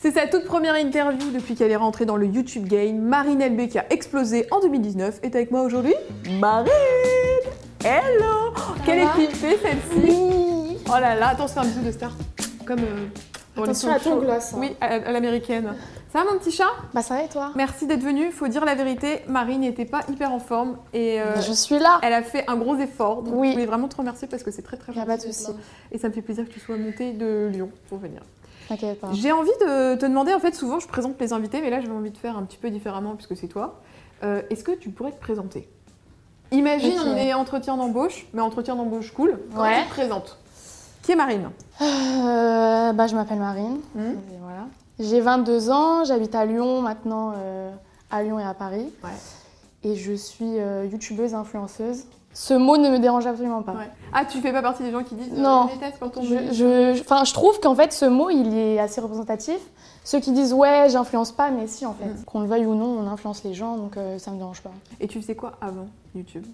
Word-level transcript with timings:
C'est 0.00 0.12
sa 0.12 0.26
toute 0.28 0.44
première 0.44 0.76
interview 0.76 1.30
depuis 1.32 1.54
qu'elle 1.56 1.72
est 1.72 1.76
rentrée 1.76 2.06
dans 2.06 2.16
le 2.16 2.26
YouTube 2.26 2.66
game. 2.68 2.98
Marine 2.98 3.42
LB 3.44 3.68
qui 3.68 3.78
a 3.78 3.86
explosé 3.92 4.46
en 4.52 4.60
2019 4.60 5.20
est 5.22 5.34
avec 5.34 5.50
moi 5.50 5.62
aujourd'hui. 5.62 5.94
Marine 6.38 6.70
Hello 7.84 8.52
Quelle 8.84 9.00
équipée 9.00 9.58
celle-ci 9.60 10.78
Oh 10.86 11.00
là 11.00 11.14
là, 11.16 11.28
attends, 11.30 11.48
fait 11.48 11.58
un 11.60 11.64
bisou 11.64 11.80
de 11.82 11.90
star. 11.90 12.12
Comme 12.64 12.78
euh, 12.80 13.06
Attention 13.60 13.90
à 13.92 13.98
ton 13.98 14.18
gloss. 14.18 14.52
hein. 14.54 14.58
Oui, 14.58 14.76
à, 14.80 14.86
à 14.86 15.10
l'américaine. 15.12 15.74
Ça 16.12 16.20
va 16.24 16.32
mon 16.32 16.38
petit 16.38 16.52
chat? 16.52 16.70
Bah 16.94 17.02
ça 17.02 17.14
va 17.16 17.24
et 17.24 17.28
toi? 17.28 17.50
Merci 17.56 17.86
d'être 17.86 18.02
venu. 18.02 18.30
Faut 18.30 18.48
dire 18.48 18.64
la 18.64 18.74
vérité, 18.76 19.20
Marine 19.28 19.60
n'était 19.60 19.84
pas 19.84 20.00
hyper 20.08 20.32
en 20.32 20.38
forme 20.38 20.78
et 20.94 21.20
euh, 21.20 21.38
Je 21.42 21.52
suis 21.52 21.78
là. 21.78 21.98
elle 22.02 22.14
a 22.14 22.22
fait 22.22 22.44
un 22.48 22.56
gros 22.56 22.76
effort. 22.76 23.22
Donc 23.22 23.34
Oui. 23.36 23.48
je 23.48 23.52
voulais 23.54 23.66
vraiment 23.66 23.88
te 23.88 23.96
remercier 23.96 24.26
parce 24.28 24.42
que 24.42 24.50
c'est 24.50 24.62
très 24.62 24.76
très 24.78 24.92
a 24.98 25.04
pas 25.04 25.16
de 25.16 25.22
gentil 25.22 25.34
souci. 25.34 25.52
Et 25.92 25.98
ça 25.98 26.08
me 26.08 26.12
fait 26.14 26.22
plaisir 26.22 26.44
que 26.48 26.52
tu 26.52 26.60
sois 26.60 26.76
montée 26.78 27.12
de 27.12 27.48
Lyon 27.52 27.70
pour 27.90 27.98
venir. 27.98 28.22
T'inquiète 28.68 29.00
pas. 29.00 29.08
J'ai 29.12 29.32
envie 29.32 29.50
de 29.60 29.94
te 29.96 30.04
demander, 30.06 30.34
en 30.34 30.40
fait, 30.40 30.54
souvent 30.54 30.78
je 30.78 30.86
présente 30.86 31.18
les 31.20 31.32
invités, 31.32 31.60
mais 31.60 31.70
là 31.70 31.80
j'ai 31.80 31.90
envie 31.90 32.10
de 32.10 32.16
faire 32.18 32.36
un 32.36 32.42
petit 32.42 32.58
peu 32.58 32.70
différemment 32.70 33.14
puisque 33.14 33.36
c'est 33.36 33.48
toi. 33.48 33.80
Euh, 34.22 34.42
Est-ce 34.50 34.62
que 34.64 34.72
tu 34.72 34.90
pourrais 34.90 35.12
te 35.12 35.20
présenter? 35.20 35.68
Imagine, 36.50 36.98
on 37.06 37.16
est 37.16 37.32
entretien 37.34 37.76
d'embauche, 37.76 38.26
mais 38.32 38.40
entretien 38.40 38.74
d'embauche 38.76 39.12
cool. 39.12 39.38
Comment 39.50 39.62
Ouais. 39.62 39.82
tu 39.82 39.88
te 39.88 39.90
présentes? 39.94 40.38
Qui 41.02 41.12
est 41.12 41.16
Marine? 41.16 41.50
Euh, 41.80 42.92
bah 42.92 43.06
je 43.06 43.14
m'appelle 43.14 43.38
Marine. 43.38 43.78
Hmm. 43.94 44.00
Et 44.32 44.38
voilà. 44.42 44.66
J'ai 44.98 45.20
22 45.20 45.70
ans, 45.70 46.04
j'habite 46.04 46.34
à 46.34 46.44
Lyon 46.44 46.80
maintenant, 46.82 47.32
euh, 47.36 47.70
à 48.10 48.22
Lyon 48.22 48.38
et 48.38 48.44
à 48.44 48.54
Paris. 48.54 48.92
Ouais. 49.04 49.10
Et 49.84 49.94
je 49.94 50.12
suis 50.12 50.56
youtubeuse 50.90 51.34
influenceuse. 51.34 52.04
Ce 52.40 52.54
mot 52.54 52.76
ne 52.76 52.88
me 52.88 53.00
dérange 53.00 53.26
absolument 53.26 53.62
pas. 53.62 53.72
Ouais. 53.72 53.90
Ah, 54.12 54.24
tu 54.24 54.38
fais 54.38 54.52
pas 54.52 54.62
partie 54.62 54.84
des 54.84 54.92
gens 54.92 55.02
qui 55.02 55.16
disent 55.16 55.32
euh, 55.36 55.42
Non. 55.42 55.66
je 55.68 55.74
déteste 55.74 55.96
quand 55.98 56.16
on 56.16 56.22
Je, 56.22 56.52
je, 56.52 57.00
enfin, 57.00 57.24
je 57.24 57.32
trouve 57.34 57.58
qu'en 57.58 57.74
fait, 57.74 57.92
ce 57.92 58.04
mot, 58.04 58.30
il 58.30 58.56
est 58.56 58.78
assez 58.78 59.00
représentatif. 59.00 59.58
Ceux 60.04 60.20
qui 60.20 60.30
disent 60.30 60.52
ouais, 60.52 60.86
j'influence 60.88 61.32
pas, 61.32 61.50
mais 61.50 61.66
si 61.66 61.84
en 61.84 61.94
fait. 61.94 62.04
Mm. 62.06 62.24
Qu'on 62.26 62.40
le 62.42 62.46
veuille 62.46 62.64
ou 62.64 62.76
non, 62.76 62.96
on 63.00 63.08
influence 63.08 63.42
les 63.42 63.54
gens, 63.54 63.76
donc 63.76 63.96
euh, 63.96 64.20
ça 64.20 64.30
me 64.30 64.36
dérange 64.36 64.62
pas. 64.62 64.70
Et 65.00 65.08
tu 65.08 65.20
faisais 65.20 65.34
quoi 65.34 65.54
avant 65.60 65.88
YouTube? 66.14 66.46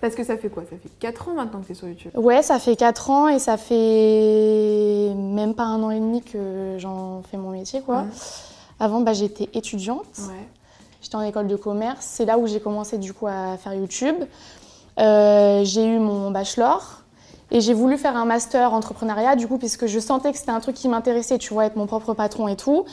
Parce 0.00 0.14
que 0.14 0.24
ça 0.24 0.38
fait 0.38 0.48
quoi? 0.48 0.62
Ça 0.62 0.76
fait 0.82 0.88
4 0.98 1.28
ans 1.28 1.34
maintenant 1.34 1.60
que 1.60 1.66
tu 1.66 1.72
es 1.72 1.74
sur 1.74 1.88
YouTube. 1.88 2.12
Ouais, 2.14 2.40
ça 2.40 2.58
fait 2.58 2.76
4 2.76 3.10
ans 3.10 3.28
et 3.28 3.38
ça 3.38 3.58
fait 3.58 5.12
même 5.14 5.52
pas 5.54 5.64
un 5.64 5.82
an 5.82 5.90
et 5.90 6.00
demi 6.00 6.22
que 6.22 6.76
j'en 6.78 7.20
fais 7.30 7.36
mon 7.36 7.50
métier, 7.50 7.82
quoi. 7.82 8.06
Avant, 8.80 9.02
bah, 9.02 9.12
j'étais 9.12 9.50
étudiante. 9.52 10.06
Ouais. 10.20 10.48
J'étais 11.02 11.16
en 11.16 11.22
école 11.22 11.46
de 11.46 11.56
commerce. 11.56 11.98
C'est 12.00 12.24
là 12.24 12.38
où 12.38 12.46
j'ai 12.46 12.60
commencé 12.60 12.98
du 12.98 13.12
coup 13.12 13.26
à 13.26 13.56
faire 13.56 13.74
YouTube. 13.74 14.16
Euh, 14.98 15.60
j'ai 15.64 15.84
eu 15.84 15.98
mon 15.98 16.30
bachelor 16.30 17.02
et 17.50 17.60
j'ai 17.60 17.72
voulu 17.72 17.96
faire 17.98 18.16
un 18.16 18.24
master 18.24 18.72
entrepreneuriat 18.74 19.36
du 19.36 19.46
coup 19.46 19.56
puisque 19.58 19.86
je 19.86 19.98
sentais 20.00 20.32
que 20.32 20.38
c'était 20.38 20.50
un 20.50 20.60
truc 20.60 20.74
qui 20.76 20.88
m'intéressait, 20.88 21.38
tu 21.38 21.54
vois, 21.54 21.66
être 21.66 21.76
mon 21.76 21.86
propre 21.86 22.14
patron 22.14 22.48
et 22.48 22.56
tout. 22.56 22.84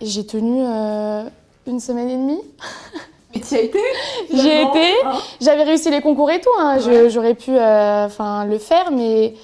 Et 0.00 0.06
j'ai 0.06 0.26
tenu 0.26 0.62
euh, 0.64 1.24
une 1.66 1.80
semaine 1.80 2.10
et 2.10 2.16
demie. 2.16 2.40
Mais 3.34 3.40
tu 3.40 3.54
as 3.54 3.60
été 3.60 3.78
J'y 4.32 4.48
ai 4.48 4.62
été. 4.62 4.92
hein 5.04 5.12
J'avais 5.40 5.62
réussi 5.62 5.90
les 5.90 6.00
concours 6.02 6.30
et 6.30 6.40
tout, 6.40 6.50
hein. 6.58 6.78
Ouais. 6.84 7.08
j'aurais 7.08 7.34
pu 7.34 7.52
euh, 7.56 8.08
le 8.46 8.58
faire, 8.58 8.90
mais 8.90 9.34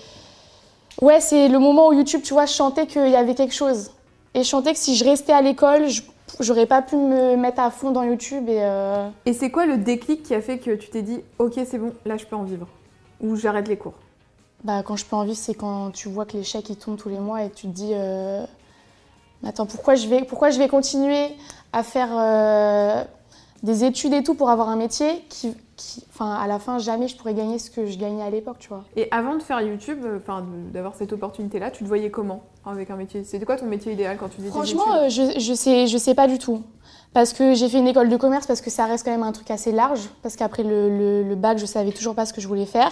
ouais, 1.01 1.21
c'est 1.21 1.49
le 1.49 1.59
moment 1.59 1.89
où 1.89 1.93
YouTube, 1.95 2.21
tu 2.23 2.35
vois, 2.35 2.45
je 2.47 2.53
chantais 2.53 2.87
qu'il 2.87 3.09
y 3.09 3.17
avait 3.17 3.35
quelque 3.35 3.55
chose. 3.55 3.91
Et 4.35 4.43
je 4.43 4.49
chantais 4.49 4.73
que 4.73 4.79
si 4.79 4.95
je 4.95 5.05
restais 5.05 5.33
à 5.33 5.41
l'école, 5.41 5.89
je- 5.89 6.03
j'aurais 6.41 6.67
pas 6.67 6.83
pu 6.83 6.97
me 6.97 7.37
mettre 7.37 7.61
à 7.61 7.71
fond 7.71 7.91
dans 7.91 8.03
YouTube. 8.03 8.49
Et 8.49 8.63
euh, 8.63 9.09
Et 9.27 9.33
c'est 9.33 9.51
quoi 9.51 9.67
le 9.67 9.79
déclic 9.79 10.23
qui 10.23 10.35
a 10.35 10.41
fait 10.41 10.59
que 10.59 10.75
tu 10.75 10.89
t'es 10.89 11.03
dit, 11.03 11.21
ok, 11.39 11.55
c'est 11.67 11.79
bon, 11.79 11.93
là 12.05 12.17
je 12.17 12.27
peux 12.27 12.37
en 12.37 12.45
vivre? 12.45 12.67
Ou 13.21 13.37
j'arrête 13.37 13.69
les 13.69 13.77
cours? 13.77 13.95
Bah, 14.65 14.83
quand 14.83 14.97
je 14.97 15.05
peux 15.05 15.17
en 15.17 15.25
vivre, 15.25 15.37
c'est 15.37 15.55
quand 15.55 15.91
tu 15.93 16.09
vois 16.09 16.25
que 16.27 16.37
les 16.37 16.43
chèques 16.43 16.71
ils 16.71 16.77
tombent 16.77 16.97
tous 16.97 17.09
les 17.09 17.19
mois 17.21 17.45
et 17.45 17.51
tu 17.51 17.67
te 17.69 17.73
dis, 17.73 17.93
euh, 17.95 18.45
attends, 19.45 19.67
pourquoi 19.67 19.95
je 19.95 20.09
vais, 20.09 20.25
pourquoi 20.25 20.51
je 20.51 20.59
vais 20.59 20.69
continuer 20.69 21.29
à 21.73 21.83
faire 21.83 22.09
euh, 22.13 23.05
des 23.63 23.85
études 23.85 24.15
et 24.15 24.23
tout 24.23 24.35
pour 24.35 24.51
avoir 24.51 24.69
un 24.69 24.77
métier 24.77 25.25
qui, 25.29 25.55
qui, 25.79 26.05
enfin, 26.13 26.35
à 26.35 26.47
la 26.47 26.59
fin, 26.59 26.79
jamais 26.79 27.09
je 27.09 27.17
pourrais 27.17 27.33
gagner 27.33 27.59
ce 27.59 27.71
que 27.71 27.87
je 27.87 27.97
gagnais 27.97 28.23
à 28.23 28.29
l'époque, 28.29 28.57
tu 28.59 28.69
vois. 28.69 28.85
Et 28.97 29.09
avant 29.11 29.35
de 29.37 29.43
faire 29.43 29.63
YouTube, 29.63 30.01
euh, 30.05 30.19
enfin 30.21 30.45
d'avoir 30.75 30.95
cette 30.95 31.13
opportunité-là, 31.15 31.71
tu 31.71 31.85
te 31.85 31.89
voyais 31.89 32.11
comment 32.11 32.43
avec 32.67 32.91
un 32.91 32.97
métier? 32.97 33.25
C'était 33.25 33.47
quoi 33.47 33.57
ton 33.57 33.65
métier 33.67 33.93
idéal 33.93 34.19
quand 34.19 34.29
tu 34.29 34.37
faisais 34.37 34.49
tes 34.49 34.53
Franchement, 34.53 34.95
euh, 34.97 35.09
je, 35.09 35.39
je, 35.41 35.55
sais, 35.55 35.87
je 35.87 35.97
sais 35.97 36.15
pas 36.15 36.27
du 36.27 36.39
tout. 36.39 36.63
Parce 37.15 37.33
que 37.33 37.55
j'ai 37.55 37.71
fait 37.71 37.79
une 37.79 37.89
école 37.89 38.11
de 38.11 38.17
commerce, 38.19 38.47
parce 38.47 38.61
que 38.61 38.69
ça 38.69 38.85
reste 38.85 39.05
quand 39.07 39.11
même 39.11 39.23
un 39.23 39.33
truc 39.33 39.51
assez 39.51 39.73
large. 39.73 40.11
Parce 40.23 40.37
qu'après 40.37 40.63
le, 40.65 40.91
le- 40.91 41.23
le 41.23 41.35
bac, 41.37 41.57
je 41.57 41.65
savais 41.65 41.93
toujours 41.93 42.15
pas 42.15 42.27
ce 42.27 42.35
que 42.35 42.41
je 42.43 42.49
voulais 42.49 42.67
faire. 42.67 42.91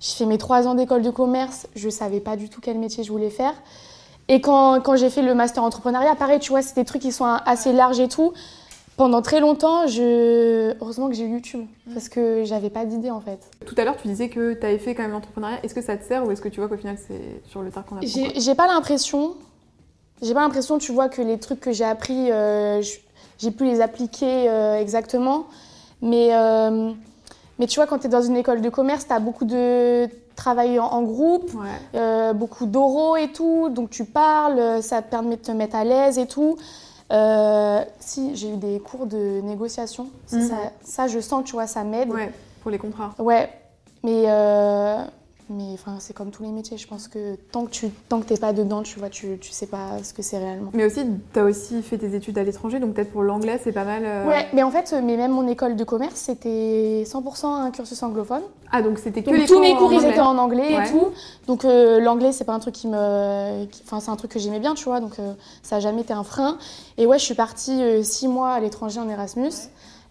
J'ai 0.00 0.14
fait 0.14 0.26
mes 0.26 0.38
trois 0.38 0.66
ans 0.66 0.74
d'école 0.74 1.02
de 1.02 1.10
commerce, 1.10 1.68
je 1.76 1.88
savais 1.90 2.20
pas 2.20 2.34
du 2.36 2.48
tout 2.48 2.60
quel 2.60 2.78
métier 2.78 3.04
je 3.04 3.12
voulais 3.12 3.30
faire. 3.30 3.52
Et 4.28 4.40
quand, 4.40 4.80
quand 4.80 4.96
j'ai 4.96 5.10
fait 5.10 5.22
le 5.22 5.34
master 5.34 5.62
entrepreneuriat, 5.62 6.14
pareil, 6.14 6.38
tu 6.40 6.50
vois, 6.50 6.62
c'est 6.62 6.74
des 6.74 6.84
trucs 6.84 7.02
qui 7.02 7.12
sont 7.12 7.24
assez 7.26 7.72
larges 7.72 8.00
et 8.00 8.08
tout. 8.08 8.32
Pendant 9.00 9.22
très 9.22 9.40
longtemps, 9.40 9.86
je... 9.86 10.74
heureusement 10.78 11.08
que 11.08 11.14
j'ai 11.14 11.24
eu 11.24 11.30
YouTube, 11.30 11.64
parce 11.94 12.10
que 12.10 12.44
j'avais 12.44 12.68
pas 12.68 12.84
d'idée 12.84 13.10
en 13.10 13.22
fait. 13.22 13.40
Tout 13.64 13.74
à 13.78 13.84
l'heure, 13.86 13.96
tu 13.96 14.06
disais 14.08 14.28
que 14.28 14.52
tu 14.52 14.66
avais 14.66 14.76
fait 14.76 14.94
quand 14.94 15.00
même 15.00 15.12
l'entrepreneuriat. 15.12 15.56
Est-ce 15.62 15.72
que 15.74 15.80
ça 15.80 15.96
te 15.96 16.04
sert 16.04 16.26
ou 16.26 16.30
est-ce 16.32 16.42
que 16.42 16.50
tu 16.50 16.60
vois 16.60 16.68
qu'au 16.68 16.76
final, 16.76 16.98
c'est 17.08 17.40
sur 17.48 17.62
le 17.62 17.70
tard 17.70 17.86
qu'on 17.86 17.96
apprend 17.96 18.06
J'ai 18.06 18.54
pas 18.54 18.66
l'impression, 18.66 19.36
j'ai 20.20 20.34
pas 20.34 20.42
l'impression, 20.42 20.76
tu 20.76 20.92
vois, 20.92 21.08
que 21.08 21.22
les 21.22 21.38
trucs 21.38 21.60
que 21.60 21.72
j'ai 21.72 21.86
appris, 21.86 22.30
euh, 22.30 22.82
j'ai 23.38 23.50
pu 23.50 23.64
les 23.64 23.80
appliquer 23.80 24.50
euh, 24.50 24.78
exactement. 24.78 25.46
Mais, 26.02 26.34
euh, 26.34 26.92
mais 27.58 27.66
tu 27.66 27.76
vois, 27.76 27.86
quand 27.86 28.00
tu 28.00 28.06
es 28.06 28.10
dans 28.10 28.20
une 28.20 28.36
école 28.36 28.60
de 28.60 28.68
commerce, 28.68 29.06
tu 29.06 29.14
as 29.14 29.18
beaucoup 29.18 29.46
de 29.46 30.10
travail 30.36 30.78
en, 30.78 30.84
en 30.84 31.02
groupe, 31.04 31.50
Ouais. 31.54 32.34
beaucoup 32.34 32.66
d'oraux 32.66 33.16
et 33.16 33.28
tout, 33.32 33.70
donc 33.70 33.88
tu 33.88 34.04
parles, 34.04 34.82
ça 34.82 35.00
te 35.00 35.08
permet 35.08 35.36
de 35.36 35.40
te 35.42 35.52
mettre 35.52 35.76
à 35.76 35.84
l'aise 35.84 36.18
et 36.18 36.26
tout. 36.26 36.58
Euh, 37.10 37.84
si, 37.98 38.36
j'ai 38.36 38.50
eu 38.50 38.56
des 38.56 38.78
cours 38.80 39.06
de 39.06 39.40
négociation, 39.40 40.08
ça, 40.26 40.36
Mhm. 40.36 40.48
ça, 40.48 40.56
ça, 40.82 41.08
je 41.08 41.18
sens, 41.20 41.44
tu 41.44 41.52
vois, 41.52 41.66
ça 41.66 41.82
m'aide. 41.84 42.10
ouais, 42.10 42.30
pour 42.62 42.70
les 42.70 42.78
contrats. 42.78 43.14
Ouais, 43.18 43.50
mais, 44.04 44.24
euh, 44.26 45.02
mais 45.50 45.72
enfin, 45.74 45.96
c'est 45.98 46.14
comme 46.14 46.30
tous 46.30 46.42
les 46.42 46.50
métiers. 46.52 46.78
Je 46.78 46.86
pense 46.86 47.08
que 47.08 47.34
tant 47.52 47.64
que 47.66 47.70
tu 47.70 47.88
tant 48.08 48.20
que 48.20 48.24
t'es 48.26 48.36
pas 48.38 48.52
dedans, 48.52 48.82
tu 48.82 48.98
vois, 48.98 49.10
tu, 49.10 49.36
tu 49.38 49.50
sais 49.50 49.66
pas 49.66 50.02
ce 50.02 50.14
que 50.14 50.22
c'est 50.22 50.38
réellement. 50.38 50.70
Mais 50.72 50.84
aussi, 50.86 51.00
tu 51.32 51.38
as 51.38 51.44
aussi 51.44 51.82
fait 51.82 51.98
tes 51.98 52.14
études 52.14 52.38
à 52.38 52.42
l'étranger, 52.44 52.78
donc 52.78 52.94
peut-être 52.94 53.12
pour 53.12 53.22
l'anglais, 53.22 53.60
c'est 53.62 53.72
pas 53.72 53.84
mal. 53.84 54.02
euh, 54.04 54.26
Ouais, 54.28 54.46
mais 54.52 54.62
en 54.62 54.70
fait, 54.70 54.94
mais 55.04 55.16
même 55.16 55.32
mon 55.32 55.46
école 55.48 55.76
de 55.76 55.84
commerce, 55.84 56.14
c'était 56.14 57.02
100% 57.04 57.46
un 57.46 57.70
cursus 57.70 58.02
anglophone. 58.02 58.42
Ah, 58.72 58.82
donc 58.82 58.98
c'était 59.00 59.22
que 59.22 59.30
Donc 59.30 59.38
les 59.38 59.46
tous 59.46 59.54
cours 59.54 59.62
mes 59.62 59.74
cours, 59.74 59.92
ils 59.92 60.04
étaient 60.06 60.20
en 60.20 60.38
anglais 60.38 60.76
Ouais. 60.76 60.86
et 60.86 60.90
tout. 60.90 61.08
Donc 61.48 61.64
euh, 61.64 61.98
l'anglais, 62.00 62.30
c'est 62.32 62.44
pas 62.44 62.54
un 62.54 62.60
truc 62.60 62.74
qui 62.74 62.86
me, 62.86 63.64
enfin 63.84 63.98
c'est 64.00 64.10
un 64.10 64.16
truc 64.16 64.30
que 64.30 64.38
j'aimais 64.38 64.60
bien, 64.60 64.74
tu 64.74 64.84
vois. 64.84 65.00
Donc 65.00 65.18
euh, 65.18 65.32
ça 65.62 65.76
a 65.76 65.80
jamais 65.80 66.02
été 66.02 66.12
un 66.12 66.22
frein. 66.22 66.56
Et 66.96 67.04
ouais, 67.06 67.18
je 67.18 67.24
suis 67.24 67.34
partie 67.34 67.82
euh, 67.82 68.02
six 68.04 68.28
mois 68.28 68.50
à 68.50 68.60
l'étranger 68.60 69.00
en 69.00 69.08
Erasmus 69.08 69.50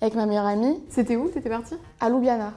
avec 0.02 0.16
ma 0.16 0.26
meilleure 0.26 0.46
amie 0.46 0.78
C'était 0.90 1.16
où 1.16 1.30
T'étais 1.30 1.50
partie? 1.50 1.76
À 2.02 2.10
Ljubljana. 2.10 2.52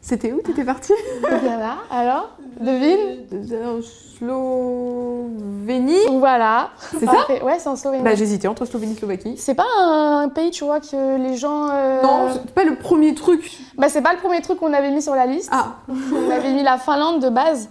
C'était 0.00 0.32
où 0.32 0.40
T'étais 0.40 0.64
partie 0.64 0.92
Ljubljana, 1.22 1.76
alors 1.90 2.30
devine. 2.60 3.26
En 3.64 3.80
Slovénie. 3.82 5.96
Voilà. 6.18 6.70
C'est 6.98 7.06
ça. 7.06 7.26
Ouais, 7.44 7.58
c'est 7.58 7.68
en 7.68 7.76
Slovénie. 7.76 8.04
Bah, 8.04 8.14
j'hésitais 8.14 8.48
entre 8.48 8.64
Slovénie 8.64 8.92
et 8.92 8.96
Slovaquie. 8.96 9.36
C'est 9.36 9.54
pas 9.54 9.66
un 9.78 10.28
pays, 10.28 10.50
tu 10.50 10.64
vois, 10.64 10.80
que 10.80 11.16
les 11.18 11.36
gens. 11.36 11.68
euh, 11.70 12.02
Non, 12.02 12.28
c'est 12.32 12.50
pas 12.54 12.64
le 12.64 12.76
premier 12.76 13.14
truc. 13.14 13.58
Bah, 13.76 13.88
c'est 13.88 14.02
pas 14.02 14.12
le 14.12 14.18
premier 14.18 14.40
truc 14.40 14.58
qu'on 14.60 14.72
avait 14.72 14.90
mis 14.90 15.02
sur 15.02 15.14
la 15.14 15.26
liste. 15.26 15.50
Ah, 15.52 15.76
On 15.88 16.30
avait 16.30 16.52
mis 16.52 16.62
la 16.62 16.78
Finlande 16.78 17.22
de 17.22 17.28
base. 17.28 17.68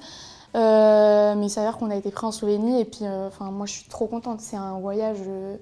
Euh, 0.55 1.35
mais 1.35 1.47
il 1.47 1.49
s'avère 1.49 1.77
qu'on 1.77 1.91
a 1.91 1.95
été 1.95 2.09
pris 2.11 2.25
en 2.25 2.31
Slovénie 2.31 2.81
et 2.81 2.85
puis, 2.85 2.99
euh, 3.03 3.27
enfin, 3.27 3.51
moi, 3.51 3.65
je 3.65 3.73
suis 3.73 3.89
trop 3.89 4.07
contente. 4.07 4.39
C'est 4.41 4.57
un 4.57 4.79
voyage. 4.79 5.17
euh, 5.27 5.55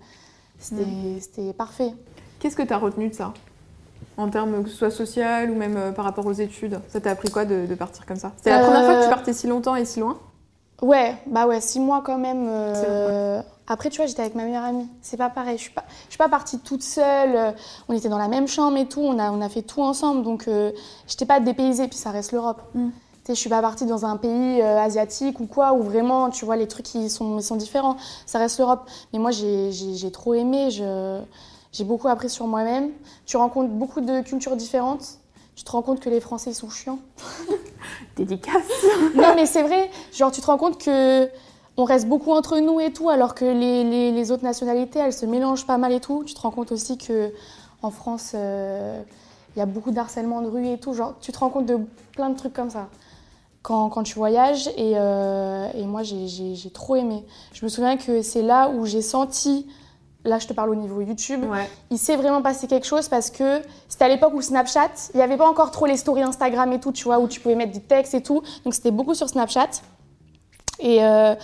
C'était 0.59 0.85
c'était 1.19 1.53
parfait. 1.53 1.93
qu'est-ce 2.39 2.55
que 2.55 2.63
t'as 2.63 2.77
retenu 2.77 3.09
de 3.09 3.13
ça? 3.15 3.33
En 4.17 4.29
termes 4.29 4.63
que 4.63 4.69
ce 4.69 4.75
soit 4.77 4.91
social 4.91 5.51
ou 5.51 5.55
même 5.55 5.75
euh, 5.77 5.91
par 5.91 6.05
rapport 6.05 6.25
aux 6.25 6.31
études 6.31 6.79
Ça 6.87 7.01
t'a 7.01 7.11
appris 7.11 7.29
quoi 7.29 7.43
de, 7.45 7.65
de 7.65 7.75
partir 7.75 8.05
comme 8.05 8.15
ça? 8.17 8.31
C'était 8.37 8.51
la 8.51 8.59
première 8.59 8.81
Euh, 8.81 8.85
fois 8.85 8.95
que 8.95 9.03
tu 9.03 9.09
partais 9.09 9.33
si 9.33 9.47
longtemps 9.47 9.75
et 9.75 9.83
si 9.85 9.99
loin? 9.99 10.17
Ouais, 10.81 11.15
bah 11.27 11.47
ouais, 11.47 11.61
six 11.61 11.79
mois 11.79 12.01
quand 12.05 12.17
même. 12.17 12.45
euh, 12.49 13.41
Après, 13.67 13.89
tu 13.89 13.97
vois, 13.97 14.05
j'étais 14.07 14.21
avec 14.21 14.35
ma 14.35 14.43
meilleure 14.43 14.63
amie. 14.65 14.87
C'est 15.01 15.15
pas 15.17 15.29
pareil. 15.29 15.57
Je 15.57 15.63
suis 15.63 15.71
pas, 15.73 15.85
je 16.05 16.11
suis 16.11 16.17
pas 16.17 16.27
partie 16.29 16.59
toute 16.59 16.83
seule. 16.83 17.35
euh, 17.35 17.51
On 17.87 17.93
était 17.93 18.09
dans 18.09 18.17
la 18.17 18.27
même 18.27 18.47
chambre 18.47 18.77
et 18.77 18.85
tout. 18.85 18.99
On 19.01 19.17
a, 19.17 19.31
on 19.31 19.41
a 19.41 19.47
fait 19.49 19.61
tout 19.61 19.81
ensemble. 19.81 20.23
Donc, 20.23 20.47
euh, 20.47 20.71
j'étais 21.07 21.25
pas 21.25 21.39
dépaysée. 21.39 21.87
Puis 21.87 21.97
ça 21.97 22.11
reste 22.11 22.31
l'Europe. 22.33 22.61
Mm. 22.73 22.89
Tu 22.89 22.91
sais, 23.27 23.35
je 23.35 23.39
suis 23.39 23.49
pas 23.49 23.61
partie 23.61 23.85
dans 23.85 24.05
un 24.05 24.17
pays 24.17 24.61
euh, 24.61 24.77
asiatique 24.79 25.39
ou 25.39 25.45
quoi, 25.47 25.73
où 25.73 25.81
vraiment, 25.81 26.29
tu 26.29 26.43
vois, 26.45 26.57
les 26.57 26.67
trucs 26.67 26.93
ils 26.93 27.09
sont, 27.09 27.39
ils 27.39 27.43
sont 27.43 27.55
différents. 27.55 27.95
Ça 28.25 28.37
reste 28.37 28.59
l'Europe. 28.59 28.87
Mais 29.13 29.19
moi, 29.19 29.31
j'ai 29.31 29.71
j'ai- 29.71 29.95
j'ai 29.95 30.11
trop 30.11 30.33
aimé. 30.35 30.69
je- 30.71 31.21
J'ai 31.75 31.83
beaucoup 31.83 32.07
appris 32.07 32.29
sur 32.29 32.47
moi-même. 32.47 32.91
Tu 33.25 33.35
rencontres 33.35 33.69
beaucoup 33.73 33.99
de 33.99 34.21
cultures 34.21 34.55
différentes. 34.55 35.19
Tu 35.57 35.65
te 35.65 35.71
rends 35.71 35.81
compte 35.81 35.99
que 35.99 36.09
les 36.09 36.21
Français, 36.21 36.51
ils 36.51 36.55
sont 36.55 36.69
chiants. 36.69 36.99
Dédicace. 38.15 38.63
non, 39.15 39.33
mais 39.35 39.45
c'est 39.45 39.61
vrai. 39.61 39.89
Genre, 40.13 40.31
tu 40.31 40.39
te 40.39 40.45
rends 40.45 40.57
compte 40.57 40.77
que 40.81 41.27
on 41.75 41.83
reste 41.83 42.07
beaucoup 42.07 42.31
entre 42.31 42.59
nous 42.59 42.79
et 42.79 42.93
tout, 42.93 43.09
alors 43.09 43.35
que 43.35 43.43
les, 43.43 43.83
les- 43.83 44.11
les 44.13 44.31
autres 44.31 44.45
nationalités, 44.45 44.99
elles 44.99 45.11
se 45.11 45.25
mélangent 45.25 45.65
pas 45.67 45.77
mal 45.77 45.91
et 45.91 45.99
tout. 45.99 46.23
Tu 46.25 46.33
te 46.33 46.39
rends 46.39 46.51
compte 46.51 46.71
aussi 46.71 46.97
que 46.97 47.31
en 47.81 47.91
France, 47.91 48.31
euh, 48.35 49.01
il 49.55 49.59
y 49.59 49.61
a 49.61 49.65
beaucoup 49.65 49.91
d'harcèlement 49.91 50.41
de 50.41 50.47
rue 50.47 50.67
et 50.67 50.77
tout. 50.77 50.93
Genre, 50.93 51.15
tu 51.19 51.33
te 51.33 51.39
rends 51.39 51.49
compte 51.49 51.65
de 51.65 51.77
plein 52.13 52.29
de 52.29 52.37
trucs 52.37 52.53
comme 52.53 52.69
ça 52.69 52.87
quand, 53.63 53.89
quand 53.89 54.03
tu 54.03 54.15
voyages. 54.17 54.69
Et, 54.77 54.93
euh, 54.95 55.67
et 55.73 55.83
moi, 55.85 56.03
j'ai- 56.03 56.29
j'ai 56.29 56.55
j'ai 56.55 56.69
trop 56.69 56.95
aimé. 56.95 57.25
Je 57.51 57.65
me 57.65 57.69
souviens 57.69 57.97
que 57.97 58.21
c'est 58.21 58.43
là 58.43 58.69
où 58.69 58.85
j'ai 58.85 59.01
senti. 59.01 59.67
Là, 60.25 60.39
je 60.39 60.47
te 60.47 60.53
parle 60.53 60.71
au 60.71 60.75
niveau 60.75 61.01
YouTube 61.01 61.43
Ouais. 61.49 61.69
il 61.91 61.97
s'est 61.97 62.15
vraiment 62.15 62.41
passé 62.41 62.67
quelque 62.67 62.85
chose 62.87 63.07
parce 63.07 63.29
que 63.29 63.61
c'était 63.87 64.05
à 64.05 64.07
l'époque 64.09 64.33
où 64.33 64.41
Snapchat, 64.41 64.89
il 65.13 65.17
n'y 65.17 65.23
avait 65.23 65.37
pas 65.37 65.47
encore 65.47 65.71
trop 65.71 65.85
les 65.85 65.97
stories 65.97 66.23
Instagram 66.23 66.73
et 66.73 66.79
tout, 66.79 66.91
tu 66.91 67.03
vois, 67.05 67.19
où 67.19 67.27
tu 67.27 67.39
pouvais 67.39 67.55
mettre 67.55 67.71
du 67.71 67.81
texte 67.81 68.13
et 68.15 68.21
tout. 68.23 68.41
Donc 68.63 68.73
c'était 68.73 68.91
beaucoup 68.91 69.13
sur 69.13 69.29
Snapchat. 69.29 69.69
Et, 70.79 71.03
euh, 71.05 71.35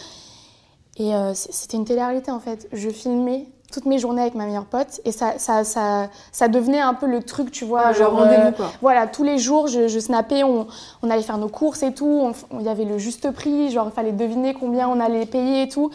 et 0.97 1.15
euh, 1.15 1.33
c'était 1.33 1.77
une 1.77 1.85
télé-réalité 1.85 2.31
en 2.31 2.39
fait. 2.39 2.67
Je 2.73 2.89
filmais 2.89 3.45
toutes 3.71 3.85
mes 3.85 3.99
journées 3.99 4.23
avec 4.23 4.35
ma 4.35 4.45
meilleure 4.45 4.65
pote 4.65 4.99
et 5.05 5.13
ça, 5.13 5.37
ça, 5.37 5.63
ça, 5.63 6.09
ça 6.33 6.47
devenait 6.49 6.81
un 6.81 6.93
peu 6.93 7.05
le 7.05 7.23
truc, 7.23 7.51
tu 7.51 7.63
vois. 7.63 7.93
genre, 7.93 8.11
rendez-vous, 8.13 8.47
euh, 8.47 8.51
quoi. 8.51 8.71
voilà, 8.81 9.07
tous 9.07 9.23
les 9.23 9.37
jours, 9.37 9.67
je, 9.67 9.87
je 9.87 9.97
snappais, 9.99 10.43
on, 10.43 10.67
on 11.01 11.09
allait 11.09 11.21
faire 11.21 11.37
nos 11.37 11.47
courses 11.47 11.81
et 11.81 11.93
tout. 11.93 12.33
Il 12.59 12.63
y 12.65 12.67
avait 12.69 12.83
le 12.83 12.97
juste 12.97 13.31
prix, 13.31 13.71
genre 13.71 13.87
il 13.89 13.93
fallait 13.93 14.11
deviner 14.11 14.53
combien 14.53 14.89
on 14.89 14.99
allait 14.99 15.25
payer 15.25 15.61
et 15.61 15.69
tout. 15.69 15.89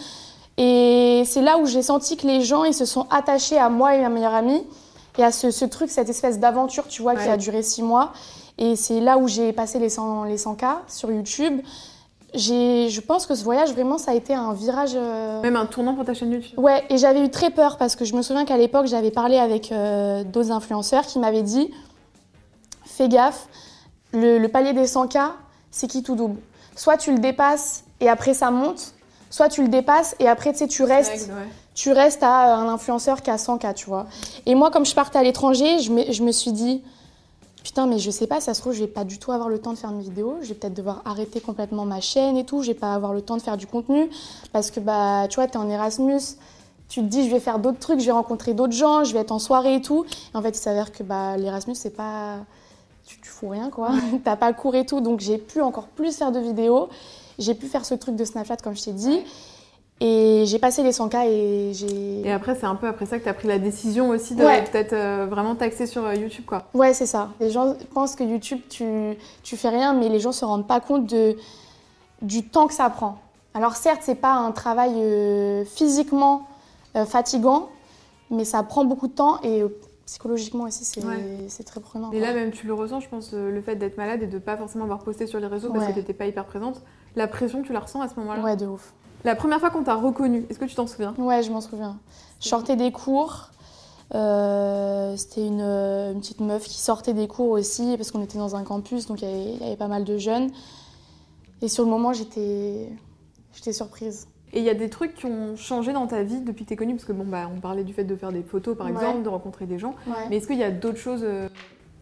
Et 0.58 1.22
c'est 1.26 1.42
là 1.42 1.58
où 1.58 1.66
j'ai 1.66 1.82
senti 1.82 2.16
que 2.16 2.26
les 2.26 2.40
gens, 2.42 2.64
ils 2.64 2.74
se 2.74 2.84
sont 2.86 3.06
attachés 3.10 3.58
à 3.58 3.68
moi 3.68 3.94
et 3.94 4.00
ma 4.00 4.08
meilleure 4.08 4.34
amie 4.34 4.62
et 5.18 5.24
à 5.24 5.30
ce, 5.32 5.50
ce 5.50 5.64
truc, 5.64 5.90
cette 5.90 6.08
espèce 6.08 6.38
d'aventure, 6.38 6.86
tu 6.88 7.02
vois, 7.02 7.14
qui 7.14 7.28
a 7.28 7.36
duré 7.36 7.62
six 7.62 7.82
mois. 7.82 8.12
Et 8.58 8.74
c'est 8.76 9.00
là 9.00 9.18
où 9.18 9.28
j'ai 9.28 9.52
passé 9.52 9.78
les 9.78 9.90
100, 9.90 10.24
les 10.24 10.36
100K 10.38 10.66
sur 10.88 11.10
YouTube. 11.12 11.60
Je 12.34 13.00
pense 13.00 13.26
que 13.26 13.34
ce 13.34 13.44
voyage, 13.44 13.72
vraiment, 13.72 13.96
ça 13.98 14.10
a 14.10 14.14
été 14.14 14.34
un 14.34 14.52
virage. 14.52 14.92
euh, 14.94 15.40
Même 15.42 15.56
un 15.56 15.66
tournant 15.66 15.94
pour 15.94 16.04
ta 16.04 16.12
chaîne 16.14 16.32
YouTube. 16.32 16.58
Ouais, 16.58 16.84
et 16.90 16.98
j'avais 16.98 17.22
eu 17.24 17.30
très 17.30 17.50
peur 17.50 17.76
parce 17.78 17.96
que 17.96 18.04
je 18.04 18.14
me 18.14 18.22
souviens 18.22 18.44
qu'à 18.44 18.56
l'époque, 18.58 18.86
j'avais 18.86 19.10
parlé 19.10 19.38
avec 19.38 19.72
euh, 19.72 20.22
d'autres 20.24 20.50
influenceurs 20.50 21.06
qui 21.06 21.18
m'avaient 21.18 21.42
dit 21.42 21.70
fais 22.84 23.08
gaffe, 23.08 23.48
le, 24.12 24.38
le 24.38 24.48
palier 24.48 24.72
des 24.72 24.86
100K, 24.86 25.30
c'est 25.70 25.86
qui 25.86 26.02
tout 26.02 26.14
double. 26.14 26.40
Soit 26.76 26.96
tu 26.96 27.12
le 27.12 27.18
dépasses 27.18 27.84
et 28.00 28.08
après 28.08 28.32
ça 28.34 28.50
monte, 28.50 28.94
soit 29.30 29.48
tu 29.48 29.62
le 29.62 29.68
dépasses 29.68 30.14
et 30.20 30.28
après 30.28 30.52
tu 30.52 30.58
sais, 30.58 30.68
tu 30.68 30.82
restes, 30.82 31.28
Ouais. 31.28 31.48
tu 31.74 31.92
restes 31.92 32.22
à 32.22 32.56
un 32.56 32.68
influenceur 32.68 33.22
qui 33.22 33.30
a 33.30 33.36
100K, 33.36 33.74
tu 33.74 33.86
vois. 33.86 34.06
Et 34.46 34.54
moi, 34.54 34.70
comme 34.70 34.86
je 34.86 34.94
partais 34.94 35.18
à 35.18 35.22
l'étranger, 35.22 35.78
je 35.80 35.92
me, 35.92 36.12
je 36.12 36.22
me 36.22 36.32
suis 36.32 36.52
dit 36.52 36.82
putain, 37.64 37.86
mais 37.88 37.98
je 37.98 38.12
sais 38.12 38.28
pas, 38.28 38.40
ça 38.40 38.54
se 38.54 38.60
trouve, 38.60 38.74
je 38.74 38.80
vais 38.80 38.86
pas 38.86 39.02
du 39.02 39.18
tout 39.18 39.32
avoir 39.32 39.48
le 39.48 39.58
temps 39.58 39.72
de 39.72 39.76
faire 39.78 39.90
mes 39.90 40.02
vidéos, 40.04 40.36
je 40.40 40.48
vais 40.48 40.54
peut-être 40.54 40.74
devoir 40.74 41.02
arrêter 41.04 41.40
complètement 41.40 41.84
ma 41.84 42.00
chaîne 42.00 42.36
et 42.36 42.44
tout, 42.44 42.62
je 42.62 42.68
vais 42.68 42.74
pas 42.78 42.94
avoir 42.94 43.12
le 43.12 43.22
temps 43.22 43.36
de 43.36 43.42
faire 43.42 43.56
du 43.56 43.66
contenu 43.66 44.08
parce 44.52 44.70
que 44.70 44.78
bah, 44.78 45.26
tu 45.28 45.34
vois, 45.34 45.48
t'es 45.48 45.56
en 45.56 45.68
Erasmus, 45.68 46.20
tu 46.88 47.00
te 47.00 47.06
dis 47.06 47.24
je 47.26 47.30
vais 47.34 47.40
faire 47.40 47.58
d'autres 47.58 47.80
trucs, 47.80 47.98
je 47.98 48.06
vais 48.06 48.12
rencontrer 48.12 48.54
d'autres 48.54 48.72
gens, 48.72 49.02
je 49.02 49.12
vais 49.12 49.18
être 49.18 49.32
en 49.32 49.40
soirée 49.40 49.74
et 49.74 49.80
tout. 49.82 50.04
Et 50.32 50.36
en 50.36 50.42
fait, 50.42 50.50
il 50.50 50.60
s'avère 50.60 50.92
que 50.92 51.02
bah, 51.02 51.36
l'Erasmus, 51.36 51.74
c'est 51.74 51.90
pas. 51.90 52.36
Tu, 53.04 53.20
tu 53.20 53.28
fous 53.28 53.48
rien 53.48 53.68
quoi, 53.70 53.90
t'as 54.24 54.36
pas 54.36 54.52
cours 54.52 54.76
et 54.76 54.86
tout, 54.86 55.00
donc 55.00 55.18
j'ai 55.18 55.38
pu 55.38 55.60
encore 55.60 55.88
plus 55.88 56.16
faire 56.16 56.30
de 56.30 56.38
vidéos. 56.38 56.88
J'ai 57.38 57.54
pu 57.54 57.66
faire 57.66 57.84
ce 57.84 57.94
truc 57.94 58.16
de 58.16 58.24
Snapchat, 58.24 58.56
comme 58.58 58.76
je 58.76 58.82
t'ai 58.84 58.92
dit. 58.92 59.20
Et 60.00 60.44
j'ai 60.46 60.58
passé 60.58 60.82
les 60.82 60.92
100K 60.92 61.26
et 61.26 61.72
j'ai. 61.72 62.20
Et 62.28 62.30
après, 62.32 62.54
c'est 62.54 62.66
un 62.66 62.74
peu 62.74 62.86
après 62.86 63.06
ça 63.06 63.18
que 63.18 63.22
tu 63.24 63.30
as 63.30 63.34
pris 63.34 63.48
la 63.48 63.58
décision 63.58 64.10
aussi 64.10 64.34
de 64.34 64.44
Ouais. 64.44 64.62
peut-être 64.64 64.92
euh, 64.92 65.26
vraiment 65.28 65.54
t'axer 65.54 65.86
sur 65.86 66.04
euh, 66.04 66.14
YouTube, 66.14 66.44
quoi. 66.46 66.64
Ouais, 66.74 66.92
c'est 66.92 67.06
ça. 67.06 67.30
Les 67.40 67.50
gens 67.50 67.74
pensent 67.94 68.14
que 68.14 68.22
YouTube, 68.22 68.60
tu, 68.68 68.84
tu 69.42 69.56
fais 69.56 69.70
rien, 69.70 69.94
mais 69.94 70.10
les 70.10 70.20
gens 70.20 70.32
se 70.32 70.44
rendent 70.44 70.66
pas 70.66 70.80
compte 70.80 71.06
de, 71.06 71.36
du 72.20 72.46
temps 72.46 72.66
que 72.66 72.74
ça 72.74 72.90
prend. 72.90 73.18
Alors 73.54 73.74
certes, 73.76 74.00
c'est 74.02 74.16
pas 74.16 74.34
un 74.34 74.52
travail 74.52 74.92
euh, 74.96 75.64
physiquement 75.64 76.46
euh, 76.94 77.06
fatigant, 77.06 77.70
mais 78.30 78.44
ça 78.44 78.62
prend 78.62 78.84
beaucoup 78.84 79.08
de 79.08 79.14
temps 79.14 79.40
et 79.42 79.62
psychologiquement 80.06 80.64
aussi, 80.64 80.84
c'est 80.84 81.04
Ouais. 81.04 81.48
très 81.66 81.80
prenant. 81.80 82.10
Et 82.12 82.20
là, 82.20 82.32
même, 82.32 82.52
tu 82.52 82.66
le 82.66 82.72
ressens, 82.74 83.00
je 83.00 83.08
pense, 83.08 83.30
euh, 83.34 83.50
le 83.50 83.60
fait 83.60 83.76
d'être 83.76 83.96
malade 83.98 84.22
et 84.22 84.26
de 84.26 84.38
pas 84.38 84.56
forcément 84.56 84.84
avoir 84.84 85.00
posté 85.00 85.26
sur 85.26 85.40
les 85.40 85.48
réseaux 85.48 85.72
parce 85.72 85.84
Ouais. 85.86 85.92
que 85.92 85.98
t'étais 85.98 86.14
pas 86.14 86.26
hyper 86.26 86.46
présente. 86.46 86.80
La 87.16 87.26
pression, 87.26 87.62
tu 87.62 87.72
la 87.72 87.80
ressens 87.80 88.00
à 88.00 88.08
ce 88.08 88.14
moment-là 88.20 88.42
Ouais, 88.42 88.56
de 88.56 88.66
ouf. 88.66 88.94
La 89.24 89.34
première 89.34 89.58
fois 89.58 89.70
qu'on 89.70 89.82
t'a 89.82 89.96
reconnu, 89.96 90.46
est-ce 90.48 90.58
que 90.60 90.64
tu 90.64 90.76
t'en 90.76 90.86
souviens? 90.86 91.12
Ouais, 91.18 91.42
je 91.42 91.50
m'en 91.50 91.60
souviens. 91.60 91.98
Je 92.40 92.48
sortais 92.48 92.76
des 92.76 92.92
cours. 92.92 93.50
euh, 94.14 95.16
C'était 95.16 95.44
une, 95.44 95.60
euh, 95.60 96.12
une 96.12 96.20
petite 96.20 96.38
meuf 96.40 96.62
qui 96.68 96.78
sortait 96.78 97.12
des 97.14 97.26
cours 97.26 97.50
aussi, 97.50 97.96
parce 97.96 98.12
qu'on 98.12 98.22
était 98.22 98.38
dans 98.38 98.54
un 98.54 98.62
campus, 98.62 99.06
donc 99.08 99.20
il 99.22 99.28
y 99.28 99.32
avait- 99.32 99.52
il 99.54 99.60
y 99.62 99.66
avait 99.66 99.76
pas 99.76 99.88
mal 99.88 100.04
de 100.04 100.16
jeunes. 100.18 100.50
Et 101.62 101.66
sur 101.68 101.82
le 101.84 101.90
moment, 101.90 102.12
j'étais 102.12 102.88
surprise. 103.72 104.28
Et 104.52 104.60
il 104.60 104.64
y 104.64 104.70
a 104.70 104.74
des 104.74 104.88
trucs 104.88 105.14
qui 105.14 105.26
ont 105.26 105.56
changé 105.56 105.92
dans 105.92 106.06
ta 106.06 106.22
vie 106.22 106.40
depuis 106.40 106.64
que 106.64 106.70
t'es 106.70 106.76
connue 106.76 106.94
Parce 106.94 107.04
que 107.04 107.12
bon, 107.12 107.24
bah, 107.24 107.50
on 107.54 107.60
parlait 107.60 107.84
du 107.84 107.92
fait 107.92 108.04
de 108.04 108.16
faire 108.16 108.32
des 108.32 108.42
photos, 108.42 108.76
par 108.76 108.86
Ouais. 108.86 108.92
exemple, 108.92 109.22
de 109.22 109.28
rencontrer 109.28 109.66
des 109.66 109.78
gens. 109.78 109.94
Ouais. 110.06 110.14
Mais 110.30 110.36
est-ce 110.38 110.46
qu'il 110.46 110.58
y 110.58 110.62
a 110.64 110.70
d'autres 110.70 110.98
choses 110.98 111.22
euh, 111.24 111.48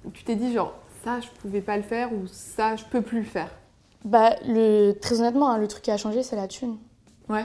où 0.05 0.11
tu 0.11 0.25
t'es 0.25 0.35
dit, 0.37 0.53
genre, 0.53 0.75
ça, 1.05 1.21
je 1.21 1.29
pouvais 1.41 1.61
pas 1.63 1.77
le 1.77 1.83
faire 1.83 2.13
ou 2.13 2.27
ça, 2.31 2.77
je 2.77 2.85
peux 2.85 3.01
plus 3.03 3.19
le 3.21 3.25
faire? 3.25 3.51
Bah, 4.05 4.37
le, 4.47 4.93
très 4.93 5.21
honnêtement, 5.21 5.49
hein, 5.51 5.59
le 5.59 5.67
truc 5.69 5.83
qui 5.83 5.91
a 5.91 5.97
changé, 5.97 6.23
c'est 6.23 6.37
la 6.37 6.47
thune. 6.47 6.77
Ouais. 7.29 7.45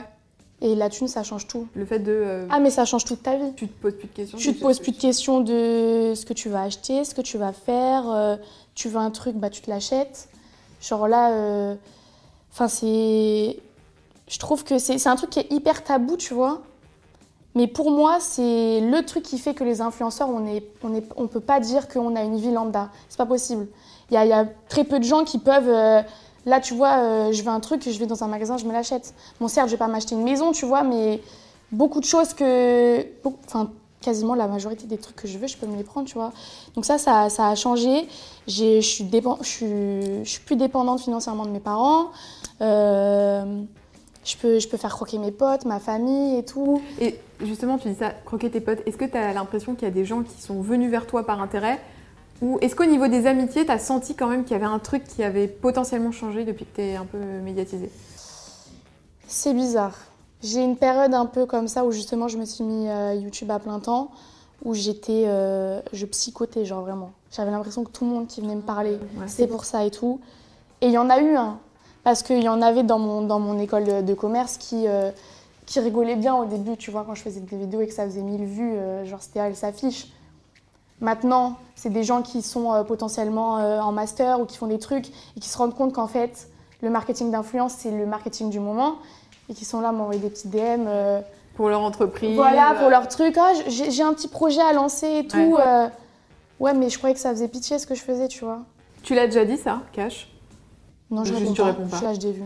Et 0.62 0.74
la 0.74 0.90
thune, 0.90 1.08
ça 1.08 1.22
change 1.22 1.46
tout. 1.46 1.66
Le 1.74 1.86
fait 1.86 1.98
de. 2.00 2.12
euh, 2.12 2.46
Ah, 2.50 2.60
mais 2.60 2.68
ça 2.68 2.84
change 2.84 3.06
toute 3.06 3.22
ta 3.22 3.36
vie. 3.36 3.54
tu 3.56 3.66
te 3.66 3.80
poses 3.80 3.94
plus 3.96 4.08
de 4.08 4.12
questions 4.12 4.36
Tu 4.36 4.54
te 4.54 4.60
poses 4.60 4.78
plus 4.78 4.92
de 4.92 4.98
questions 4.98 5.40
de 5.40 6.12
ce 6.14 6.26
que 6.26 6.34
tu 6.34 6.50
vas 6.50 6.60
acheter, 6.64 7.02
ce 7.04 7.14
que 7.14 7.22
tu 7.22 7.38
vas 7.38 7.54
faire. 7.54 8.04
euh, 8.10 8.36
tu 8.74 8.88
veux 8.90 8.98
un 8.98 9.10
truc, 9.10 9.36
bah 9.36 9.48
tu 9.48 9.62
te 9.62 9.70
l'achètes. 9.70 10.28
Genre 10.82 11.08
là, 11.08 11.32
euh, 11.32 11.74
enfin 12.52 12.68
c'est, 12.68 13.56
je 14.30 14.38
trouve 14.38 14.62
que 14.62 14.78
c'est 14.78 15.04
un 15.06 15.16
truc 15.16 15.30
qui 15.30 15.40
est 15.40 15.52
hyper 15.52 15.82
tabou, 15.82 16.16
tu 16.16 16.34
vois. 16.34 16.62
Mais 17.56 17.66
pour 17.66 17.90
moi, 17.90 18.18
c'est 18.20 18.80
le 18.80 19.04
truc 19.04 19.24
qui 19.24 19.38
fait 19.38 19.54
que 19.54 19.64
les 19.64 19.80
influenceurs, 19.80 20.28
on 20.28 20.46
on 21.16 21.26
peut 21.26 21.40
pas 21.40 21.58
dire 21.58 21.88
qu'on 21.88 22.14
a 22.14 22.22
une 22.22 22.36
vie 22.36 22.52
lambda. 22.52 22.90
C'est 23.08 23.18
pas 23.18 23.26
possible. 23.26 23.66
Il 24.12 24.14
y 24.14 24.32
a, 24.32 24.46
très 24.68 24.84
peu 24.84 25.00
de 25.00 25.04
gens 25.04 25.24
qui 25.24 25.38
peuvent. 25.38 25.68
euh, 25.68 26.00
là, 26.46 26.60
tu 26.60 26.74
vois, 26.74 26.98
euh, 26.98 27.32
je 27.32 27.42
veux 27.42 27.48
un 27.48 27.58
truc, 27.58 27.82
je 27.82 27.98
vais 27.98 28.06
dans 28.06 28.22
un 28.22 28.28
magasin, 28.28 28.56
je 28.56 28.66
me 28.66 28.72
l'achète. 28.72 29.14
Bon, 29.40 29.48
certes, 29.48 29.66
je 29.66 29.72
vais 29.72 29.78
pas 29.78 29.88
m'acheter 29.88 30.14
une 30.14 30.22
maison, 30.22 30.52
tu 30.52 30.64
vois, 30.64 30.84
mais 30.84 31.20
beaucoup 31.72 31.98
de 31.98 32.04
choses 32.04 32.32
que. 32.32 33.04
Enfin, 33.46 33.72
quasiment 34.00 34.36
la 34.36 34.46
majorité 34.46 34.86
des 34.86 34.96
trucs 34.96 35.16
que 35.16 35.26
je 35.26 35.38
veux, 35.38 35.48
je 35.48 35.56
peux 35.56 35.66
me 35.66 35.76
les 35.76 35.84
prendre, 35.84 36.06
tu 36.06 36.14
vois. 36.14 36.32
Donc 36.76 36.84
ça, 36.84 36.98
ça, 36.98 37.26
a 37.26 37.54
changé. 37.56 38.06
Je 38.46 38.80
suis 38.80 39.04
plus 40.46 40.56
dépendante 40.56 41.00
financièrement 41.00 41.46
de 41.46 41.50
mes 41.50 41.60
parents. 41.60 42.10
Euh, 42.60 43.64
je, 44.24 44.36
peux, 44.36 44.58
je 44.58 44.68
peux 44.68 44.76
faire 44.76 44.92
croquer 44.92 45.18
mes 45.18 45.30
potes, 45.32 45.64
ma 45.64 45.80
famille 45.80 46.36
et 46.38 46.44
tout. 46.44 46.82
Et 47.00 47.18
justement, 47.40 47.78
tu 47.78 47.88
dis 47.88 47.94
ça, 47.94 48.10
croquer 48.24 48.50
tes 48.50 48.60
potes. 48.60 48.80
Est-ce 48.86 48.96
que 48.96 49.04
tu 49.04 49.16
as 49.16 49.32
l'impression 49.32 49.74
qu'il 49.74 49.84
y 49.88 49.90
a 49.90 49.94
des 49.94 50.04
gens 50.04 50.22
qui 50.22 50.40
sont 50.40 50.60
venus 50.60 50.90
vers 50.90 51.06
toi 51.06 51.24
par 51.24 51.40
intérêt? 51.40 51.78
Ou 52.42 52.58
est-ce 52.62 52.74
qu'au 52.74 52.86
niveau 52.86 53.06
des 53.08 53.26
amitiés, 53.26 53.66
tu 53.66 53.70
as 53.70 53.78
senti 53.78 54.14
quand 54.14 54.26
même 54.28 54.44
qu'il 54.44 54.52
y 54.52 54.54
avait 54.56 54.64
un 54.64 54.78
truc 54.78 55.04
qui 55.04 55.22
avait 55.22 55.46
potentiellement 55.46 56.10
changé 56.12 56.44
depuis 56.44 56.64
que 56.64 56.76
tu 56.76 56.80
es 56.82 56.96
un 56.96 57.04
peu 57.04 57.18
médiatisée? 57.18 57.90
C'est 59.26 59.54
bizarre. 59.54 59.96
J'ai 60.42 60.62
une 60.64 60.76
période 60.76 61.12
un 61.14 61.26
peu 61.26 61.44
comme 61.46 61.68
ça 61.68 61.84
où 61.84 61.92
justement 61.92 62.28
je 62.28 62.38
me 62.38 62.44
suis 62.46 62.64
mis 62.64 62.88
euh, 62.88 63.14
YouTube 63.14 63.50
à 63.50 63.58
plein 63.58 63.78
temps, 63.78 64.10
où 64.64 64.72
j'étais, 64.74 65.24
euh, 65.26 65.80
je 65.92 66.06
psychotais 66.06 66.64
genre 66.64 66.80
vraiment. 66.80 67.12
J'avais 67.30 67.50
l'impression 67.50 67.84
que 67.84 67.90
tout 67.90 68.04
le 68.06 68.10
monde 68.10 68.26
qui 68.26 68.40
venait 68.40 68.54
me 68.56 68.62
parler, 68.62 68.92
Ouais. 69.18 69.26
c'est 69.26 69.46
pour 69.46 69.64
ça 69.64 69.84
et 69.84 69.90
tout. 69.90 70.20
Et 70.80 70.86
il 70.86 70.92
y 70.92 70.98
en 70.98 71.10
a 71.10 71.20
eu 71.20 71.36
un, 71.36 71.58
parce 72.04 72.22
qu'il 72.22 72.42
y 72.42 72.48
en 72.48 72.62
avait 72.62 72.82
dans 72.82 72.98
mon, 72.98 73.22
dans 73.22 73.38
mon 73.38 73.58
école 73.58 73.84
de, 73.84 74.02
de 74.02 74.14
commerce 74.14 74.56
qui, 74.56 74.86
euh, 74.86 75.10
qui 75.70 75.78
rigolaient 75.78 76.16
bien 76.16 76.34
au 76.34 76.46
début, 76.46 76.76
tu 76.76 76.90
vois, 76.90 77.04
quand 77.04 77.14
je 77.14 77.22
faisais 77.22 77.38
des 77.38 77.56
vidéos 77.56 77.80
et 77.80 77.86
que 77.86 77.94
ça 77.94 78.04
faisait 78.04 78.22
1000 78.22 78.44
vues, 78.44 78.72
euh, 78.72 79.04
genre 79.04 79.22
c'était 79.22 79.38
elle 79.38 79.54
s'affiche. 79.54 80.08
Maintenant, 81.00 81.58
c'est 81.76 81.90
des 81.90 82.02
gens 82.02 82.22
qui 82.22 82.42
sont 82.42 82.74
euh, 82.74 82.82
potentiellement 82.82 83.58
euh, 83.58 83.78
en 83.78 83.92
master 83.92 84.40
ou 84.40 84.46
qui 84.46 84.56
font 84.56 84.66
des 84.66 84.80
trucs 84.80 85.08
et 85.36 85.40
qui 85.40 85.48
se 85.48 85.56
rendent 85.56 85.76
compte 85.76 85.92
qu'en 85.92 86.08
fait, 86.08 86.48
le 86.82 86.90
marketing 86.90 87.30
d'influence, 87.30 87.74
c'est 87.78 87.92
le 87.92 88.04
marketing 88.04 88.50
du 88.50 88.58
moment 88.58 88.96
et 89.48 89.54
qui 89.54 89.64
sont 89.64 89.80
là 89.80 89.90
à 89.90 89.92
m'envoyer 89.92 90.20
des 90.20 90.30
petits 90.30 90.48
DM. 90.48 90.88
Pour 91.54 91.68
leur 91.68 91.82
entreprise 91.82 92.34
voilà, 92.34 92.74
pour 92.78 92.88
leur 92.90 93.06
truc. 93.06 93.36
Ah, 93.38 93.52
j'ai 93.68 94.02
un 94.02 94.12
petit 94.12 94.28
projet 94.28 94.60
à 94.60 94.72
lancer 94.72 95.18
et 95.18 95.26
tout. 95.26 95.38
Ouais. 95.56 95.88
ouais, 96.58 96.74
mais 96.74 96.88
je 96.90 96.98
croyais 96.98 97.14
que 97.14 97.20
ça 97.20 97.30
faisait 97.30 97.48
pitié 97.48 97.78
ce 97.78 97.86
que 97.86 97.94
je 97.94 98.02
faisais, 98.02 98.26
tu 98.28 98.44
vois. 98.44 98.60
Tu 99.04 99.14
l'as 99.14 99.26
déjà 99.26 99.44
dit 99.44 99.56
ça, 99.56 99.82
Cash? 99.92 100.28
Non, 101.10 101.24
je 101.24 101.34
réponds 101.34 101.52
tu 101.52 101.60
pas. 101.60 101.66
réponds 101.68 101.86
pas. 101.88 101.98
Je 101.98 102.04
lâche 102.04 102.18
des 102.18 102.32
vues. 102.32 102.42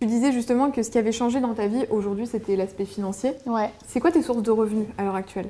Tu 0.00 0.06
disais 0.06 0.32
justement 0.32 0.70
que 0.70 0.82
ce 0.82 0.90
qui 0.90 0.96
avait 0.98 1.12
changé 1.12 1.40
dans 1.40 1.52
ta 1.54 1.66
vie 1.66 1.84
aujourd'hui, 1.90 2.26
c'était 2.26 2.56
l'aspect 2.56 2.86
financier. 2.86 3.32
Ouais. 3.46 3.70
C'est 3.86 4.00
quoi 4.00 4.10
tes 4.10 4.22
sources 4.22 4.42
de 4.42 4.50
revenus 4.50 4.86
à 4.96 5.02
l'heure 5.04 5.14
actuelle? 5.14 5.46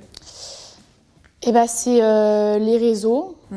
Et 1.43 1.53
bah, 1.53 1.67
c'est 1.69 2.03
euh, 2.03 2.59
les 2.59 2.77
réseaux. 2.77 3.37
Mm. 3.51 3.57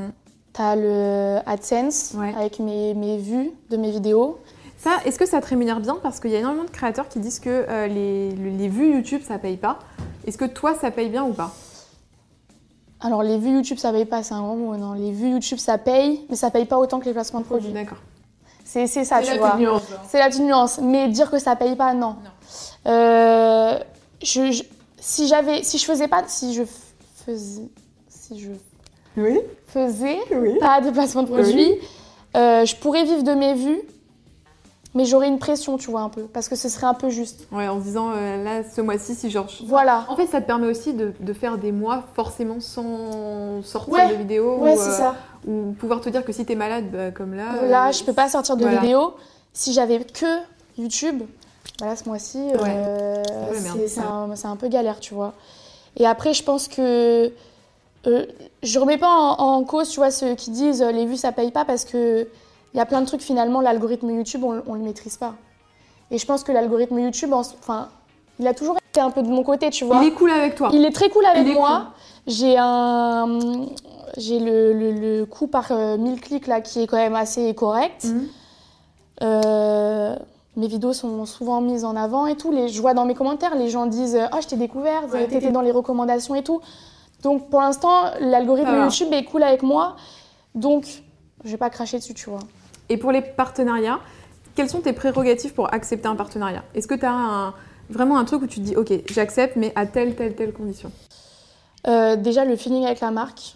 T'as 0.54 0.76
le 0.76 1.40
AdSense 1.48 2.14
Ouais. 2.16 2.32
avec 2.38 2.60
mes, 2.60 2.94
mes 2.94 3.18
vues 3.18 3.50
de 3.72 3.78
mes 3.78 3.90
vidéos. 3.90 4.38
Ça, 4.78 4.92
est-ce 5.06 5.18
que 5.18 5.26
ça 5.26 5.42
te 5.42 5.48
rémunère 5.48 5.80
bien? 5.80 5.98
Parce 6.04 6.20
qu'il 6.20 6.30
y 6.30 6.36
a 6.36 6.40
énormément 6.40 6.66
de 6.66 6.70
créateurs 6.70 7.10
qui 7.10 7.20
disent 7.20 7.40
que 7.40 7.50
euh, 7.50 7.88
les, 7.88 8.32
le- 8.36 8.56
les 8.56 8.68
vues 8.68 8.94
YouTube, 8.94 9.22
ça 9.28 9.40
paye 9.40 9.58
pas. 9.58 9.80
Est-ce 10.28 10.38
que 10.38 10.46
toi, 10.46 10.76
ça 10.76 10.92
paye 10.92 11.10
bien 11.10 11.24
ou 11.24 11.34
pas? 11.34 11.52
Alors 13.02 13.22
les 13.24 13.38
vues 13.38 13.52
YouTube 13.56 13.80
ça 13.80 13.92
paye 13.92 14.06
pas, 14.06 14.24
c'est 14.24 14.34
un 14.34 14.42
grand 14.42 14.56
mot. 14.56 14.78
Non, 14.78 14.94
les 14.94 15.12
vues 15.12 15.30
YouTube 15.32 15.58
ça 15.58 15.78
paye, 15.78 16.22
mais 16.30 16.36
ça 16.38 16.52
paye 16.52 16.66
pas 16.66 16.78
autant 16.78 17.00
que 17.00 17.06
les 17.06 17.12
placements 17.14 17.42
de 17.42 17.46
produits. 17.46 17.72
D'accord. 17.74 17.98
C'est 18.88 19.04
ça, 19.06 19.22
tu 19.22 19.38
vois. 19.38 19.56
nuance. 19.58 19.84
C'est 20.10 20.18
la 20.20 20.28
petite 20.30 20.42
nuance. 20.42 20.80
Mais 20.82 21.08
dire 21.10 21.30
que 21.30 21.38
ça 21.40 21.56
paye 21.56 21.76
pas, 21.76 21.94
non. 21.94 22.16
Euh, 22.88 23.78
je, 24.22 24.52
je- 24.52 24.64
si 25.00 25.28
j'avais, 25.28 25.64
si 25.64 25.78
je 25.78 25.86
faisais 25.86 26.08
pas, 26.08 26.24
si 26.28 26.54
je 26.54 26.64
faisais, 27.26 27.70
si 28.10 28.40
je 28.40 28.50
Oui, 29.18 29.40
faisais 29.68 30.18
oui. 30.32 30.58
pas 30.60 30.82
de 30.82 30.90
placement 30.92 31.24
de 31.24 31.28
produits, 31.30 31.72
euh, 32.36 32.66
je 32.66 32.76
pourrais 32.78 33.04
vivre 33.04 33.24
de 33.24 33.34
mes 33.34 33.54
vues, 33.54 33.82
mais 34.96 35.06
j'aurais 35.06 35.28
une 35.28 35.40
pression, 35.40 35.78
tu 35.78 35.90
vois 35.90 36.02
un 36.02 36.10
peu, 36.10 36.24
parce 36.24 36.48
que 36.50 36.56
ce 36.56 36.70
serait 36.70 36.86
un 36.88 36.94
peu 36.94 37.10
juste. 37.10 37.48
Ouais, 37.52 37.68
en 37.68 37.80
se 37.80 37.84
disant, 37.86 38.12
euh, 38.12 38.44
là, 38.44 38.64
ce 38.64 38.82
mois-ci, 38.82 39.16
si 39.16 39.30
genre... 39.32 39.48
Voilà. 39.66 40.06
En 40.08 40.16
fait, 40.16 40.28
ça 40.28 40.42
te 40.42 40.46
permet 40.48 40.68
aussi 40.68 40.94
de, 40.94 41.14
de 41.20 41.34
faire 41.34 41.58
des 41.58 41.72
mois 41.72 42.04
forcément 42.16 42.60
sans 42.60 43.62
sortir 43.64 43.94
Ouais. 43.94 44.10
de 44.10 44.16
vidéo. 44.16 44.58
Ouais, 44.58 44.74
ou, 44.74 44.78
c'est 44.78 44.90
euh, 44.90 44.98
ça. 44.98 45.16
Ou 45.48 45.74
pouvoir 45.80 46.02
te 46.02 46.10
dire 46.10 46.24
que 46.24 46.32
si 46.32 46.46
t'es 46.46 46.56
malade, 46.56 46.86
bah, 46.92 47.12
comme 47.12 47.34
là... 47.34 47.66
Là, 47.66 47.90
euh, 47.90 47.92
je 47.92 48.04
peux 48.04 48.14
pas 48.14 48.30
sortir 48.30 48.56
de 48.56 48.64
voilà. 48.64 48.82
vidéo. 48.82 49.14
Si 49.54 49.74
j'avais 49.74 50.00
que 50.04 50.26
YouTube, 50.78 51.24
voilà, 51.80 51.96
ce 51.96 52.08
mois-ci, 52.08 52.40
euh, 52.40 52.58
Ouais, 53.52 53.62
merde, 53.62 53.80
c'est 53.88 54.00
un, 54.00 54.36
c'est 54.36 54.48
un 54.48 54.56
peu 54.56 54.68
galère, 54.68 55.00
tu 55.00 55.14
vois. 55.14 55.34
Et 55.98 56.06
après, 56.08 56.34
je 56.34 56.44
pense 56.44 56.68
que 56.68 57.32
euh, 58.08 58.26
je 58.64 58.80
remets 58.80 58.98
pas 58.98 59.10
en, 59.10 59.40
en 59.40 59.64
cause, 59.64 59.90
tu 59.90 59.98
vois, 59.98 60.12
ceux 60.12 60.36
qui 60.36 60.52
disent 60.52 60.82
euh, 60.82 60.92
les 60.92 61.06
vues 61.06 61.18
ça 61.18 61.32
paye 61.32 61.52
pas 61.52 61.66
parce 61.66 61.86
que 61.86 62.28
il 62.74 62.78
y 62.78 62.80
a 62.80 62.86
plein 62.86 63.02
de 63.02 63.06
trucs 63.06 63.22
finalement, 63.22 63.62
l'algorithme 63.62 64.10
YouTube, 64.10 64.44
on, 64.44 64.62
on 64.68 64.74
le 64.76 64.82
maîtrise 64.82 65.18
pas. 65.18 65.36
Et 66.12 66.18
je 66.18 66.26
pense 66.26 66.44
que 66.44 66.52
l'algorithme 66.52 67.00
YouTube, 67.00 67.34
en- 67.34 67.40
enfin, 67.42 67.90
il 68.40 68.48
a 68.48 68.54
toujours 68.54 68.78
été 68.90 69.00
un 69.00 69.12
peu 69.12 69.22
de 69.24 69.28
mon 69.30 69.44
côté, 69.44 69.70
tu 69.70 69.86
vois. 69.86 69.98
Il 70.02 70.08
est 70.08 70.12
cool 70.14 70.32
avec 70.32 70.56
toi. 70.56 70.70
Il 70.74 70.84
est 70.86 70.92
très 70.92 71.10
cool 71.10 71.26
avec 71.26 71.48
moi. 71.54 71.88
J'ai 72.28 72.56
un, 72.58 73.40
j'ai 74.18 74.40
le, 74.40 74.74
le, 74.74 74.92
le 75.20 75.26
coût 75.26 75.48
par 75.48 75.72
euh, 75.72 75.98
1000 75.98 76.22
clics 76.22 76.48
là 76.48 76.62
qui 76.62 76.82
est 76.82 76.88
quand 76.88 76.98
même 76.98 77.16
assez 77.16 77.54
correct. 77.54 78.06
Mhm. 78.06 78.28
Euh, 79.22 80.16
mes 80.56 80.68
vidéos 80.68 80.94
sont 80.94 81.26
souvent 81.26 81.62
mises 81.62 81.86
en 81.86 81.96
avant 81.96 82.26
et 82.28 82.36
tout. 82.36 82.52
Les, 82.52 82.68
je 82.70 82.82
vois 82.82 82.94
dans 82.94 83.06
mes 83.06 83.16
commentaires, 83.16 83.56
les 83.56 83.70
gens 83.70 83.86
disent 83.86 84.18
Oh, 84.34 84.38
je 84.42 84.48
t'ai 84.48 84.56
découverte, 84.56 85.12
Ouais. 85.12 85.28
t'étais 85.28 85.52
dans 85.52 85.62
les 85.62 85.72
recommandations 85.72 86.36
et 86.36 86.44
tout. 86.44 86.62
Donc 87.24 87.50
pour 87.50 87.62
l'instant, 87.62 88.12
l'algorithme. 88.20 88.84
YouTube 88.84 89.10
est 89.14 89.24
cool 89.26 89.44
avec 89.44 89.64
moi. 89.64 89.96
Donc 90.56 90.86
je 91.44 91.52
vais 91.52 91.58
pas 91.58 91.70
cracher 91.70 91.98
dessus, 91.98 92.14
tu 92.14 92.30
vois. 92.30 92.40
Et 92.94 92.98
pour 92.98 93.12
les 93.12 93.24
partenariats, 93.24 94.00
quelles 94.54 94.70
sont 94.70 94.82
tes 94.82 94.94
prérogatives 94.94 95.56
pour 95.56 95.74
accepter 95.74 96.08
un 96.08 96.16
partenariat? 96.16 96.64
Est-ce 96.76 96.88
que 96.88 96.94
tu 96.94 97.08
as 97.08 97.56
vraiment 97.90 98.20
un 98.20 98.24
truc 98.24 98.44
où 98.44 98.46
tu 98.46 98.60
te 98.60 98.66
dis, 98.66 98.76
ok, 98.76 98.94
j'accepte, 99.12 99.56
mais 99.56 99.74
à 99.76 99.88
telle, 99.88 100.16
telle, 100.16 100.36
telle 100.36 100.54
condition? 100.54 100.92
Euh, 101.88 102.16
déjà, 102.16 102.46
le 102.46 102.56
feeling 102.56 102.86
avec 102.86 103.00
la 103.00 103.10
marque. 103.10 103.56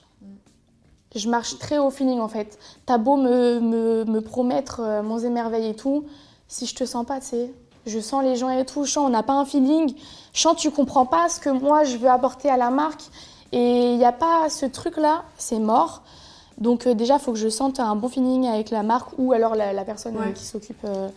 Je 1.15 1.29
marche 1.29 1.60
très 1.60 1.77
au 1.77 1.91
feeling 1.91 2.20
en 2.20 2.27
fait. 2.27 2.58
T'as 2.88 2.98
beau 2.98 3.15
me, 3.15 3.60
me, 3.60 4.06
me 4.06 4.22
promettre 4.22 4.79
euh, 4.79 5.03
monts 5.03 5.20
et 5.20 5.29
merveilles 5.29 5.70
et 5.70 5.75
tout, 5.75 6.06
si 6.48 6.65
je 6.65 6.74
te 6.74 6.84
sens 6.84 7.06
pas, 7.06 7.20
tu 7.20 7.27
sais, 7.27 7.53
je 7.86 8.00
sens 8.00 8.24
les 8.24 8.38
gens 8.38 8.50
et 8.50 8.65
tout, 8.65 8.88
sens 8.88 9.06
on 9.06 9.10
n'a 9.10 9.22
pas 9.22 9.34
un 9.34 9.46
feeling, 9.46 9.94
sens 10.34 10.58
tu 10.58 10.72
comprends 10.72 11.06
pas 11.06 11.29
ce 11.29 11.39
que 11.39 11.50
moi 11.50 11.84
je 11.84 11.98
veux 11.98 12.10
apporter 12.10 12.50
à 12.50 12.58
la 12.58 12.72
marque 12.72 13.03
et 13.51 13.91
il 13.94 13.98
n'y 13.98 14.06
a 14.06 14.12
pas 14.12 14.50
ce 14.50 14.65
truc 14.65 14.98
là, 14.98 15.25
c'est 15.38 15.60
mort. 15.60 16.01
Donc 16.57 16.87
euh, 16.87 16.93
déjà, 16.93 17.15
il 17.15 17.19
faut 17.19 17.31
que 17.33 17.37
je 17.37 17.49
sente 17.49 17.79
un 17.79 17.95
bon 17.95 18.09
feeling 18.09 18.47
avec 18.47 18.69
la 18.71 18.83
marque 18.83 19.09
ou 19.17 19.31
alors 19.33 19.55
la, 19.55 19.73
la 19.73 19.83
personne 19.85 20.15
euh, 20.17 20.21
Ouais. 20.21 20.33
qui 20.33 20.43
s'occupe 20.43 20.83
euh, 20.85 21.09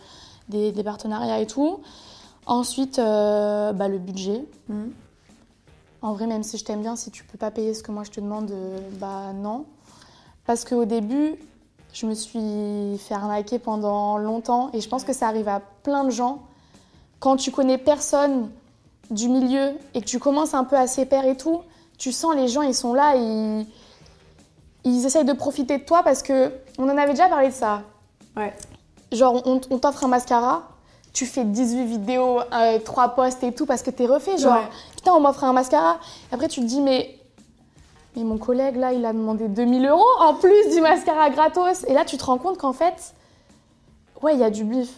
des, 0.49 0.71
des 0.71 0.83
partenariats 0.83 1.39
et 1.39 1.47
tout. 1.47 1.79
Ensuite, 2.45 2.97
bah, 2.97 3.87
le 3.87 3.97
budget. 3.99 4.43
Mhm. 4.69 4.91
En 6.01 6.13
vrai, 6.13 6.25
même 6.25 6.41
si 6.41 6.57
je 6.57 6.65
t'aime 6.65 6.81
bien, 6.81 6.95
si 6.95 7.11
tu 7.11 7.23
peux 7.23 7.37
pas 7.37 7.51
payer 7.51 7.75
ce 7.75 7.83
que 7.83 7.91
moi 7.91 8.03
je 8.03 8.09
te 8.09 8.19
demande, 8.19 8.51
bah 8.93 9.33
non. 9.35 9.65
Parce 10.47 10.65
qu'au 10.65 10.85
début, 10.85 11.35
je 11.93 12.07
me 12.07 12.15
suis 12.15 12.97
fait 12.97 13.13
arnaquer 13.13 13.59
pendant 13.59 14.17
longtemps 14.17 14.71
et 14.73 14.81
je 14.81 14.89
pense 14.89 15.03
que 15.03 15.13
ça 15.13 15.27
arrive 15.27 15.47
à 15.47 15.61
plein 15.83 16.03
de 16.03 16.09
gens. 16.09 16.39
Quand 17.19 17.35
tu 17.35 17.51
connais 17.51 17.77
personne 17.77 18.49
du 19.11 19.29
milieu 19.29 19.73
et 19.93 20.01
que 20.01 20.05
tu 20.07 20.17
commences 20.17 20.55
un 20.55 20.63
peu 20.63 20.75
à 20.75 20.87
s'épaire 20.87 21.25
et 21.25 21.37
tout, 21.37 21.61
tu 21.99 22.11
sens 22.11 22.35
les 22.35 22.47
gens, 22.47 22.63
ils 22.63 22.73
sont 22.73 22.95
là, 22.95 23.15
ils, 23.15 23.67
ils 24.83 25.05
essayent 25.05 25.25
de 25.25 25.33
profiter 25.33 25.77
de 25.77 25.83
toi 25.83 26.01
parce 26.03 26.21
que 26.23 26.51
on 26.77 26.85
en 26.89 26.97
avait 26.97 27.11
déjà 27.11 27.27
parlé 27.27 27.47
de 27.49 27.53
ça. 27.53 27.83
Ouais. 28.37 28.53
Genre, 29.11 29.41
on, 29.45 29.59
on 29.69 29.77
t'offre 29.77 30.03
un 30.05 30.07
mascara, 30.07 30.63
tu 31.13 31.25
fais 31.25 31.43
18 31.43 31.85
vidéos, 31.85 32.39
3 32.85 33.09
posts 33.09 33.43
et 33.43 33.51
tout 33.53 33.65
parce 33.65 33.81
que 33.81 33.89
t'es 33.91 34.05
refait. 34.05 34.37
Genre, 34.37 34.53
Ouais. 34.53 34.67
putain, 34.95 35.11
on 35.13 35.19
m'offre 35.19 35.43
un 35.43 35.53
mascara. 35.53 35.97
Après, 36.31 36.47
tu 36.47 36.61
te 36.61 36.65
dis, 36.65 36.79
mais, 36.81 37.17
mais 38.15 38.23
mon 38.23 38.37
collègue, 38.37 38.77
là, 38.77 38.93
il 38.93 39.05
a 39.05 39.11
demandé 39.13 39.47
2000 39.49 39.85
euros 39.85 40.05
en 40.19 40.33
plus 40.35 40.69
du 40.73 40.79
mascara 40.81 41.29
gratos. 41.29 41.83
Et 41.87 41.93
là, 41.93 42.05
tu 42.05 42.17
te 42.17 42.23
rends 42.23 42.37
compte 42.37 42.57
qu'en 42.57 42.73
fait, 42.73 43.13
ouais, 44.21 44.33
il 44.33 44.39
y 44.39 44.43
a 44.43 44.49
du 44.49 44.63
bif. 44.63 44.89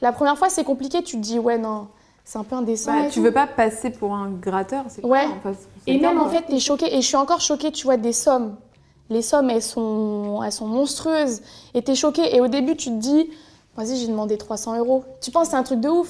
La 0.00 0.12
première 0.12 0.38
fois, 0.38 0.48
c'est 0.48 0.64
compliqué. 0.64 1.02
Tu 1.02 1.16
te 1.16 1.20
dis, 1.22 1.38
ouais, 1.40 1.58
non, 1.58 1.88
c'est 2.24 2.38
un 2.38 2.44
peu 2.44 2.54
indécent. 2.54 2.94
Ouais, 2.96 3.08
et 3.08 3.10
tu 3.10 3.20
veux 3.20 3.32
pas 3.32 3.48
passer 3.48 3.90
pour 3.90 4.14
un 4.14 4.30
gratteur, 4.30 4.84
c'est 4.88 5.04
Ouais. 5.04 5.24
en 5.26 5.40
fait, 5.52 5.58
Et 5.88 5.98
même, 5.98 6.20
en 6.20 6.28
fait, 6.28 6.42
t'es 6.42 6.60
choquée. 6.60 6.94
Et 6.96 7.02
je 7.02 7.06
suis 7.06 7.16
encore 7.16 7.40
choquée, 7.40 7.72
tu 7.72 7.84
vois, 7.84 7.96
des 7.96 8.12
sommes. 8.12 8.54
Les 9.10 9.22
sommes, 9.22 9.50
elles 9.50 9.62
sont, 9.62 10.40
elles 10.44 10.52
sont 10.52 10.66
monstrueuses. 10.66 11.40
Et 11.74 11.82
t'es 11.82 11.94
choquée. 11.94 12.34
Et 12.34 12.40
au 12.40 12.46
début, 12.48 12.76
tu 12.76 12.90
te 12.90 12.94
dis, 12.96 13.30
vas-y, 13.76 13.96
j'ai 13.96 14.06
demandé 14.06 14.38
300 14.38 14.78
euros. 14.78 15.04
Tu 15.20 15.30
penses 15.30 15.46
que 15.48 15.50
c'est 15.50 15.56
un 15.56 15.62
truc 15.64 15.80
de 15.80 15.88
ouf? 15.88 16.08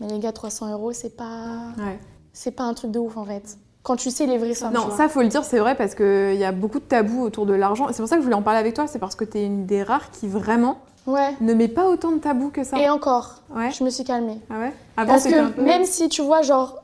Mais 0.00 0.08
les 0.08 0.18
gars, 0.18 0.32
300 0.32 0.70
euros, 0.72 0.92
c'est 0.92 1.16
pas, 1.16 1.72
Ouais. 1.78 1.98
c'est 2.32 2.52
pas 2.52 2.62
un 2.64 2.74
truc 2.74 2.90
de 2.92 2.98
ouf, 2.98 3.16
en 3.16 3.24
fait. 3.24 3.58
Quand 3.82 3.96
tu 3.96 4.10
sais 4.10 4.26
les 4.26 4.38
vraies 4.38 4.54
sommes. 4.54 4.72
Non, 4.72 4.90
ça 4.96 5.08
faut 5.08 5.22
le 5.22 5.28
dire, 5.28 5.44
c'est 5.44 5.58
vrai 5.60 5.76
parce 5.76 5.94
qu'il 5.94 6.34
y 6.36 6.44
a 6.44 6.50
beaucoup 6.52 6.80
de 6.80 6.84
tabous 6.84 7.22
autour 7.22 7.46
de 7.46 7.54
l'argent. 7.54 7.88
Et 7.88 7.92
C'est 7.92 8.02
pour 8.02 8.08
ça 8.08 8.16
que 8.16 8.20
je 8.22 8.24
voulais 8.24 8.36
en 8.36 8.42
parler 8.42 8.58
avec 8.60 8.74
toi, 8.74 8.86
c'est 8.88 8.98
parce 8.98 9.14
que 9.14 9.24
tu 9.24 9.38
es 9.38 9.44
une 9.46 9.64
des 9.66 9.82
rares 9.84 10.10
qui 10.10 10.26
vraiment 10.28 10.78
Ouais. 11.06 11.34
ne 11.40 11.54
met 11.54 11.68
pas 11.68 11.88
autant 11.88 12.10
de 12.10 12.18
tabous 12.18 12.50
que 12.50 12.64
ça. 12.64 12.78
Et 12.80 12.88
encore, 12.90 13.42
Ouais. 13.54 13.70
je 13.70 13.84
me 13.84 13.90
suis 13.90 14.02
calmée. 14.02 14.40
Ah 14.50 14.58
ouais? 14.58 14.72
Avant, 14.96 15.12
Parce 15.12 15.26
un 15.26 15.30
que 15.30 15.48
peu- 15.52 15.62
même 15.62 15.84
si, 15.84 16.08
tu 16.08 16.20
vois, 16.22 16.42
genre, 16.42 16.82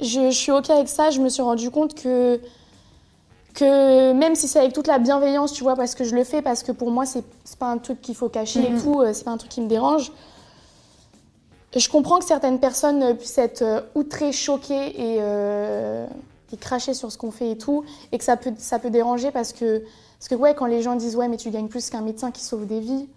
je, 0.00 0.30
je 0.30 0.36
suis 0.36 0.52
OK 0.52 0.70
avec 0.70 0.88
ça, 0.88 1.10
je 1.10 1.20
me 1.20 1.28
suis 1.28 1.42
rendu 1.42 1.70
compte 1.72 1.94
que, 2.00 2.40
que 3.54 4.12
même 4.12 4.34
si 4.34 4.48
c'est 4.48 4.58
avec 4.58 4.72
toute 4.72 4.86
la 4.86 4.98
bienveillance, 4.98 5.52
tu 5.52 5.62
vois, 5.62 5.76
parce 5.76 5.94
que 5.94 6.04
je 6.04 6.14
le 6.14 6.24
fais, 6.24 6.42
parce 6.42 6.62
que 6.62 6.72
pour 6.72 6.90
moi, 6.90 7.06
c'est 7.06 7.24
pas 7.58 7.68
un 7.68 7.78
truc 7.78 8.00
qu'il 8.00 8.14
faut 8.14 8.28
cacher 8.28 8.60
et 8.60 8.74
tout, 8.80 9.00
euh, 9.00 9.12
c'est 9.12 9.24
pas 9.24 9.30
un 9.30 9.36
truc 9.36 9.50
qui 9.50 9.60
me 9.60 9.68
dérange. 9.68 10.12
Je 11.76 11.88
comprends 11.88 12.18
que 12.18 12.24
certaines 12.24 12.60
personnes 12.60 13.02
euh, 13.02 13.14
puissent 13.14 13.38
être 13.38 13.62
euh, 13.62 13.80
outrées, 13.94 14.32
choquées 14.32 14.90
et, 15.00 15.18
euh, 15.20 16.06
et 16.52 16.56
cracher 16.56 16.94
sur 16.94 17.10
ce 17.10 17.18
qu'on 17.18 17.32
fait 17.32 17.50
et 17.50 17.58
tout, 17.58 17.84
et 18.12 18.18
que 18.18 18.24
ça 18.24 18.36
peut, 18.36 18.52
ça 18.58 18.78
peut 18.78 18.90
déranger 18.90 19.30
parce 19.32 19.52
que, 19.52 19.82
parce 20.18 20.28
que, 20.28 20.34
ouais, 20.36 20.54
quand 20.54 20.66
les 20.66 20.82
gens 20.82 20.94
disent, 20.94 21.16
ouais, 21.16 21.26
mais 21.26 21.36
tu 21.36 21.50
gagnes 21.50 21.68
plus 21.68 21.90
qu'un 21.90 22.00
médecin 22.00 22.30
qui 22.30 22.44
sauve 22.44 22.66
des 22.66 22.80
vies, 22.80 23.08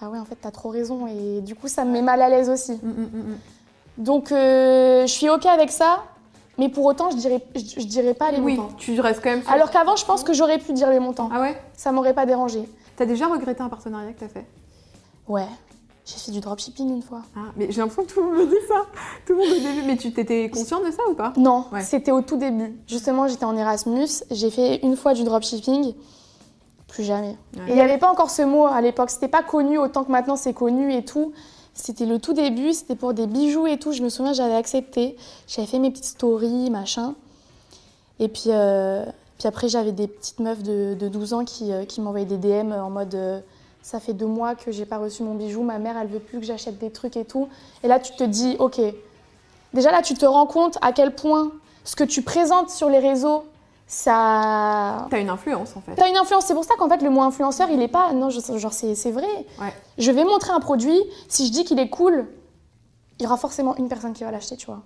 bah 0.00 0.08
ouais, 0.08 0.18
en 0.18 0.24
fait, 0.24 0.38
t'as 0.40 0.50
trop 0.50 0.68
raison, 0.68 1.06
et 1.06 1.40
du 1.40 1.54
coup, 1.54 1.68
ça 1.68 1.84
me 1.84 1.90
met 1.90 2.02
mal 2.02 2.22
à 2.22 2.28
l'aise 2.28 2.48
aussi. 2.48 2.78
Donc 3.98 4.30
euh, 4.30 5.02
je 5.02 5.12
suis 5.12 5.28
ok 5.28 5.44
avec 5.46 5.70
ça, 5.70 6.04
mais 6.58 6.68
pour 6.68 6.84
autant 6.84 7.10
je 7.10 7.16
dirais, 7.16 7.42
je, 7.54 7.80
je 7.80 7.86
dirais 7.86 8.14
pas 8.14 8.30
les 8.30 8.40
Oui, 8.40 8.56
montants. 8.56 8.74
tu 8.76 8.98
restes 9.00 9.22
quand 9.22 9.30
même 9.30 9.42
sur- 9.42 9.50
Alors 9.52 9.70
qu'avant 9.70 9.96
je 9.96 10.04
pense 10.04 10.22
que 10.24 10.32
j'aurais 10.32 10.58
pu 10.58 10.72
dire 10.72 10.90
les 10.90 11.00
montants. 11.00 11.30
Ah 11.32 11.40
ouais? 11.40 11.56
Ça 11.76 11.92
m'aurait 11.92 12.14
pas 12.14 12.26
dérangé. 12.26 12.68
T'as 12.96 13.06
déjà 13.06 13.26
regretté 13.28 13.62
un 13.62 13.68
partenariat 13.68 14.12
que 14.12 14.20
t'as 14.20 14.28
fait? 14.28 14.44
Ouais, 15.28 15.46
j'ai 16.04 16.16
fait 16.16 16.32
du 16.32 16.40
dropshipping 16.40 16.88
une 16.88 17.02
fois. 17.02 17.22
Ah, 17.36 17.50
mais 17.56 17.70
j'ai 17.70 17.80
l'impression 17.80 18.04
que 18.04 18.12
tout 18.12 18.20
le 18.20 18.26
monde 18.26 18.38
me 18.38 18.46
dit 18.46 18.66
ça. 18.66 18.86
Tout 19.26 19.34
le 19.34 19.38
monde 19.38 19.48
au 19.50 19.60
début. 19.60 19.86
Mais 19.86 19.96
tu 19.96 20.12
t'étais 20.12 20.48
conscient 20.50 20.80
de 20.80 20.90
ça 20.90 21.02
ou 21.10 21.14
pas? 21.14 21.32
Non, 21.36 21.66
Ouais. 21.72 21.82
c'était 21.82 22.10
au 22.12 22.22
tout 22.22 22.36
début. 22.36 22.74
Justement 22.86 23.28
j'étais 23.28 23.44
en 23.44 23.56
Erasmus, 23.56 24.08
j'ai 24.30 24.50
fait 24.50 24.76
une 24.84 24.96
fois 24.96 25.14
du 25.14 25.22
dropshipping, 25.24 25.94
plus 26.88 27.04
jamais. 27.04 27.36
Ouais. 27.56 27.62
Et 27.68 27.70
il 27.70 27.74
n'y 27.74 27.80
avait 27.82 27.98
pas 27.98 28.10
encore 28.10 28.30
ce 28.30 28.42
mot 28.42 28.66
à 28.66 28.80
l'époque, 28.80 29.10
c'était 29.10 29.28
pas 29.28 29.42
connu 29.42 29.78
autant 29.78 30.02
que 30.04 30.10
maintenant 30.10 30.36
c'est 30.36 30.54
connu 30.54 30.92
et 30.94 31.04
tout. 31.04 31.32
C'était 31.80 32.06
le 32.06 32.18
tout 32.18 32.32
début, 32.32 32.72
c'était 32.72 32.96
pour 32.96 33.14
des 33.14 33.28
bijoux 33.28 33.68
et 33.68 33.78
tout. 33.78 33.92
Je 33.92 34.02
me 34.02 34.08
souviens, 34.08 34.32
j'avais 34.32 34.56
accepté. 34.56 35.16
J'avais 35.46 35.66
fait 35.66 35.78
mes 35.78 35.90
petites 35.90 36.06
stories, 36.06 36.70
machin. 36.70 37.14
Et 38.18 38.26
puis, 38.26 38.46
euh, 38.48 39.04
puis 39.38 39.46
après, 39.46 39.68
j'avais 39.68 39.92
des 39.92 40.08
petites 40.08 40.40
meufs 40.40 40.62
de, 40.64 40.94
de 40.98 41.08
12 41.08 41.34
ans 41.34 41.44
qui, 41.44 41.72
euh, 41.72 41.84
qui 41.84 42.00
m'envoyaient 42.00 42.26
des 42.26 42.36
DM 42.36 42.72
en 42.72 42.90
mode 42.90 43.14
euh, 43.14 43.40
Ça 43.80 44.00
fait 44.00 44.12
deux 44.12 44.26
mois 44.26 44.56
que 44.56 44.72
j'ai 44.72 44.86
pas 44.86 44.98
reçu 44.98 45.22
mon 45.22 45.36
bijou, 45.36 45.62
ma 45.62 45.78
mère, 45.78 45.96
elle 45.96 46.08
veut 46.08 46.18
plus 46.18 46.40
que 46.40 46.44
j'achète 46.44 46.78
des 46.78 46.90
trucs 46.90 47.16
et 47.16 47.24
tout. 47.24 47.48
Et 47.84 47.88
là, 47.88 48.00
tu 48.00 48.12
te 48.16 48.24
dis 48.24 48.56
Ok. 48.58 48.80
Déjà 49.72 49.92
là, 49.92 50.02
tu 50.02 50.14
te 50.14 50.26
rends 50.26 50.46
compte 50.46 50.78
à 50.82 50.92
quel 50.92 51.14
point 51.14 51.52
ce 51.84 51.94
que 51.94 52.04
tu 52.04 52.22
présentes 52.22 52.70
sur 52.70 52.90
les 52.90 52.98
réseaux, 52.98 53.44
ça, 53.88 55.06
T'as 55.10 55.18
une 55.20 55.30
influence 55.30 55.74
en 55.76 55.80
fait. 55.80 55.94
T'as 55.96 56.08
une 56.08 56.16
influence, 56.16 56.44
c'est 56.46 56.54
pour 56.54 56.64
ça 56.64 56.74
qu'en 56.78 56.88
fait 56.88 57.02
le 57.02 57.10
mot 57.10 57.22
influenceur 57.22 57.68
il 57.70 57.80
est 57.82 57.88
pas. 57.88 58.12
Non, 58.12 58.30
je- 58.30 58.58
genre 58.58 58.72
c'est 58.72 58.94
c'est 58.94 59.10
vrai. 59.10 59.26
Ouais. 59.60 59.72
Je 59.96 60.10
vais 60.12 60.24
montrer 60.24 60.52
un 60.52 60.60
produit, 60.60 61.00
si 61.28 61.46
je 61.46 61.52
dis 61.52 61.64
qu'il 61.64 61.78
est 61.78 61.88
cool, 61.88 62.26
il 63.18 63.22
y 63.24 63.26
aura 63.26 63.36
forcément 63.38 63.74
une 63.76 63.88
personne 63.88 64.12
qui 64.12 64.24
va 64.24 64.30
l'acheter, 64.30 64.56
tu 64.56 64.66
vois. 64.66 64.82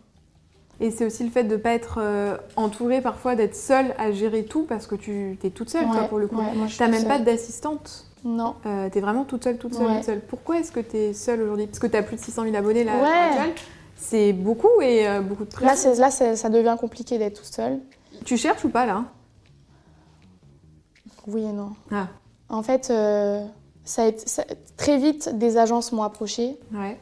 Et 0.80 0.90
c'est 0.90 1.04
aussi 1.04 1.22
le 1.24 1.30
fait 1.30 1.44
de 1.44 1.52
ne 1.56 1.60
pas 1.60 1.70
être 1.74 1.98
euh, 2.00 2.36
entourée 2.56 3.00
parfois, 3.00 3.34
d'être 3.34 3.54
seule 3.54 3.94
à 3.98 4.10
gérer 4.12 4.44
tout 4.44 4.64
parce 4.68 4.86
que 4.86 4.94
tu 4.94 5.36
es 5.44 5.50
toute 5.50 5.68
seule, 5.68 5.84
toi, 5.86 6.02
Ouais, 6.02 6.08
pour 6.08 6.18
le 6.18 6.26
coup. 6.28 6.36
ouais, 6.38 6.54
moi, 6.54 6.66
T'as 6.76 6.88
même 6.88 7.04
pas 7.06 7.18
d'assistante 7.18 8.06
Non. 8.24 8.54
euh, 8.66 8.88
T'es 8.88 9.00
vraiment 9.00 9.24
toute 9.24 9.44
seule, 9.44 9.58
toute 9.58 9.74
seule, 9.74 9.86
Ouais. 9.86 9.96
toute 9.96 10.04
seule. 10.04 10.20
Pourquoi 10.20 10.58
est-ce 10.60 10.72
que 10.72 10.80
t'es 10.80 11.12
seule 11.12 11.42
aujourd'hui? 11.42 11.66
Parce 11.66 11.78
que 11.78 11.86
t'as 11.86 12.02
plus 12.02 12.16
de 12.16 12.20
600 12.22 12.44
000 12.44 12.56
abonnés 12.56 12.84
là, 12.84 12.92
à 12.92 12.96
l'heure 12.96 13.04
Ouais. 13.04 13.28
actuelle. 13.38 13.54
C'est 13.96 14.32
beaucoup 14.32 14.80
et 14.80 15.06
euh, 15.06 15.20
beaucoup 15.20 15.44
de 15.44 15.50
Là, 15.60 15.66
pression. 15.68 15.94
c'est, 15.94 16.00
là 16.00 16.10
c'est- 16.10 16.34
ça 16.36 16.48
devient 16.48 16.76
compliqué 16.80 17.18
d'être 17.18 17.36
toute 17.42 17.52
seule. 17.54 17.78
Tu 18.24 18.36
cherches 18.36 18.64
ou 18.64 18.68
pas 18.68 18.86
là? 18.86 19.04
Oui 21.26 21.42
et 21.42 21.52
non. 21.52 21.70
Ah, 21.90 22.08
En 22.48 22.62
fait, 22.62 22.88
euh, 22.90 23.44
ça 23.84 24.02
a 24.02 24.06
été, 24.06 24.26
ça- 24.26 24.44
très 24.76 24.98
vite, 24.98 25.38
des 25.38 25.56
agences 25.56 25.92
m'ont 25.92 26.02
approché. 26.02 26.58
ouais. 26.72 26.98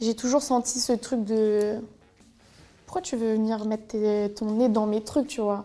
J'ai 0.00 0.14
toujours 0.14 0.40
senti 0.40 0.78
ce 0.80 0.94
truc 0.94 1.24
de 1.24 1.74
pourquoi 2.86 3.02
tu 3.02 3.16
veux 3.16 3.34
venir 3.34 3.66
mettre 3.66 3.88
tes- 3.88 4.32
ton 4.34 4.46
nez 4.52 4.70
dans 4.70 4.86
mes 4.86 5.02
trucs, 5.02 5.26
tu 5.26 5.42
vois? 5.42 5.64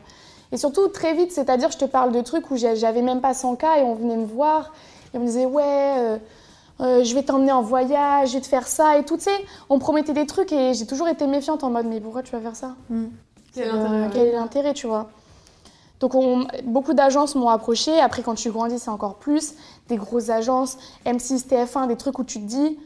Et 0.51 0.57
surtout 0.57 0.89
très 0.89 1.13
vite, 1.13 1.31
c'est-à-dire 1.31 1.71
je 1.71 1.77
te 1.77 1.85
parle 1.85 2.12
de 2.12 2.19
trucs 2.21 2.51
où 2.51 2.57
j'avais 2.57 3.01
même 3.01 3.21
pas 3.21 3.33
100 3.33 3.55
k 3.55 3.63
et 3.79 3.81
on 3.83 3.95
venait 3.95 4.17
me 4.17 4.25
voir 4.25 4.74
et 5.13 5.17
on 5.17 5.21
me 5.21 5.25
disait 5.25 5.45
ouais, 5.45 5.63
euh, 6.00 6.17
euh, 6.81 7.03
je 7.05 7.15
vais 7.15 7.24
t'emmener 7.24 7.53
en 7.53 7.62
voyage, 7.62 8.29
je 8.29 8.33
vais 8.35 8.41
te 8.41 8.45
faire 8.47 8.67
ça 8.67 8.97
et 8.97 9.05
tout, 9.05 9.15
tu 9.15 9.24
sais. 9.24 9.45
On 9.69 9.75
me 9.75 9.79
promettait 9.79 10.12
des 10.13 10.25
trucs 10.25 10.51
et 10.51 10.74
j'ai 10.74 10.85
toujours 10.85 11.07
été 11.07 11.25
méfiante 11.25 11.63
en 11.63 11.69
mode 11.69 11.85
mais 11.88 12.01
pourquoi 12.01 12.21
tu 12.21 12.33
vas 12.33 12.41
faire 12.41 12.55
ça? 12.57 12.75
Quel 13.55 13.69
Euh, 13.74 14.07
quel 14.13 14.27
est 14.27 14.31
l'intérêt, 14.33 14.74
tu 14.74 14.88
vois 14.88 15.09
Donc, 16.01 16.13
on- 16.13 16.45
beaucoup 16.65 16.93
d'agences 16.93 17.35
m'ont 17.35 17.47
approché. 17.50 18.00
Après, 18.00 18.21
quand 18.21 18.35
tu 18.35 18.51
grandis, 18.51 18.79
c'est 18.79 18.89
encore 18.89 19.15
plus. 19.15 19.53
Des 19.88 19.95
grosses 19.95 20.29
agences, 20.29 20.77
M6, 21.05 21.47
TF1, 21.47 21.88
des 21.88 21.95
trucs 21.95 22.19
où 22.19 22.24
tu 22.24 22.39
te 22.41 22.45
dis. 22.45 22.77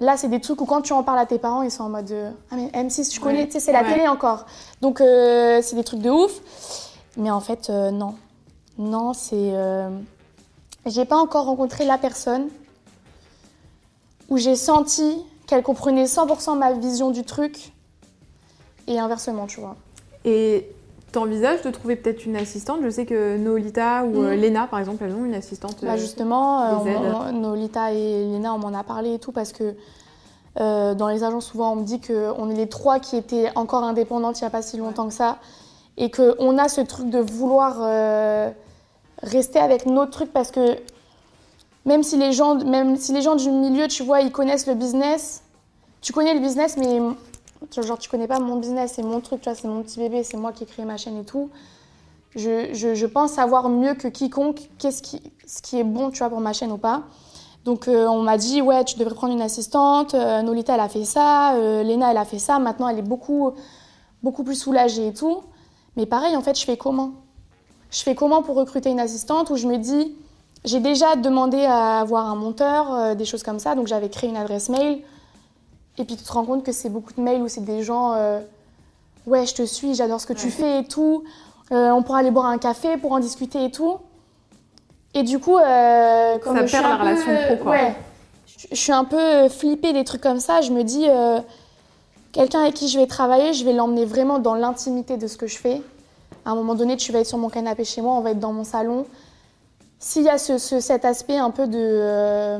Là, 0.00 0.16
c'est 0.16 0.28
des 0.28 0.40
trucs 0.40 0.60
où 0.60 0.64
quand 0.64 0.82
tu 0.82 0.92
en 0.92 1.04
parles 1.04 1.20
à 1.20 1.26
tes 1.26 1.38
parents, 1.38 1.62
ils 1.62 1.70
sont 1.70 1.84
en 1.84 1.88
mode 1.88 2.10
euh, 2.10 2.30
Ah, 2.50 2.56
mais 2.56 2.66
M6, 2.74 3.08
tu 3.08 3.20
connais, 3.20 3.38
Ouais. 3.42 3.46
tu 3.46 3.52
sais, 3.52 3.60
c'est 3.60 3.72
la 3.72 3.82
Ouais. 3.82 3.92
télé 3.94 4.08
encore. 4.08 4.46
Donc, 4.80 5.00
euh, 5.00 5.60
c'est 5.62 5.76
des 5.76 5.84
trucs 5.84 6.00
de 6.00 6.10
ouf. 6.10 6.40
Mais 7.16 7.30
en 7.30 7.38
fait, 7.40 7.70
euh, 7.70 7.92
non. 7.92 8.14
Non, 8.78 9.12
c'est. 9.12 9.52
J'ai 10.86 11.04
pas 11.04 11.16
encore 11.16 11.44
rencontré 11.46 11.84
la 11.84 11.96
personne 11.98 12.48
où 14.28 14.36
j'ai 14.38 14.56
senti 14.56 15.16
qu'elle 15.46 15.62
comprenait 15.62 16.06
100% 16.06 16.56
ma 16.56 16.72
vision 16.72 17.10
du 17.10 17.22
truc 17.24 17.72
et 18.86 18.98
inversement, 18.98 19.46
tu 19.46 19.60
vois. 19.60 19.76
Et 20.24 20.68
t'envisages 21.12 21.62
de 21.62 21.70
trouver 21.70 21.96
peut-être 21.96 22.24
une 22.26 22.36
assistante? 22.36 22.80
Je 22.82 22.90
sais 22.90 23.06
que 23.06 23.36
Nolita 23.36 24.04
ou 24.04 24.22
Mhm. 24.22 24.30
Léna, 24.34 24.66
par 24.66 24.78
exemple, 24.80 25.04
elles 25.04 25.14
ont 25.14 25.24
une 25.24 25.34
assistante. 25.34 25.76
Bah 25.84 25.92
euh, 25.92 25.96
justement, 25.96 26.62
euh, 26.62 26.76
on- 26.76 27.28
on- 27.28 27.32
Nolita 27.32 27.92
et 27.92 28.24
Léna, 28.24 28.54
on 28.54 28.58
m'en 28.58 28.76
a 28.78 28.82
parlé 28.82 29.14
et 29.14 29.18
tout 29.18 29.32
parce 29.32 29.52
que 29.52 29.74
euh, 30.60 30.94
dans 30.94 31.08
les 31.08 31.24
agences, 31.24 31.46
souvent, 31.46 31.72
on 31.72 31.76
me 31.76 31.84
dit 31.84 32.00
qu'on 32.00 32.48
est 32.50 32.54
les 32.54 32.68
trois 32.68 33.00
qui 33.00 33.16
étaient 33.16 33.50
encore 33.56 33.82
indépendantes 33.82 34.38
il 34.40 34.44
n'y 34.44 34.46
a 34.46 34.50
pas 34.50 34.62
si 34.62 34.76
longtemps 34.76 35.08
que 35.08 35.14
ça 35.14 35.38
et 35.96 36.10
qu'on 36.12 36.58
a 36.58 36.68
ce 36.68 36.80
truc 36.80 37.10
de 37.10 37.18
vouloir 37.18 37.76
euh, 37.80 38.50
rester 39.22 39.58
avec 39.58 39.86
notre 39.86 40.12
truc 40.12 40.32
parce 40.32 40.50
que 40.52 40.76
même 41.86 42.02
si, 42.02 42.16
les 42.16 42.32
gens, 42.32 42.54
même 42.64 42.96
si 42.96 43.12
les 43.12 43.20
gens 43.20 43.34
du 43.36 43.50
milieu, 43.50 43.88
tu 43.88 44.02
vois, 44.04 44.20
ils 44.20 44.32
connaissent 44.32 44.66
le 44.66 44.74
business, 44.74 45.42
tu 46.00 46.12
connais 46.12 46.34
le 46.34 46.40
business, 46.40 46.76
mais 46.76 46.98
genre, 47.76 47.98
tu 47.98 48.08
connais 48.08 48.26
pas 48.26 48.38
mon 48.38 48.56
business, 48.56 48.92
c'est 48.96 49.02
mon 49.02 49.20
truc, 49.20 49.40
tu 49.40 49.48
vois, 49.48 49.54
c'est 49.54 49.68
mon 49.68 49.82
petit 49.82 49.98
bébé, 49.98 50.22
c'est 50.22 50.36
moi 50.36 50.52
qui 50.52 50.64
ai 50.64 50.66
créé 50.66 50.84
ma 50.84 50.96
chaîne 50.96 51.18
et 51.18 51.24
tout. 51.24 51.50
Je, 52.34 52.72
je, 52.72 53.06
pense 53.06 53.32
savoir 53.32 53.68
mieux 53.68 53.94
que 53.94 54.08
quiconque 54.08 54.68
qu'est-ce 54.78 55.02
qui, 55.02 55.22
ce 55.46 55.62
qui 55.62 55.78
est 55.78 55.84
bon, 55.84 56.10
tu 56.10 56.18
vois, 56.18 56.30
pour 56.30 56.40
ma 56.40 56.52
chaîne 56.52 56.72
ou 56.72 56.78
pas. 56.78 57.04
Donc 57.64 57.88
euh, 57.88 58.06
on 58.06 58.22
m'a 58.22 58.36
dit 58.36 58.60
ouais 58.60 58.84
tu 58.84 58.98
devrais 58.98 59.14
prendre 59.14 59.32
une 59.32 59.40
assistante. 59.40 60.14
Euh, 60.14 60.42
Nolita 60.42 60.74
elle 60.74 60.80
a 60.80 60.88
fait 60.88 61.04
ça, 61.04 61.54
euh, 61.54 61.82
Léna 61.82 62.10
elle 62.10 62.18
a 62.18 62.24
fait 62.24 62.38
ça. 62.38 62.58
Maintenant 62.58 62.88
elle 62.88 62.98
est 62.98 63.02
beaucoup 63.02 63.52
beaucoup 64.22 64.44
plus 64.44 64.56
soulagée 64.56 65.08
et 65.08 65.14
tout. 65.14 65.42
Mais 65.96 66.06
pareil 66.06 66.36
en 66.36 66.42
fait 66.42 66.58
je 66.58 66.64
fais 66.64 66.76
comment? 66.76 67.12
Je 67.90 68.02
fais 68.02 68.14
comment 68.14 68.42
pour 68.42 68.56
recruter 68.56 68.90
une 68.90 69.00
assistante 69.00 69.48
où 69.50 69.56
je 69.56 69.66
me 69.66 69.78
dis 69.78 70.14
j'ai 70.64 70.80
déjà 70.80 71.14
demandé 71.16 71.64
à 71.64 72.00
avoir 72.00 72.26
un 72.26 72.36
monteur, 72.36 72.92
euh, 72.92 73.14
des 73.14 73.24
choses 73.24 73.42
comme 73.42 73.58
ça. 73.58 73.74
Donc 73.74 73.86
j'avais 73.86 74.08
créé 74.08 74.30
une 74.30 74.36
adresse 74.36 74.68
mail. 74.68 75.02
Et 75.98 76.04
puis 76.04 76.16
tu 76.16 76.24
te 76.24 76.32
rends 76.32 76.44
compte 76.44 76.64
que 76.64 76.72
c'est 76.72 76.88
beaucoup 76.88 77.12
de 77.12 77.20
mails 77.20 77.40
où 77.42 77.48
c'est 77.48 77.64
des 77.64 77.82
gens 77.82 78.14
euh, 78.14 78.40
ouais 79.26 79.46
je 79.46 79.54
te 79.54 79.62
suis, 79.64 79.94
j'adore 79.94 80.20
ce 80.20 80.26
que 80.26 80.32
tu 80.32 80.50
fais 80.50 80.80
et 80.80 80.84
tout. 80.84 81.24
Euh, 81.72 81.90
on 81.90 82.02
pourra 82.02 82.18
aller 82.18 82.30
boire 82.30 82.46
un 82.46 82.58
café 82.58 82.96
pour 82.96 83.12
en 83.12 83.20
discuter 83.20 83.64
et 83.64 83.70
tout. 83.70 83.98
Et 85.14 85.22
du 85.22 85.38
coup, 85.38 85.56
euh, 85.56 86.38
comme 86.38 86.56
Ça 86.56 86.66
je 86.66 86.72
perd 86.72 86.84
la 86.88 86.96
peu, 86.96 87.02
relation 87.02 87.36
pro, 87.46 87.56
quoi. 87.62 87.72
Ouais, 87.72 87.94
je, 88.46 88.66
je 88.72 88.76
suis 88.76 88.92
un 88.92 89.04
peu 89.04 89.48
flippée 89.48 89.92
des 89.92 90.02
trucs 90.04 90.20
comme 90.20 90.40
ça. 90.40 90.60
Je 90.60 90.72
me 90.72 90.82
dis, 90.82 91.06
euh, 91.08 91.38
quelqu'un 92.32 92.62
avec 92.62 92.74
qui 92.74 92.88
je 92.88 92.98
vais 92.98 93.06
travailler, 93.06 93.52
je 93.54 93.64
vais 93.64 93.72
l'emmener 93.72 94.04
vraiment 94.04 94.40
dans 94.40 94.56
l'intimité 94.56 95.16
de 95.16 95.26
ce 95.28 95.36
que 95.36 95.46
je 95.46 95.56
fais. 95.56 95.80
À 96.44 96.50
un 96.50 96.54
moment 96.56 96.74
donné, 96.74 96.96
tu 96.96 97.12
vas 97.12 97.20
être 97.20 97.26
sur 97.28 97.38
mon 97.38 97.48
canapé 97.48 97.84
chez 97.84 98.02
moi, 98.02 98.14
on 98.14 98.20
va 98.20 98.32
être 98.32 98.40
dans 98.40 98.52
mon 98.52 98.64
salon. 98.64 99.06
S'il 100.00 100.24
y 100.24 100.28
a 100.28 100.36
ce, 100.36 100.58
ce- 100.58 100.80
cet 100.80 101.04
aspect 101.06 101.38
un 101.38 101.50
peu 101.50 101.66
de... 101.68 102.58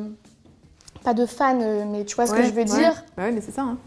euh, 1.04 1.10
pas 1.12 1.14
de 1.14 1.26
fan, 1.26 1.60
euh, 1.62 1.84
mais 1.86 2.04
tu 2.04 2.14
vois 2.16 2.26
ce 2.26 2.32
que 2.32 2.42
je 2.42 2.50
veux 2.50 2.56
ouais. 2.58 2.64
dire 2.64 3.04
Bah 3.16 3.24
ouais, 3.24 3.32
mais 3.32 3.40
c'est 3.40 3.52
ça. 3.52 3.62
Hein. 3.62 3.78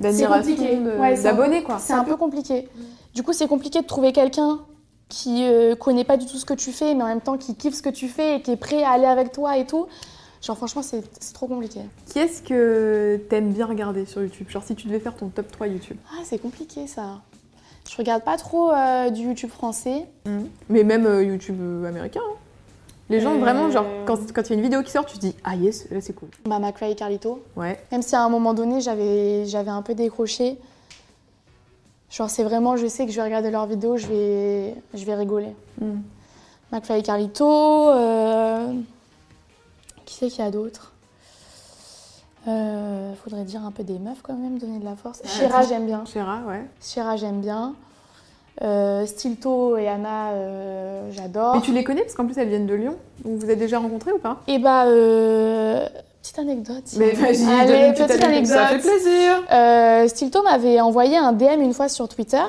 Compliqué. 0.00 0.76
de- 0.76 0.98
Ouais, 0.98 1.20
d'abonnés, 1.22 1.62
quoi. 1.62 1.78
C'est 1.78 1.92
un 1.92 2.04
peu 2.04 2.16
compliqué. 2.16 2.68
Du 3.14 3.22
coup, 3.22 3.32
c'est 3.32 3.46
compliqué 3.48 3.80
de 3.82 3.86
trouver 3.86 4.12
quelqu'un 4.12 4.60
qui 5.08 5.44
euh, 5.44 5.74
connaît 5.76 6.04
pas 6.04 6.16
du 6.16 6.24
tout 6.26 6.38
ce 6.38 6.46
que 6.46 6.54
tu 6.54 6.72
fais, 6.72 6.94
mais 6.94 7.02
en 7.02 7.06
même 7.08 7.20
temps 7.20 7.36
qui 7.36 7.54
kiffe 7.54 7.74
ce 7.74 7.82
que 7.82 7.90
tu 7.90 8.08
fais 8.08 8.36
et 8.36 8.42
qui 8.42 8.50
est 8.52 8.56
prêt 8.56 8.82
à 8.82 8.90
aller 8.92 9.04
avec 9.04 9.32
toi 9.32 9.58
et 9.58 9.66
tout. 9.66 9.86
Genre, 10.40 10.56
franchement, 10.56 10.82
c'est 10.82 11.04
c'est 11.20 11.34
trop 11.34 11.46
compliqué. 11.46 11.80
Qui 12.06 12.18
est-ce 12.18 12.42
que 12.42 13.20
t'aimes 13.28 13.52
bien 13.52 13.66
regarder 13.66 14.06
sur 14.06 14.22
YouTube? 14.22 14.48
Genre 14.48 14.62
si 14.64 14.74
tu 14.74 14.86
devais 14.88 14.98
faire 14.98 15.14
ton 15.14 15.28
top 15.28 15.52
3 15.52 15.66
YouTube. 15.68 15.98
Ah, 16.12 16.22
c'est 16.24 16.38
compliqué 16.38 16.86
ça. 16.86 17.20
Je 17.90 17.96
regarde 17.96 18.22
pas 18.24 18.36
trop 18.38 18.72
euh, 18.72 19.10
du 19.10 19.22
YouTube 19.22 19.50
français. 19.50 20.06
Mais 20.70 20.82
même 20.84 21.04
euh, 21.06 21.22
YouTube 21.22 21.58
euh, 21.60 21.84
américain. 21.86 22.20
hein. 22.24 22.36
Les 23.12 23.20
gens, 23.20 23.34
Euh. 23.34 23.38
vraiment, 23.38 23.70
genre, 23.70 23.84
quand 24.06 24.16
quand 24.32 24.42
il 24.42 24.50
y 24.50 24.52
a 24.52 24.56
une 24.56 24.62
vidéo 24.62 24.82
qui 24.82 24.90
sort, 24.90 25.04
tu 25.06 25.16
te 25.16 25.20
dis 25.20 25.36
Ah 25.44 25.54
yes, 25.54 25.88
là 25.90 26.00
c'est 26.00 26.12
cool. 26.14 26.28
Bah, 26.46 26.58
McFly 26.58 26.92
et 26.92 26.94
Carlito. 26.94 27.42
Ouais. 27.56 27.78
Même 27.92 28.02
si 28.02 28.16
à 28.16 28.22
un 28.24 28.28
moment 28.28 28.54
donné, 28.54 28.80
j'avais 28.80 29.70
un 29.70 29.82
peu 29.82 29.94
décroché. 29.94 30.58
Genre, 32.10 32.28
c'est 32.28 32.44
vraiment, 32.44 32.76
je 32.76 32.86
sais 32.86 33.06
que 33.06 33.12
je 33.12 33.16
vais 33.16 33.22
regarder 33.24 33.50
leurs 33.50 33.66
vidéos, 33.66 33.96
je 33.96 34.06
vais, 34.06 34.74
je 34.94 35.04
vais 35.04 35.14
rigoler. 35.14 35.54
Mm. 35.80 36.00
McFly 36.72 36.98
et 36.98 37.02
Carlito. 37.02 37.88
euh, 37.90 38.72
Qui 40.04 40.14
c'est 40.16 40.28
qu'il 40.28 40.44
y 40.44 40.48
a 40.48 40.50
d'autres 40.50 40.92
euh, 42.48 43.12
Faudrait 43.22 43.44
dire 43.44 43.64
un 43.64 43.70
peu 43.70 43.82
des 43.84 43.98
meufs 43.98 44.20
quand 44.22 44.34
même, 44.34 44.58
donner 44.58 44.78
de 44.78 44.84
la 44.84 44.96
force. 44.96 45.22
Shira, 45.24 45.62
j'aime 45.62 45.86
bien. 45.86 46.04
Chéra, 46.04 46.40
ouais. 46.46 46.64
Shira, 46.82 47.16
j'aime 47.16 47.40
bien. 47.40 47.74
Euh, 48.60 49.06
Stilto 49.06 49.76
et 49.78 49.88
Anna, 49.88 50.32
euh, 50.32 51.10
j'adore. 51.12 51.56
Mais 51.56 51.62
tu 51.62 51.72
les 51.72 51.84
connais 51.84 52.02
parce 52.02 52.14
qu'en 52.14 52.26
plus 52.26 52.36
elles 52.36 52.48
viennent 52.48 52.66
de 52.66 52.74
Lyon. 52.74 52.96
Vous 53.24 53.38
vous 53.38 53.50
êtes 53.50 53.58
déjà 53.58 53.78
rencontrés 53.78 54.12
ou 54.12 54.18
pas? 54.18 54.42
Et 54.46 54.58
bah, 54.58 54.84
euh, 54.86 55.86
petite 56.20 56.38
anecdote. 56.38 56.84
Mais 56.98 57.12
vas-y, 57.12 57.44
donne 57.44 57.48
Allez, 57.48 57.86
une 57.86 57.92
petite 57.92 58.06
petite 58.08 58.24
anecdote. 58.24 58.52
Ça 58.54 58.66
fait 58.66 58.74
anecdote. 58.74 58.90
plaisir. 58.92 60.08
Stilto 60.08 60.42
m'avait 60.42 60.80
envoyé 60.80 61.16
un 61.16 61.32
DM 61.32 61.62
une 61.62 61.72
fois 61.74 61.88
sur 61.88 62.08
Twitter 62.08 62.44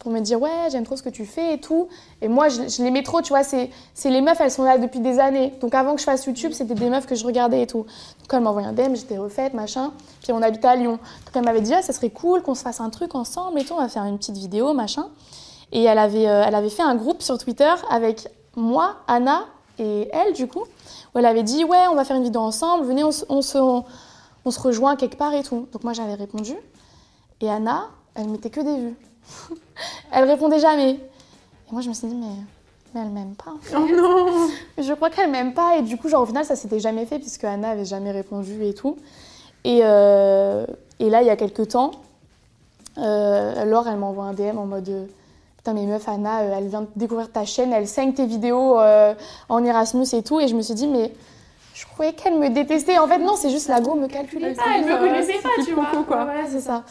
pour 0.00 0.10
me 0.10 0.18
dire 0.20 0.40
ouais 0.40 0.50
j'aime 0.72 0.84
trop 0.84 0.96
ce 0.96 1.02
que 1.02 1.08
tu 1.10 1.24
fais 1.26 1.54
et 1.54 1.60
tout. 1.60 1.86
Et 2.20 2.26
moi 2.28 2.48
je, 2.48 2.66
je 2.68 2.82
l'aimais 2.82 3.02
trop 3.04 3.22
tu 3.22 3.28
vois 3.28 3.44
c'est 3.44 3.70
les 4.04 4.20
meufs 4.20 4.40
elles 4.40 4.50
sont 4.50 4.64
là 4.64 4.76
depuis 4.78 4.98
des 5.00 5.18
années. 5.20 5.54
Donc 5.60 5.74
avant 5.74 5.92
que 5.94 6.00
je 6.00 6.04
fasse 6.04 6.26
YouTube 6.26 6.52
c'était 6.52 6.74
des 6.74 6.88
meufs 6.90 7.06
que 7.06 7.14
je 7.14 7.24
regardais 7.24 7.62
et 7.62 7.66
tout. 7.66 7.84
Donc 7.84 8.32
elle 8.32 8.40
m'a 8.40 8.50
envoyé 8.50 8.66
un 8.66 8.72
DM 8.72 8.94
j'étais 8.96 9.18
refaite 9.18 9.54
machin. 9.54 9.92
Puis 10.22 10.32
on 10.32 10.42
habitait 10.42 10.66
à 10.68 10.74
Lyon. 10.76 10.92
Donc 10.92 11.34
elle 11.36 11.44
m'avait 11.44 11.60
dit 11.60 11.72
ah, 11.74 11.82
ça 11.82 11.92
serait 11.92 12.10
cool 12.10 12.42
qu'on 12.42 12.54
se 12.56 12.62
fasse 12.62 12.80
un 12.80 12.90
truc 12.90 13.14
ensemble 13.14 13.60
et 13.60 13.64
tout 13.64 13.74
on 13.74 13.80
va 13.80 13.88
faire 13.88 14.04
une 14.04 14.18
petite 14.18 14.36
vidéo 14.36 14.72
machin. 14.74 15.06
Et 15.72 15.84
elle 15.84 15.98
avait 15.98 16.26
euh, 16.28 16.42
elle 16.46 16.54
avait 16.56 16.70
fait 16.70 16.82
un 16.82 16.96
groupe 16.96 17.22
sur 17.22 17.38
Twitter 17.38 17.72
avec 17.90 18.26
moi 18.56 18.96
Anna 19.06 19.44
et 19.78 20.08
elle 20.12 20.32
du 20.32 20.48
coup 20.48 20.64
où 21.14 21.18
elle 21.18 21.26
avait 21.26 21.42
dit 21.44 21.62
ouais 21.64 21.86
on 21.90 21.94
va 21.94 22.04
faire 22.04 22.16
une 22.16 22.24
vidéo 22.24 22.40
ensemble 22.40 22.84
venez 22.86 23.04
on, 23.04 23.12
se- 23.12 23.24
on 23.28 23.40
se 23.42 23.58
on 23.58 24.50
se 24.50 24.58
rejoint 24.60 24.96
quelque 24.96 25.16
part 25.16 25.34
et 25.34 25.42
tout. 25.42 25.68
Donc 25.72 25.84
moi 25.84 25.92
j'avais 25.92 26.14
répondu. 26.14 26.54
Et 27.42 27.50
Anna, 27.50 27.84
elle 28.14 28.28
mettait 28.28 28.50
que 28.50 28.60
des 28.62 28.76
vues. 28.76 28.96
elle 30.12 30.24
répondait 30.24 30.60
jamais. 30.60 30.92
Et 30.92 31.72
moi, 31.72 31.80
je 31.82 31.88
me 31.88 31.94
suis 31.94 32.08
dit, 32.08 32.14
mais, 32.14 32.26
mais 32.94 33.00
elle 33.02 33.10
m'aime 33.10 33.34
pas. 33.34 33.54
Oh 33.74 33.78
non 33.78 34.48
Je 34.78 34.92
crois 34.94 35.10
qu'elle 35.10 35.30
m'aime 35.30 35.54
pas. 35.54 35.76
Et 35.76 35.82
du 35.82 35.96
coup, 35.96 36.08
genre, 36.08 36.22
au 36.22 36.26
final, 36.26 36.44
ça 36.44 36.56
s'était 36.56 36.80
jamais 36.80 37.06
fait 37.06 37.18
puisque 37.18 37.44
Anna 37.44 37.70
avait 37.70 37.84
jamais 37.84 38.10
répondu 38.10 38.64
et 38.64 38.74
tout. 38.74 38.96
Et, 39.64 39.80
euh, 39.82 40.66
et 40.98 41.10
là, 41.10 41.22
il 41.22 41.26
y 41.26 41.30
a 41.30 41.36
quelques 41.36 41.68
temps, 41.68 41.92
euh, 42.98 43.64
Laure, 43.64 43.88
elle 43.88 43.98
m'envoie 43.98 44.24
un 44.24 44.32
DM 44.32 44.58
en 44.58 44.66
mode 44.66 45.08
Putain, 45.60 45.74
mais 45.74 45.84
meuf, 45.84 46.08
Anna, 46.08 46.40
euh, 46.40 46.54
elle 46.56 46.68
vient 46.68 46.80
de 46.80 46.88
découvrir 46.96 47.30
ta 47.30 47.44
chaîne, 47.44 47.70
elle 47.74 47.86
saigne 47.86 48.14
tes 48.14 48.24
vidéos 48.24 48.80
euh, 48.80 49.12
en 49.50 49.62
Erasmus 49.62 50.06
et 50.14 50.22
tout. 50.22 50.40
Et 50.40 50.48
je 50.48 50.56
me 50.56 50.62
suis 50.62 50.72
dit, 50.72 50.86
mais 50.86 51.12
je 51.80 51.86
croyais 51.86 52.12
qu'elle 52.12 52.38
me 52.38 52.48
détestait. 52.50 52.98
En 52.98 53.06
fait, 53.08 53.18
non, 53.18 53.36
c'est 53.36 53.48
juste 53.50 53.68
la 53.68 53.80
go 53.80 53.94
me 53.94 54.06
calculait 54.06 54.52
pas. 54.54 54.62
Elle 54.76 54.84
me 54.84 54.98
connaissait 54.98 55.38
pas, 55.42 55.48
tu 55.64 55.72
vois. 55.72 55.86
Voilà, 56.06 56.46
c'est 56.48 56.60
ça. 56.60 56.82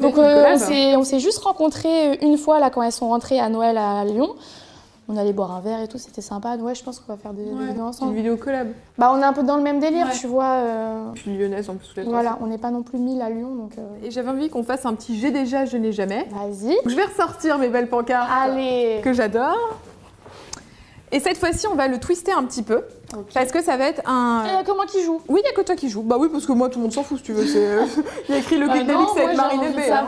Donc 0.00 0.16
une 0.16 0.22
euh, 0.22 0.96
on 0.96 1.02
s'est- 1.04 1.18
juste 1.20 1.38
rencontrés 1.38 2.18
une 2.22 2.38
fois 2.38 2.60
là 2.60 2.70
quand 2.70 2.82
elles 2.82 2.92
sont 2.92 3.08
rentrées 3.08 3.40
à 3.40 3.48
Noël 3.48 3.76
à 3.76 4.04
Lyon. 4.04 4.34
On 5.08 5.16
allait 5.16 5.32
boire 5.32 5.52
un 5.54 5.60
verre 5.60 5.80
et 5.82 5.86
tout, 5.88 5.98
c'était 5.98 6.20
sympa. 6.20 6.56
Ouais, 6.56 6.74
je 6.74 6.82
pense 6.82 6.98
qu'on 6.98 7.12
va 7.12 7.16
faire 7.18 7.32
des, 7.32 7.44
vidéos 7.44 7.60
Une 7.74 7.80
ensemble. 7.80 8.14
vidéo 8.16 8.36
collab. 8.36 8.68
Bah, 8.98 9.12
on 9.14 9.20
est 9.20 9.24
un 9.24 9.32
peu 9.32 9.44
dans 9.44 9.56
le 9.56 9.62
même 9.62 9.78
délire, 9.78 10.06
Ouais. 10.06 10.12
tu 10.18 10.26
vois. 10.26 10.44
euh, 10.54 11.10
Je 11.14 11.20
suis 11.20 11.36
lyonnaise 11.38 11.70
en 11.70 11.74
plus. 11.76 12.02
Voilà, 12.06 12.36
on 12.40 12.48
n'est 12.48 12.58
pas 12.58 12.70
non 12.72 12.82
plus 12.82 12.98
mille 12.98 13.22
à 13.22 13.30
Lyon, 13.30 13.54
donc 13.54 13.70
euh, 13.78 13.82
Et 14.04 14.10
j'avais 14.10 14.30
envie 14.30 14.48
qu'on 14.50 14.64
fasse 14.64 14.84
un 14.84 14.94
petit 14.94 15.16
j'ai 15.20 15.30
déjà, 15.30 15.64
je 15.64 15.76
n'ai 15.76 15.92
jamais. 15.92 16.26
vas-y. 16.32 16.76
Je 16.86 16.94
vais 16.96 17.04
ressortir 17.04 17.56
mes 17.58 17.68
belles 17.68 17.88
pancartes 17.88 18.28
Allez 18.36 19.00
que 19.04 19.12
j'adore. 19.12 19.56
Et 21.12 21.20
cette 21.20 21.38
fois-ci, 21.38 21.66
on 21.68 21.76
va 21.76 21.86
le 21.86 22.00
twister 22.00 22.32
un 22.32 22.42
petit 22.44 22.62
peu. 22.64 22.82
Parce 23.32 23.52
que 23.52 23.62
ça 23.62 23.76
va 23.76 23.86
être 23.86 24.02
un. 24.08 24.44
Euh, 24.44 24.62
comment 24.66 24.82
qui 24.86 25.02
joue 25.04 25.20
Oui, 25.28 25.40
il 25.40 25.42
n'y 25.44 25.48
a 25.48 25.52
que 25.52 25.60
toi 25.64 25.76
qui 25.76 25.88
joue. 25.88 26.02
Bah 26.02 26.16
oui, 26.18 26.28
parce 26.30 26.46
que 26.46 26.52
moi, 26.52 26.68
tout 26.68 26.78
le 26.80 26.82
monde 26.82 26.92
s'en 26.92 27.04
fout 27.04 27.18
si 27.18 27.22
tu 27.24 27.32
veux. 27.32 27.46
c'est- 27.46 27.78
Il 28.28 28.32
y 28.34 28.36
a 28.36 28.40
écrit 28.40 28.58
le 28.58 28.66
Bah 28.66 28.74
clic 28.74 28.88
non, 28.88 28.94
d'Alix 28.94 29.12
moi, 29.14 29.22
avec 29.24 29.36
Marine 29.36 29.62
Elbé, 29.62 29.90
hein. 29.90 30.06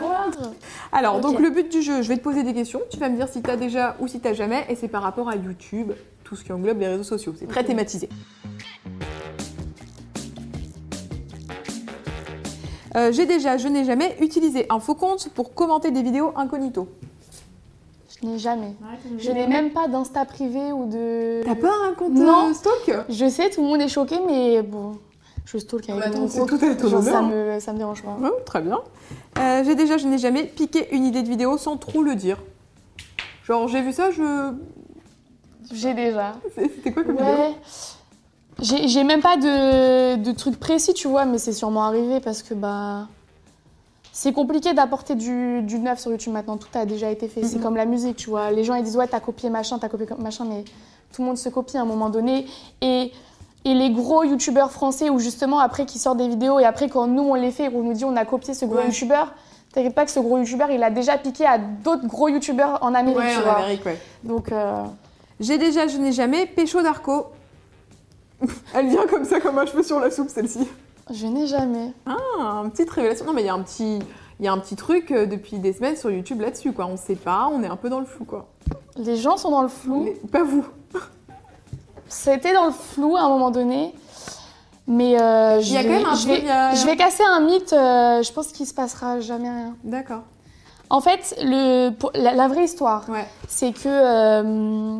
Alors, 0.91 1.19
donc 1.21 1.39
le 1.39 1.49
but 1.51 1.71
du 1.71 1.81
jeu, 1.81 2.01
je 2.01 2.09
vais 2.09 2.17
te 2.17 2.21
poser 2.23 2.43
des 2.43 2.53
questions. 2.53 2.81
Tu 2.91 2.97
vas 2.97 3.07
me 3.07 3.15
dire 3.15 3.29
si 3.29 3.41
tu 3.41 3.49
as 3.49 3.55
déjà 3.55 3.95
ou 4.01 4.07
si 4.07 4.19
tu 4.19 4.35
jamais. 4.35 4.65
Et 4.69 4.75
c'est 4.75 4.89
par 4.89 5.01
rapport 5.01 5.29
à 5.29 5.35
YouTube, 5.35 5.93
tout 6.25 6.35
ce 6.35 6.43
qui 6.43 6.51
englobe 6.51 6.79
les 6.79 6.87
réseaux 6.89 7.03
sociaux. 7.03 7.33
C'est 7.39 7.47
très 7.47 7.63
thématisé. 7.63 8.09
Euh, 12.95 13.11
J'ai 13.11 13.25
déjà, 13.25 13.57
je 13.57 13.67
n'ai 13.67 13.85
jamais 13.85 14.17
utilisé 14.19 14.65
un 14.69 14.79
faux 14.79 14.95
compte 14.95 15.29
pour 15.29 15.53
commenter 15.53 15.91
des 15.91 16.01
vidéos 16.01 16.33
incognito. 16.35 16.89
Je 18.21 18.27
n'ai 18.27 18.37
jamais. 18.39 18.73
Je 19.17 19.31
n'ai 19.31 19.47
même 19.47 19.71
pas 19.71 19.87
d'insta 19.87 20.25
privé 20.25 20.71
ou 20.73 20.85
de. 20.87 21.41
T'as 21.45 21.55
pas 21.55 21.71
un 21.89 21.93
compte 21.93 22.13
Non. 22.13 22.49
euh, 22.49 22.53
stalk? 22.53 23.05
Je 23.09 23.29
sais, 23.29 23.49
tout 23.49 23.61
le 23.61 23.67
monde 23.67 23.81
est 23.81 23.87
choqué, 23.87 24.17
mais 24.27 24.61
bon, 24.61 24.97
je 25.45 25.57
stalk 25.57 25.89
avec 25.89 26.03
Bah, 26.11 26.19
mon 26.19 26.27
c'est 26.27 26.39
compte. 26.39 26.49
tout 26.59 26.65
à 26.65 26.75
ton 26.75 26.87
Genre, 26.89 27.03
ça 27.03 27.21
me, 27.21 27.59
ça 27.59 27.71
me 27.71 27.77
dérange 27.77 28.03
pas. 28.03 28.17
Ouais, 28.19 28.29
très 28.45 28.61
bien. 28.61 28.79
Euh, 29.39 29.63
j'ai 29.63 29.75
déjà, 29.75 29.97
je 29.97 30.07
n'ai 30.07 30.17
jamais 30.17 30.43
piqué 30.43 30.93
une 30.93 31.05
idée 31.05 31.21
de 31.21 31.29
vidéo 31.29 31.57
sans 31.57 31.77
trop 31.77 32.01
le 32.01 32.15
dire. 32.15 32.37
Genre, 33.45 33.67
j'ai 33.69 33.81
vu 33.81 33.93
ça, 33.93 34.11
je. 34.11 34.53
J'ai 35.71 35.93
déjà. 35.93 36.33
C'était 36.55 36.91
quoi 36.91 37.03
comme 37.03 37.15
vidéo? 37.17 37.27
Ouais. 37.27 37.55
J'ai 38.61 38.89
j'ai 38.89 39.05
même 39.05 39.21
pas 39.21 39.37
de, 39.37 40.17
de 40.17 40.31
truc 40.33 40.59
précis, 40.59 40.93
tu 40.93 41.07
vois, 41.07 41.23
mais 41.23 41.37
c'est 41.37 41.53
sûrement 41.53 41.83
arrivé 41.85 42.19
parce 42.19 42.43
que 42.43 42.53
bah. 42.53 43.07
C'est 44.21 44.33
compliqué 44.33 44.73
d'apporter 44.73 45.15
du, 45.15 45.61
du 45.61 45.79
neuf 45.79 45.99
sur 45.99 46.11
YouTube 46.11 46.33
maintenant, 46.33 46.57
tout 46.57 46.67
a 46.73 46.85
déjà 46.85 47.09
été 47.09 47.29
fait. 47.29 47.41
C'est 47.45 47.55
Mhm. 47.55 47.63
comme 47.63 47.77
la 47.77 47.85
musique, 47.85 48.17
tu 48.17 48.29
vois. 48.29 48.51
Les 48.51 48.65
gens 48.65 48.75
ils 48.75 48.83
disent 48.83 48.97
ouais, 48.97 49.07
t'as 49.07 49.21
copié 49.21 49.49
machin, 49.49 49.79
t'as 49.79 49.87
copié 49.87 50.05
machin, 50.17 50.43
mais 50.43 50.65
tout 51.13 51.21
le 51.21 51.27
monde 51.29 51.37
se 51.37 51.47
copie 51.47 51.77
à 51.77 51.81
un 51.83 51.85
moment 51.85 52.09
donné. 52.09 52.45
Et, 52.81 53.13
et 53.63 53.73
les 53.73 53.91
gros 53.91 54.25
youtubeurs 54.25 54.71
français, 54.73 55.09
ou 55.09 55.19
justement 55.19 55.59
après 55.59 55.85
qui 55.85 55.99
sortent 55.99 56.17
des 56.17 56.27
vidéos 56.27 56.59
et 56.59 56.65
après 56.65 56.89
quand 56.89 57.07
nous 57.07 57.21
on 57.23 57.33
les 57.35 57.51
fait 57.51 57.71
qu'on 57.71 57.81
nous 57.81 57.93
dit 57.93 58.03
on 58.03 58.17
a 58.17 58.25
copié 58.25 58.53
ce 58.53 58.65
gros 58.65 58.79
Ouais. 58.79 58.87
youtubeur, 58.87 59.33
t'inquiète 59.73 59.95
pas 59.95 60.03
que 60.03 60.11
ce 60.11 60.19
gros 60.19 60.37
youtubeur 60.37 60.69
il 60.69 60.83
a 60.83 60.89
déjà 60.89 61.17
piqué 61.17 61.45
à 61.45 61.57
d'autres 61.57 62.05
gros 62.05 62.27
youtubeurs 62.27 62.79
en 62.81 62.93
Amérique, 62.95 63.19
Ouais, 63.19 63.31
tu 63.31 63.39
en 63.39 63.43
vois. 63.43 63.55
Amérique, 63.59 63.85
ouais. 63.85 63.97
Donc. 64.25 64.51
euh, 64.51 64.83
J'ai 65.39 65.57
déjà, 65.57 65.87
je 65.87 65.97
n'ai 65.97 66.11
jamais 66.11 66.45
pécho 66.45 66.81
d'Arco. 66.81 67.27
Elle 68.73 68.87
vient 68.89 69.07
comme 69.07 69.23
ça, 69.23 69.39
comme 69.39 69.57
un 69.57 69.65
cheveu 69.65 69.83
sur 69.83 69.97
la 70.01 70.11
soupe, 70.11 70.27
celle-ci. 70.29 70.67
Je 71.11 71.25
n'ai 71.27 71.47
jamais. 71.47 71.91
Ah, 72.05 72.61
une 72.63 72.71
petite 72.71 72.89
révélation. 72.89 73.25
Non, 73.25 73.33
mais 73.33 73.41
il 73.41 73.45
y 73.47 73.49
a 73.49 73.53
un 73.53 73.61
petit. 73.63 73.99
Il 74.39 74.45
y 74.45 74.47
a 74.47 74.53
un 74.53 74.57
petit 74.57 74.75
truc 74.77 75.11
euh, 75.11 75.25
depuis 75.25 75.59
des 75.59 75.73
semaines 75.73 75.97
sur 75.97 76.09
YouTube 76.09 76.39
là-dessus, 76.39 76.71
quoi. 76.71 76.85
On 76.85 76.95
sait 76.95 77.15
pas, 77.17 77.49
on 77.51 77.61
est 77.61 77.67
un 77.67 77.75
peu 77.75 77.89
dans 77.89 77.99
le 77.99 78.05
flou, 78.05 78.23
quoi. 78.25 78.47
Les 78.95 79.17
gens 79.17 79.35
sont 79.37 79.51
dans 79.51 79.61
le 79.63 79.67
flou. 79.67 80.03
Mais 80.05 80.11
pas 80.31 80.43
vous. 80.43 80.65
C'était 82.07 82.53
dans 82.53 82.65
le 82.65 82.71
flou 82.71 83.17
à 83.17 83.21
un 83.21 83.29
moment 83.29 83.51
donné. 83.51 83.93
Mais 84.87 85.19
euh, 85.21 85.59
je, 85.61 85.67
Il 85.67 85.73
y 85.73 85.77
a 85.77 85.83
quand 85.83 85.89
vais, 85.89 85.95
même 85.97 86.05
un 86.07 86.15
je, 86.15 86.21
truc, 86.21 86.31
vais, 86.35 86.39
il 86.41 86.47
y 86.47 86.49
a- 86.49 86.73
je 86.73 86.85
vais 86.85 86.95
casser 86.95 87.23
un 87.23 87.41
mythe. 87.41 87.73
euh, 87.73 88.23
je 88.23 88.31
pense 88.33 88.47
qu'il 88.47 88.65
se 88.65 88.73
passera 88.73 89.19
jamais 89.19 89.49
rien. 89.49 89.75
D'accord. 89.83 90.21
En 90.89 91.01
fait, 91.01 91.35
le, 91.43 91.91
pour- 91.91 92.11
la, 92.15 92.33
la 92.33 92.47
vraie 92.47 92.63
histoire, 92.63 93.07
Ouais. 93.09 93.27
c'est 93.47 93.71
que 93.71 93.87
euh, 93.87 94.97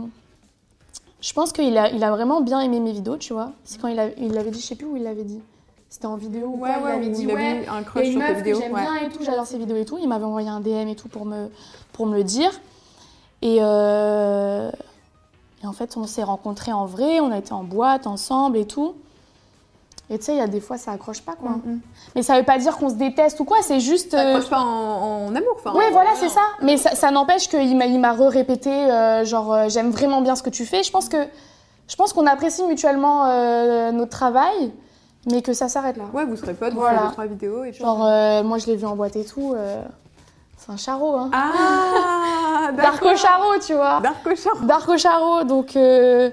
je 1.22 1.34
pense 1.34 1.52
qu'il 1.52 1.76
a, 1.80 1.90
il 1.90 2.04
a 2.04 2.12
vraiment 2.12 2.42
bien 2.42 2.60
aimé 2.60 2.80
mes 2.80 2.92
vidéos, 2.92 3.18
tu 3.18 3.34
vois. 3.34 3.52
C'est 3.64 3.82
quand 3.82 3.88
il, 3.88 4.00
a- 4.00 4.14
il 4.20 4.34
l'avait 4.34 4.52
dit, 4.52 4.60
je 4.62 4.66
sais 4.68 4.76
plus 4.76 4.86
où 4.86 4.96
il 4.98 5.04
l'avait 5.04 5.24
dit. 5.24 5.42
C'était 5.90 6.06
en 6.06 6.16
vidéo 6.18 6.48
ou 6.54 6.58
quoi, 6.58 6.68
Ouais, 6.70 6.76
il 7.02 7.08
ouais, 7.08 7.10
dit 7.10 7.22
il 7.24 7.28
ouais. 7.34 7.34
un 7.42 7.56
Il 7.56 7.64
y 7.64 7.68
a 7.80 7.84
crush 7.84 8.08
une 8.08 8.12
sur 8.20 8.28
que 8.28 8.34
vidéos. 8.36 8.60
j'aime 8.62 8.74
ouais. 8.74 8.82
bien 8.82 8.96
et 8.98 9.10
tout, 9.10 9.24
j'adore 9.24 9.48
ses 9.48 9.58
vidéos 9.58 9.78
et 9.78 9.86
tout. 9.86 9.98
Il 10.00 10.08
m'avait 10.08 10.26
envoyé 10.26 10.48
un 10.48 10.60
DM 10.60 10.88
et 10.88 10.96
tout 10.96 11.08
pour 11.08 11.26
me, 11.26 11.50
pour 11.94 12.06
me 12.06 12.16
le 12.16 12.24
dire. 12.24 12.52
Et, 13.42 13.58
euh, 13.62 14.70
et 15.64 15.68
en 15.68 15.74
fait, 15.74 15.98
on 15.98 16.06
s'est 16.06 16.24
rencontrés 16.24 16.72
en 16.74 16.86
vrai, 16.86 17.20
on 17.22 17.32
a 17.32 17.38
été 17.40 17.54
en 17.54 17.64
boîte 17.64 18.06
ensemble 18.06 18.58
et 18.58 18.66
tout. 18.66 18.94
Et 20.12 20.18
tu 20.20 20.26
sais, 20.26 20.34
il 20.34 20.38
y 20.38 20.42
a 20.42 20.48
des 20.48 20.60
fois, 20.60 20.78
ça 20.78 20.92
accroche 20.92 21.22
pas, 21.22 21.34
quoi. 21.34 21.52
Mhm. 21.64 21.80
Mais 22.16 22.24
ça 22.24 22.38
veut 22.38 22.46
pas 22.46 22.58
dire 22.58 22.78
qu'on 22.78 22.90
se 22.90 22.96
déteste 22.96 23.40
ou 23.40 23.44
quoi, 23.46 23.58
c'est 23.62 23.80
juste... 23.80 24.12
Ça 24.12 24.20
euh, 24.20 24.36
accroche 24.36 24.50
pas 24.50 24.60
en, 24.60 25.26
en 25.28 25.36
amour, 25.36 25.54
enfin. 25.56 25.74
Ouais, 25.74 25.86
en- 25.88 25.92
voilà, 25.92 26.12
c'est 26.20 26.30
ça. 26.30 26.42
Mais 26.62 26.78
ça, 26.78 26.96
ça 26.96 27.12
n'empêche 27.12 27.48
qu'il 27.48 27.78
m'a, 27.78 28.14
re-répété, 28.14 28.72
euh, 28.72 29.24
genre, 29.26 29.54
euh, 29.54 29.70
j'aime 29.70 29.92
vraiment 29.92 30.22
bien 30.22 30.36
ce 30.36 30.42
que 30.44 30.50
tu 30.50 30.66
fais. 30.66 30.82
Je 30.84 30.92
pense 30.92 31.10
que, 31.10 31.18
je 31.88 31.96
pense 31.96 32.14
qu'on 32.14 32.26
apprécie 32.26 32.64
mutuellement 32.64 33.26
euh, 33.28 33.92
notre 33.92 34.10
travail, 34.10 34.72
mais 35.28 35.42
que 35.42 35.54
ça 35.54 35.68
s'arrête 35.70 35.98
là. 35.98 36.06
Ouais, 36.14 36.26
vous 36.26 36.36
serez 36.36 36.54
potes, 36.54 36.74
vous 36.74 36.80
Voilà. 36.80 37.08
deux, 37.08 37.12
trois 37.14 37.26
vidéos 37.26 37.64
et 37.64 37.72
puis- 37.72 37.80
Genre, 37.82 38.06
euh, 38.06 38.44
moi, 38.44 38.58
je 38.58 38.68
l'ai 38.68 38.76
vu 38.76 38.86
en 38.86 38.96
boîte 38.96 39.16
et 39.16 39.26
tout. 39.26 39.54
euh, 39.56 39.82
c'est 40.58 40.72
un 40.72 40.78
charreau, 40.78 41.16
hein. 41.16 41.30
Ah 41.34 42.72
Darko 42.78 43.16
Charo, 43.16 43.58
tu 43.66 43.74
vois. 43.74 44.00
Darko 44.02 44.36
Charo. 44.36 44.60
Darko 44.66 44.98
Charo, 44.98 45.44
donc... 45.44 45.76
euh, 45.76 46.30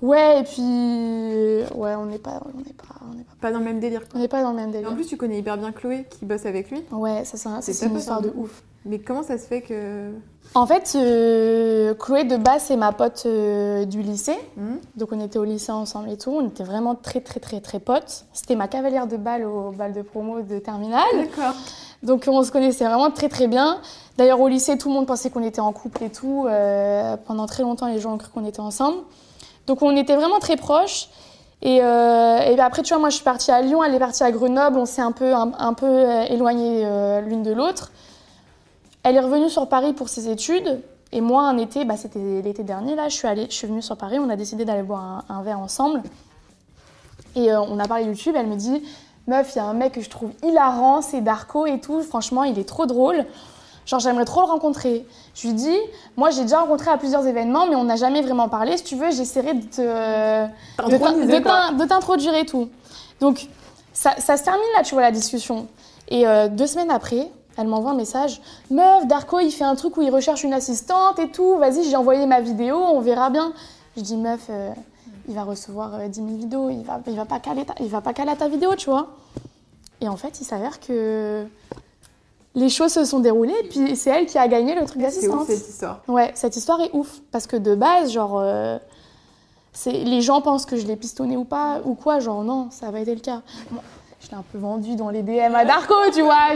ouais, 0.00 0.40
et 0.40 0.42
puis... 0.44 1.76
Ouais, 1.78 1.94
on 1.94 2.06
n'est 2.06 2.18
pas, 2.18 2.40
on 2.46 2.62
pas, 2.62 2.94
on 3.06 3.12
pas, 3.16 3.22
Pas 3.40 3.52
dans 3.52 3.58
le 3.58 3.64
même 3.64 3.78
délire. 3.80 4.00
on 4.14 4.18
n'est 4.18 4.28
pas 4.28 4.42
dans 4.42 4.50
le 4.50 4.56
même 4.56 4.70
Et 4.70 4.72
délire. 4.72 4.90
en 4.90 4.94
plus, 4.94 5.06
tu 5.06 5.16
connais 5.16 5.38
hyper 5.38 5.56
bien 5.58 5.72
Chloé 5.72 6.06
qui 6.10 6.24
bosse 6.24 6.46
avec 6.46 6.70
lui. 6.70 6.82
Ouais, 6.90 7.24
ça, 7.24 7.36
c'est, 7.60 7.84
un- 7.84 7.88
une 7.88 7.96
histoire 7.98 8.20
de 8.22 8.32
ouf. 8.36 8.62
Mais 8.84 8.98
comment 8.98 9.22
ça 9.22 9.38
se 9.38 9.46
fait 9.46 9.60
que. 9.60 10.10
En 10.54 10.66
fait, 10.66 10.92
euh, 10.96 11.94
Chloé 11.94 12.24
de 12.24 12.36
base, 12.36 12.64
c'est 12.64 12.76
ma 12.76 12.92
pote 12.92 13.22
euh, 13.26 13.84
du 13.84 14.02
lycée. 14.02 14.36
Hmm 14.56 14.76
Donc 14.96 15.10
on 15.12 15.20
était 15.20 15.38
au 15.38 15.44
lycée 15.44 15.72
ensemble 15.72 16.10
et 16.10 16.18
tout. 16.18 16.30
On 16.30 16.48
était 16.48 16.64
vraiment 16.64 16.94
très 16.94 17.20
très 17.20 17.40
très 17.40 17.60
très 17.60 17.78
potes. 17.78 18.24
C'était 18.32 18.56
ma 18.56 18.68
cavalière 18.68 19.06
de 19.06 19.16
bal 19.16 19.44
au 19.44 19.70
bal 19.70 19.92
de 19.92 20.02
promo 20.02 20.42
de 20.42 20.58
terminale. 20.58 21.04
D'accord. 21.14 21.54
Donc 22.02 22.24
on 22.26 22.42
se 22.42 22.50
connaissait 22.50 22.84
vraiment 22.84 23.10
très 23.10 23.28
très 23.28 23.46
bien. 23.46 23.78
D'ailleurs 24.18 24.40
au 24.40 24.48
lycée, 24.48 24.76
tout 24.76 24.88
le 24.88 24.94
monde 24.94 25.06
pensait 25.06 25.30
qu'on 25.30 25.42
était 25.42 25.60
en 25.60 25.72
couple 25.72 26.02
et 26.04 26.10
tout. 26.10 26.46
Euh, 26.48 27.16
pendant 27.24 27.46
très 27.46 27.62
longtemps, 27.62 27.86
les 27.86 28.00
gens 28.00 28.14
ont 28.14 28.18
cru 28.18 28.30
qu'on 28.30 28.44
était 28.44 28.60
ensemble. 28.60 28.98
Donc 29.66 29.80
on 29.82 29.96
était 29.96 30.16
vraiment 30.16 30.40
très 30.40 30.56
proches. 30.56 31.08
Et, 31.62 31.78
euh, 31.80 32.40
et 32.40 32.56
ben 32.56 32.64
après, 32.64 32.82
tu 32.82 32.92
vois, 32.92 32.98
moi 32.98 33.08
je 33.08 33.14
suis 33.14 33.24
partie 33.24 33.52
à 33.52 33.62
Lyon, 33.62 33.84
elle 33.84 33.94
est 33.94 34.00
partie 34.00 34.24
à 34.24 34.32
Grenoble. 34.32 34.76
On 34.76 34.84
s'est 34.84 35.00
un 35.00 35.12
peu, 35.12 35.32
un, 35.32 35.52
un 35.56 35.74
peu 35.74 36.04
éloignés 36.28 36.82
euh, 36.84 37.20
l'une 37.20 37.44
de 37.44 37.52
l'autre. 37.52 37.92
Elle 39.02 39.16
est 39.16 39.20
revenue 39.20 39.50
sur 39.50 39.68
Paris 39.68 39.92
pour 39.92 40.08
ses 40.08 40.28
études. 40.28 40.80
Et 41.12 41.20
moi, 41.20 41.42
un 41.42 41.58
été, 41.58 41.84
bah, 41.84 41.96
c'était 41.96 42.42
l'été 42.42 42.62
dernier, 42.62 42.94
là, 42.94 43.08
je 43.08 43.14
suis, 43.14 43.28
allée, 43.28 43.46
je 43.50 43.54
suis 43.54 43.66
venue 43.66 43.82
sur 43.82 43.96
Paris. 43.96 44.18
On 44.18 44.30
a 44.30 44.36
décidé 44.36 44.64
d'aller 44.64 44.82
boire 44.82 45.24
un, 45.28 45.34
un 45.34 45.42
verre 45.42 45.58
ensemble. 45.58 46.02
Et 47.36 47.52
euh, 47.52 47.60
on 47.60 47.78
a 47.78 47.86
parlé 47.86 48.04
YouTube. 48.04 48.34
Elle 48.36 48.46
me 48.46 48.56
dit 48.56 48.82
Meuf, 49.26 49.52
il 49.54 49.58
y 49.58 49.60
a 49.60 49.64
un 49.64 49.74
mec 49.74 49.92
que 49.92 50.00
je 50.00 50.10
trouve 50.10 50.32
hilarant, 50.42 51.02
c'est 51.02 51.20
Darko 51.20 51.66
et 51.66 51.80
tout. 51.80 52.02
Franchement, 52.02 52.44
il 52.44 52.58
est 52.58 52.68
trop 52.68 52.86
drôle. 52.86 53.24
Genre, 53.84 54.00
j'aimerais 54.00 54.24
trop 54.24 54.40
le 54.40 54.46
rencontrer. 54.46 55.06
Je 55.34 55.48
lui 55.48 55.54
dis 55.54 55.76
Moi, 56.16 56.30
j'ai 56.30 56.42
déjà 56.42 56.60
rencontré 56.60 56.90
à 56.90 56.96
plusieurs 56.96 57.26
événements, 57.26 57.66
mais 57.66 57.76
on 57.76 57.84
n'a 57.84 57.96
jamais 57.96 58.22
vraiment 58.22 58.48
parlé. 58.48 58.76
Si 58.76 58.84
tu 58.84 58.96
veux, 58.96 59.10
j'essaierai 59.10 59.58
te 59.60 60.46
de 61.78 61.84
t'introduire 61.84 62.34
et 62.34 62.46
tout. 62.46 62.68
Donc, 63.20 63.48
ça, 63.92 64.14
ça 64.18 64.36
se 64.36 64.44
termine 64.44 64.62
là, 64.76 64.82
tu 64.82 64.94
vois, 64.94 65.02
la 65.02 65.12
discussion. 65.12 65.66
Et 66.08 66.26
euh, 66.26 66.48
deux 66.48 66.66
semaines 66.66 66.90
après, 66.90 67.28
elle 67.56 67.68
m'envoie 67.68 67.92
un 67.92 67.96
message 67.96 68.40
Meuf, 68.70 69.06
Darko, 69.06 69.40
il 69.40 69.50
fait 69.50 69.64
un 69.64 69.74
truc 69.74 69.96
où 69.96 70.02
il 70.02 70.10
recherche 70.10 70.44
une 70.44 70.52
assistante 70.52 71.18
et 71.18 71.30
tout. 71.30 71.56
Vas-y, 71.58 71.84
j'ai 71.84 71.96
envoyé 71.96 72.26
ma 72.26 72.40
vidéo, 72.40 72.76
on 72.76 73.00
verra 73.00 73.30
bien. 73.30 73.52
Je 73.96 74.02
dis 74.02 74.16
Meuf, 74.16 74.46
euh, 74.50 74.70
il 75.28 75.34
va 75.34 75.44
recevoir 75.44 75.94
euh, 75.94 76.08
10 76.08 76.14
000 76.14 76.28
vidéos, 76.36 76.70
il 76.70 76.82
va, 76.82 77.00
il, 77.06 77.14
va 77.14 77.24
pas 77.24 77.40
caler 77.40 77.64
ta, 77.64 77.74
il 77.80 77.88
va 77.88 78.00
pas 78.00 78.12
caler 78.12 78.34
ta 78.36 78.48
vidéo, 78.48 78.74
tu 78.76 78.90
vois. 78.90 79.08
Et 80.00 80.08
en 80.08 80.16
fait, 80.16 80.40
il 80.40 80.44
s'avère 80.44 80.80
que 80.80 81.46
les 82.54 82.68
choses 82.68 82.92
se 82.92 83.04
sont 83.04 83.20
déroulées 83.20 83.54
et 83.64 83.68
puis 83.68 83.96
c'est 83.96 84.10
elle 84.10 84.26
qui 84.26 84.36
a 84.36 84.46
gagné 84.48 84.74
le 84.74 84.84
truc 84.84 85.00
C'est 85.00 85.06
d'assistante. 85.06 85.46
cette 85.46 85.68
histoire. 85.68 86.00
Ouais, 86.08 86.32
cette 86.34 86.56
histoire 86.56 86.80
est 86.80 86.90
ouf. 86.92 87.20
Parce 87.30 87.46
que 87.46 87.56
de 87.56 87.74
base, 87.74 88.12
genre, 88.12 88.38
euh, 88.38 88.78
les 89.86 90.20
gens 90.20 90.40
pensent 90.42 90.66
que 90.66 90.76
je 90.76 90.86
l'ai 90.86 90.96
pistonné 90.96 91.36
ou 91.36 91.44
pas, 91.44 91.80
ou 91.84 91.94
quoi. 91.94 92.18
Genre, 92.20 92.42
non, 92.44 92.68
ça 92.70 92.86
n'a 92.86 92.92
pas 92.92 93.00
été 93.00 93.14
le 93.14 93.20
cas. 93.20 93.42
Bon, 93.70 93.80
je 94.22 94.28
l'ai 94.30 94.34
un 94.36 94.44
peu 94.52 94.58
vendu 94.58 94.94
dans 94.96 95.10
les 95.10 95.22
DM 95.22 95.54
à 95.54 95.64
Darko, 95.64 95.94
tu 96.14 96.22
vois. 96.22 96.54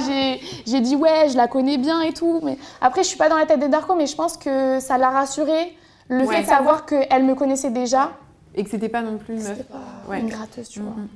J'ai, 0.67 0.81
dit, 0.81 0.97
ouais, 0.97 1.29
je 1.31 1.37
la 1.37 1.49
connais 1.49 1.79
bien 1.79 2.01
et 2.03 2.13
tout. 2.13 2.41
Mais 2.43 2.59
après, 2.81 3.03
je 3.03 3.09
suis 3.09 3.19
pas 3.19 3.29
dans 3.29 3.37
la 3.37 3.47
tête 3.47 3.61
de 3.61 3.67
Darko, 3.67 3.95
mais 3.95 4.07
je 4.07 4.15
pense 4.17 4.37
que 4.37 4.79
ça 4.81 4.99
l'a 4.99 5.11
rassuré. 5.11 5.77
Le 6.09 6.25
Ouais. 6.25 6.37
fait 6.37 6.43
de 6.43 6.47
savoir 6.49 6.87
qu'elle 6.87 7.25
me 7.25 7.35
connaissait 7.35 7.71
déjà, 7.71 8.13
Et 8.55 8.63
que 8.63 8.71
c'était 8.71 8.89
pas 8.89 9.03
non 9.03 9.19
plus 9.19 9.35
une 9.35 9.43
meuf. 9.43 9.63
pas 9.65 9.79
Ouais. 10.09 10.21
une 10.21 10.29
gratteuse, 10.29 10.69
tu 10.69 10.79
vois. 10.81 10.93
Mhm. 10.93 11.09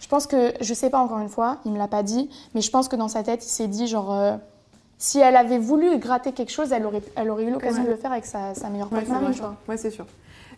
Je 0.00 0.06
pense 0.06 0.28
que, 0.28 0.54
je 0.60 0.72
sais 0.74 0.88
pas 0.90 1.00
encore 1.00 1.18
une 1.18 1.28
fois, 1.28 1.58
il 1.64 1.72
me 1.72 1.78
l'a 1.78 1.88
pas 1.88 2.04
dit, 2.04 2.30
mais 2.54 2.60
je 2.60 2.70
pense 2.70 2.86
que 2.88 2.94
dans 2.94 3.08
sa 3.08 3.24
tête, 3.24 3.44
il 3.44 3.48
s'est 3.50 3.66
dit, 3.66 3.88
genre, 3.88 4.12
euh, 4.12 4.36
si 4.96 5.18
elle 5.18 5.34
avait 5.36 5.58
voulu 5.58 5.98
gratter 5.98 6.30
quelque 6.32 6.52
chose, 6.52 6.70
elle 6.72 6.86
aurait, 6.86 7.02
elle 7.16 7.30
aurait 7.30 7.44
eu 7.44 7.50
l'occasion 7.50 7.80
Ouais. 7.82 7.86
de 7.88 7.92
le 7.92 7.96
faire 7.98 8.12
avec 8.12 8.24
sa, 8.26 8.54
sa 8.54 8.68
meilleure 8.68 8.88
pote 8.88 9.00
tu 9.04 9.40
vois. 9.40 9.56
Ouais, 9.68 9.76
c'est 9.76 9.90
sûr. 9.90 10.06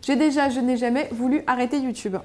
J'ai 0.03 0.17
déjà, 0.17 0.51
je 0.51 0.61
n'ai 0.61 0.77
jamais 0.77 1.09
voulu 1.13 1.43
arrêter 1.47 1.79
YouTube. 1.79 2.17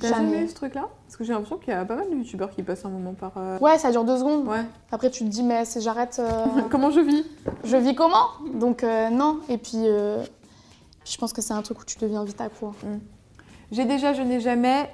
T'as 0.00 0.08
jamais, 0.10 0.30
Jamais. 0.32 0.44
eu 0.44 0.48
ce 0.48 0.54
truc-là 0.54 0.88
Parce 1.06 1.16
que 1.16 1.24
j'ai 1.24 1.32
l'impression 1.32 1.56
qu'il 1.56 1.72
y 1.72 1.76
a 1.76 1.84
pas 1.84 1.96
mal 1.96 2.08
de 2.08 2.14
youtubeurs 2.14 2.50
qui 2.50 2.62
passent 2.62 2.84
un 2.84 2.88
moment 2.88 3.14
par. 3.14 3.32
euh, 3.36 3.58
Ouais, 3.58 3.78
ça 3.78 3.90
dure 3.90 4.04
deux 4.04 4.18
secondes. 4.18 4.46
Ouais. 4.46 4.62
Après, 4.92 5.10
tu 5.10 5.24
te 5.24 5.28
dis, 5.28 5.42
mais 5.42 5.64
c'est- 5.64 5.80
j'arrête. 5.80 6.18
euh, 6.20 6.44
Comment 6.70 6.90
je 6.90 7.00
vis 7.00 7.24
je 7.64 7.76
vis 7.76 7.94
comment? 7.94 8.26
Donc, 8.54 8.84
euh, 8.84 9.10
non. 9.10 9.40
Et 9.48 9.58
puis, 9.58 9.72
euh, 9.76 10.22
je 11.04 11.16
pense 11.16 11.32
que 11.32 11.42
c'est 11.42 11.52
un 11.54 11.62
truc 11.62 11.80
où 11.80 11.84
tu 11.84 11.98
deviens 11.98 12.22
vite 12.24 12.40
accro. 12.40 12.72
J'ai 13.72 13.84
déjà, 13.84 14.12
je 14.14 14.22
n'ai 14.22 14.40
jamais 14.40 14.88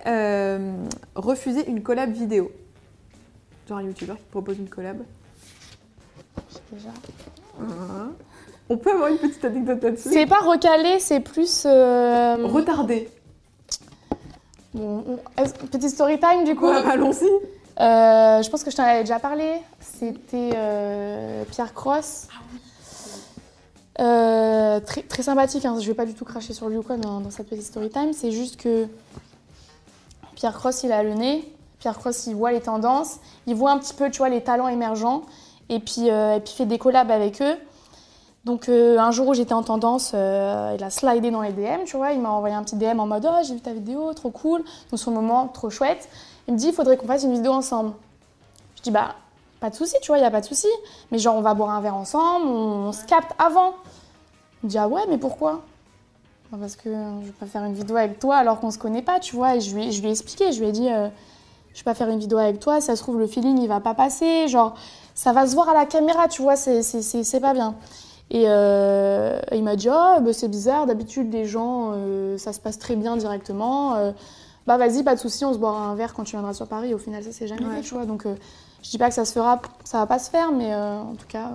refusé 1.14 1.68
une 1.68 1.82
collab 1.82 2.10
vidéo. 2.10 2.50
Genre 3.68 3.78
un 3.78 3.82
youtubeur 3.82 4.16
qui 4.16 4.24
propose 4.30 4.58
une 4.58 4.68
collab. 4.68 4.98
Déjà. 6.72 6.88
Voilà. 7.58 8.08
On 8.68 8.76
peut 8.78 8.90
avoir 8.92 9.08
une 9.08 9.18
petite 9.18 9.44
anecdote 9.44 9.82
là-dessus? 9.82 10.08
C'est 10.10 10.26
pas 10.26 10.40
recalé, 10.40 10.98
c'est 10.98 11.20
plus. 11.20 11.64
Retardé. 11.66 13.08
Bon, 14.74 15.04
on- 15.38 15.66
Petite 15.66 15.90
story 15.90 16.18
time 16.18 16.44
du 16.44 16.54
coup. 16.54 16.66
Allons-y. 16.66 17.26
Euh, 17.80 18.42
je 18.42 18.50
pense 18.50 18.62
que 18.62 18.70
je 18.70 18.76
t'en 18.76 18.84
avais 18.84 19.00
déjà 19.00 19.18
parlé. 19.18 19.60
C'était 19.80 20.50
euh, 20.54 21.44
Pierre 21.50 21.74
Cross. 21.74 22.28
Euh, 24.00 24.80
très, 24.80 25.02
très 25.02 25.22
sympathique, 25.22 25.64
hein. 25.64 25.76
je 25.80 25.86
vais 25.86 25.94
pas 25.94 26.04
du 26.04 26.14
tout 26.14 26.24
cracher 26.24 26.52
sur 26.52 26.68
lui 26.68 26.76
ou 26.76 26.82
quoi 26.82 26.96
dans, 26.96 27.20
dans 27.20 27.30
cette 27.30 27.48
petite 27.48 27.64
story 27.64 27.90
time. 27.90 28.12
C'est 28.12 28.32
juste 28.32 28.60
que 28.60 28.86
Pierre 30.34 30.52
Cross, 30.54 30.82
il 30.82 30.92
a 30.92 31.02
le 31.02 31.14
nez. 31.14 31.48
Pierre 31.78 31.96
Cross, 31.98 32.26
il 32.26 32.34
voit 32.34 32.50
les 32.52 32.60
tendances. 32.60 33.18
Il 33.46 33.54
voit 33.54 33.70
un 33.70 33.78
petit 33.78 33.94
peu, 33.94 34.10
tu 34.10 34.18
vois, 34.18 34.28
les 34.28 34.42
talents 34.42 34.68
émergents. 34.68 35.22
Et 35.68 35.78
puis, 35.80 36.08
et 36.08 36.40
puis 36.44 36.52
il 36.54 36.56
fait 36.56 36.66
des 36.66 36.78
collabs 36.78 37.10
avec 37.10 37.40
eux. 37.40 37.56
Donc 38.44 38.68
euh, 38.68 38.98
un 38.98 39.10
jour 39.10 39.28
où 39.28 39.34
j'étais 39.34 39.54
en 39.54 39.62
tendance, 39.62 40.12
euh, 40.14 40.76
il 40.76 40.84
a 40.84 40.90
slidé 40.90 41.30
dans 41.30 41.40
les 41.40 41.52
DM, 41.52 41.84
tu 41.86 41.96
vois. 41.96 42.12
Il 42.12 42.20
m'a 42.20 42.30
envoyé 42.30 42.54
un 42.54 42.62
petit 42.62 42.76
DM 42.76 43.00
en 43.00 43.06
mode 43.06 43.26
«Oh, 43.30 43.42
j'ai 43.46 43.54
vu 43.54 43.60
ta 43.60 43.72
vidéo, 43.72 44.12
trop 44.12 44.30
cool.» 44.30 44.62
sur 44.94 45.10
le 45.10 45.16
moment, 45.16 45.48
trop 45.48 45.70
chouette. 45.70 46.08
Il 46.46 46.54
me 46.54 46.58
dit, 46.58 46.68
il 46.68 46.74
faudrait 46.74 46.96
qu'on 46.96 47.06
fasse 47.06 47.22
une 47.22 47.32
vidéo 47.32 47.52
ensemble. 47.52 47.92
Je 48.76 48.82
dis, 48.82 48.90
bah, 48.90 49.14
pas 49.60 49.70
de 49.70 49.74
souci, 49.74 49.96
tu 50.02 50.08
vois, 50.08 50.18
il 50.18 50.20
n'y 50.20 50.26
a 50.26 50.30
pas 50.30 50.42
de 50.42 50.46
souci. 50.46 50.68
Mais 51.10 51.18
genre, 51.18 51.36
on 51.36 51.40
va 51.40 51.54
boire 51.54 51.70
un 51.70 51.80
verre 51.80 51.94
ensemble, 51.96 52.46
on, 52.46 52.92
se 52.92 53.04
capte 53.06 53.32
avant. 53.38 53.72
Il 54.62 54.66
me 54.66 54.70
dit, 54.70 54.76
ah 54.76 54.88
ouais, 54.88 55.00
mais 55.08 55.16
pourquoi? 55.16 55.62
Bah, 56.52 56.58
Parce 56.60 56.76
que 56.76 56.90
je 56.90 57.26
vais 57.26 57.32
pas 57.32 57.46
faire 57.46 57.64
une 57.64 57.72
vidéo 57.72 57.96
avec 57.96 58.18
toi 58.18 58.36
alors 58.36 58.60
qu'on 58.60 58.70
se 58.70 58.78
connaît 58.78 59.00
pas, 59.00 59.20
tu 59.20 59.36
vois. 59.36 59.56
Et 59.56 59.60
je 59.60 59.74
lui, 59.74 59.84
ai- 59.84 60.10
expliqué, 60.10 60.52
je 60.52 60.60
lui 60.60 60.68
ai 60.68 60.72
dit, 60.72 60.90
euh, 60.90 61.08
je 61.72 61.78
vais 61.78 61.84
pas 61.84 61.94
faire 61.94 62.10
une 62.10 62.18
vidéo 62.18 62.36
avec 62.36 62.60
toi, 62.60 62.82
ça 62.82 62.94
se 62.94 63.02
trouve, 63.02 63.18
le 63.18 63.26
feeling, 63.26 63.58
il 63.58 63.68
va 63.68 63.80
pas 63.80 63.94
passer. 63.94 64.48
Genre, 64.48 64.74
ça 65.14 65.32
va 65.32 65.46
se 65.46 65.54
voir 65.54 65.70
à 65.70 65.74
la 65.74 65.86
caméra, 65.86 66.28
tu 66.28 66.42
vois, 66.42 66.56
c'est 66.56 67.40
pas 67.40 67.54
bien. 67.54 67.74
Et 68.30 68.44
euh, 68.48 69.38
il 69.52 69.62
m'a 69.62 69.76
dit, 69.76 69.88
oh, 69.90 70.20
bah, 70.20 70.32
c'est 70.32 70.48
bizarre, 70.48 70.86
d'habitude, 70.86 71.32
les 71.32 71.44
gens, 71.44 71.92
euh, 71.94 72.38
ça 72.38 72.52
se 72.52 72.60
passe 72.60 72.78
très 72.78 72.96
bien 72.96 73.16
directement. 73.16 73.94
euh, 73.96 74.12
bah 74.66 74.78
vas-y, 74.78 75.02
pas 75.02 75.14
de 75.14 75.20
souci, 75.20 75.44
on 75.44 75.52
se 75.52 75.58
boira 75.58 75.78
un 75.86 75.94
verre 75.94 76.14
quand 76.14 76.24
tu 76.24 76.32
viendras 76.32 76.54
sur 76.54 76.66
Paris. 76.66 76.94
Au 76.94 76.98
final, 76.98 77.22
ça 77.22 77.32
s'est 77.32 77.46
jamais 77.46 77.66
Ouais. 77.66 77.76
fait, 77.76 77.80
tu 77.82 77.94
vois. 77.94 78.06
Donc, 78.06 78.26
je 78.82 78.90
dis 78.90 78.96
pas 78.98 79.08
que 79.08 79.14
ça 79.14 79.26
se 79.26 79.32
fera, 79.34 79.60
ça 79.84 79.98
va 79.98 80.06
pas 80.06 80.18
se 80.18 80.30
faire, 80.30 80.52
mais 80.52 80.74
en 80.74 81.14
tout 81.16 81.26
cas, 81.28 81.50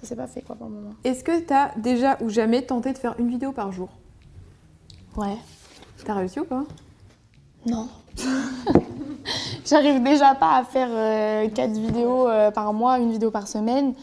ça 0.00 0.06
s'est 0.08 0.14
pas 0.16 0.28
fait, 0.28 0.40
quoi, 0.42 0.54
pour 0.54 0.68
le 0.68 0.74
moment. 0.74 0.90
Est-ce 1.02 1.24
que 1.24 1.40
t'as 1.40 1.70
déjà 1.76 2.16
ou 2.20 2.28
jamais 2.28 2.62
tenté 2.62 2.92
de 2.92 2.98
faire 2.98 3.16
une 3.18 3.28
vidéo 3.28 3.50
par 3.50 3.72
jour? 3.72 3.88
Ouais. 5.16 5.36
T'as 6.04 6.14
réussi 6.14 6.38
ou 6.38 6.44
pas? 6.44 6.62
Non. 7.66 7.88
J'arrive 9.66 10.02
déjà 10.02 10.34
pas 10.36 10.56
à 10.58 10.64
faire 10.64 11.50
4 11.52 11.72
vidéos 11.72 12.28
par 12.54 12.72
mois, 12.72 12.98
une 13.00 13.10
vidéo 13.10 13.30
par 13.32 13.48
semaine. 13.48 13.94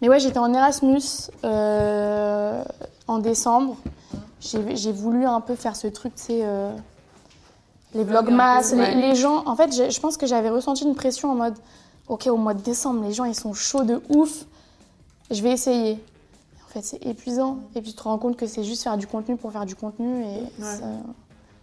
Mais 0.00 0.08
ouais, 0.08 0.18
j'étais 0.20 0.38
en 0.38 0.52
Erasmus 0.52 1.02
euh, 1.44 2.62
en 3.06 3.18
décembre. 3.18 3.76
J'ai 4.40 4.92
voulu 4.92 5.26
un 5.26 5.40
peu 5.40 5.54
faire 5.54 5.76
ce 5.76 5.86
truc, 5.86 6.14
tu 6.14 6.22
sais, 6.22 6.40
euh, 6.42 6.72
les 7.94 8.04
vlogmas, 8.04 8.72
les, 8.74 8.94
les 8.94 9.14
gens. 9.14 9.42
En 9.46 9.54
fait, 9.56 9.70
je 9.90 10.00
pense 10.00 10.16
que 10.16 10.26
j'avais 10.26 10.48
ressenti 10.48 10.84
une 10.84 10.94
pression 10.94 11.30
en 11.30 11.34
mode, 11.34 11.54
ok, 12.08 12.26
au 12.28 12.36
mois 12.38 12.54
de 12.54 12.62
décembre, 12.62 13.04
les 13.04 13.12
gens 13.12 13.24
ils 13.24 13.34
sont 13.34 13.52
chauds 13.52 13.84
de 13.84 14.00
ouf. 14.08 14.46
Je 15.30 15.42
vais 15.42 15.50
essayer. 15.52 16.02
En 16.66 16.72
fait, 16.72 16.82
c'est 16.82 17.04
épuisant. 17.04 17.58
Et 17.74 17.82
puis 17.82 17.90
tu 17.90 17.96
te 17.98 18.02
rends 18.04 18.16
compte 18.16 18.36
que 18.36 18.46
c'est 18.46 18.64
juste 18.64 18.82
faire 18.84 18.96
du 18.96 19.06
contenu 19.06 19.36
pour 19.36 19.52
faire 19.52 19.66
du 19.66 19.74
contenu 19.74 20.22
et 20.24 20.40
Ouais. 20.40 20.48
ça- 20.58 20.84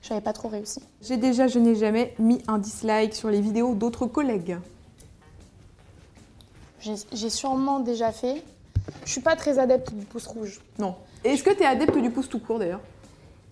j'avais 0.04 0.22
pas 0.22 0.34
trop 0.34 0.48
réussi. 0.50 0.82
J'ai 1.02 1.18
déjà, 1.18 1.48
je 1.48 1.58
n'ai 1.60 1.76
jamais 1.76 2.14
mis 2.20 2.42
un 2.48 2.60
dislike 2.60 3.16
sur 3.16 3.30
les 3.30 3.42
vidéos 3.42 3.74
d'autres 3.74 4.06
collègues. 4.06 4.58
J'ai 7.14 7.30
sûrement 7.30 7.80
déjà 7.80 8.12
fait. 8.12 8.44
Je 9.06 9.12
suis 9.12 9.22
pas 9.22 9.36
très 9.36 9.60
adepte 9.60 9.94
du 9.94 10.06
pouce 10.06 10.28
rouge. 10.28 10.62
Non. 10.80 10.96
Est-ce 11.24 11.44
que 11.44 11.52
t'es 11.52 11.66
adepte 11.66 11.98
du 11.98 12.10
pouce 12.10 12.30
tout 12.30 12.40
court 12.40 12.60
d'ailleurs? 12.60 12.82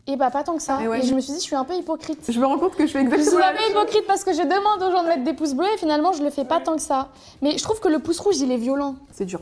Et 0.07 0.15
bah 0.15 0.29
pas 0.29 0.43
tant 0.43 0.55
que 0.55 0.61
ça. 0.61 0.81
Et 0.83 0.87
ouais. 0.87 0.99
Et 0.99 1.01
je 1.01 1.15
me 1.15 1.19
suis 1.19 1.33
dit, 1.33 1.39
je 1.39 1.43
suis 1.45 1.55
un 1.55 1.63
peu 1.63 1.73
hypocrite. 1.73 2.31
Je 2.31 2.39
me 2.39 2.45
rends 2.45 2.59
compte 2.59 2.75
que 2.75 2.85
je 2.85 2.91
fais 2.91 2.99
Je 2.99 3.05
exactement 3.05 3.31
suis 3.31 3.39
la 3.39 3.49
un 3.49 3.55
peu 3.55 3.71
hypocrite 3.71 4.05
parce 4.05 4.23
que 4.23 4.33
je 4.33 4.41
demande 4.41 4.81
aux 4.83 4.91
gens 4.91 5.01
de 5.03 5.07
mettre 5.07 5.23
des 5.23 5.33
pouces 5.33 5.55
bleus 5.55 5.67
et 5.73 5.77
finalement 5.77 6.13
je 6.13 6.23
le 6.23 6.29
fais 6.29 6.45
pas 6.45 6.59
tant 6.59 6.75
que 6.75 6.81
ça. 6.81 7.09
Mais 7.41 7.57
je 7.57 7.63
trouve 7.63 7.79
que 7.79 7.87
le 7.87 7.99
pouce 7.99 8.19
rouge 8.19 8.37
il 8.37 8.51
est 8.51 8.57
violent. 8.57 8.95
C'est 9.11 9.25
dur. 9.25 9.41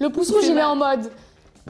Le 0.00 0.10
pouce 0.10 0.30
rouge 0.32 0.44
il 0.46 0.58
est 0.58 0.64
en 0.64 0.76
mode 0.76 1.10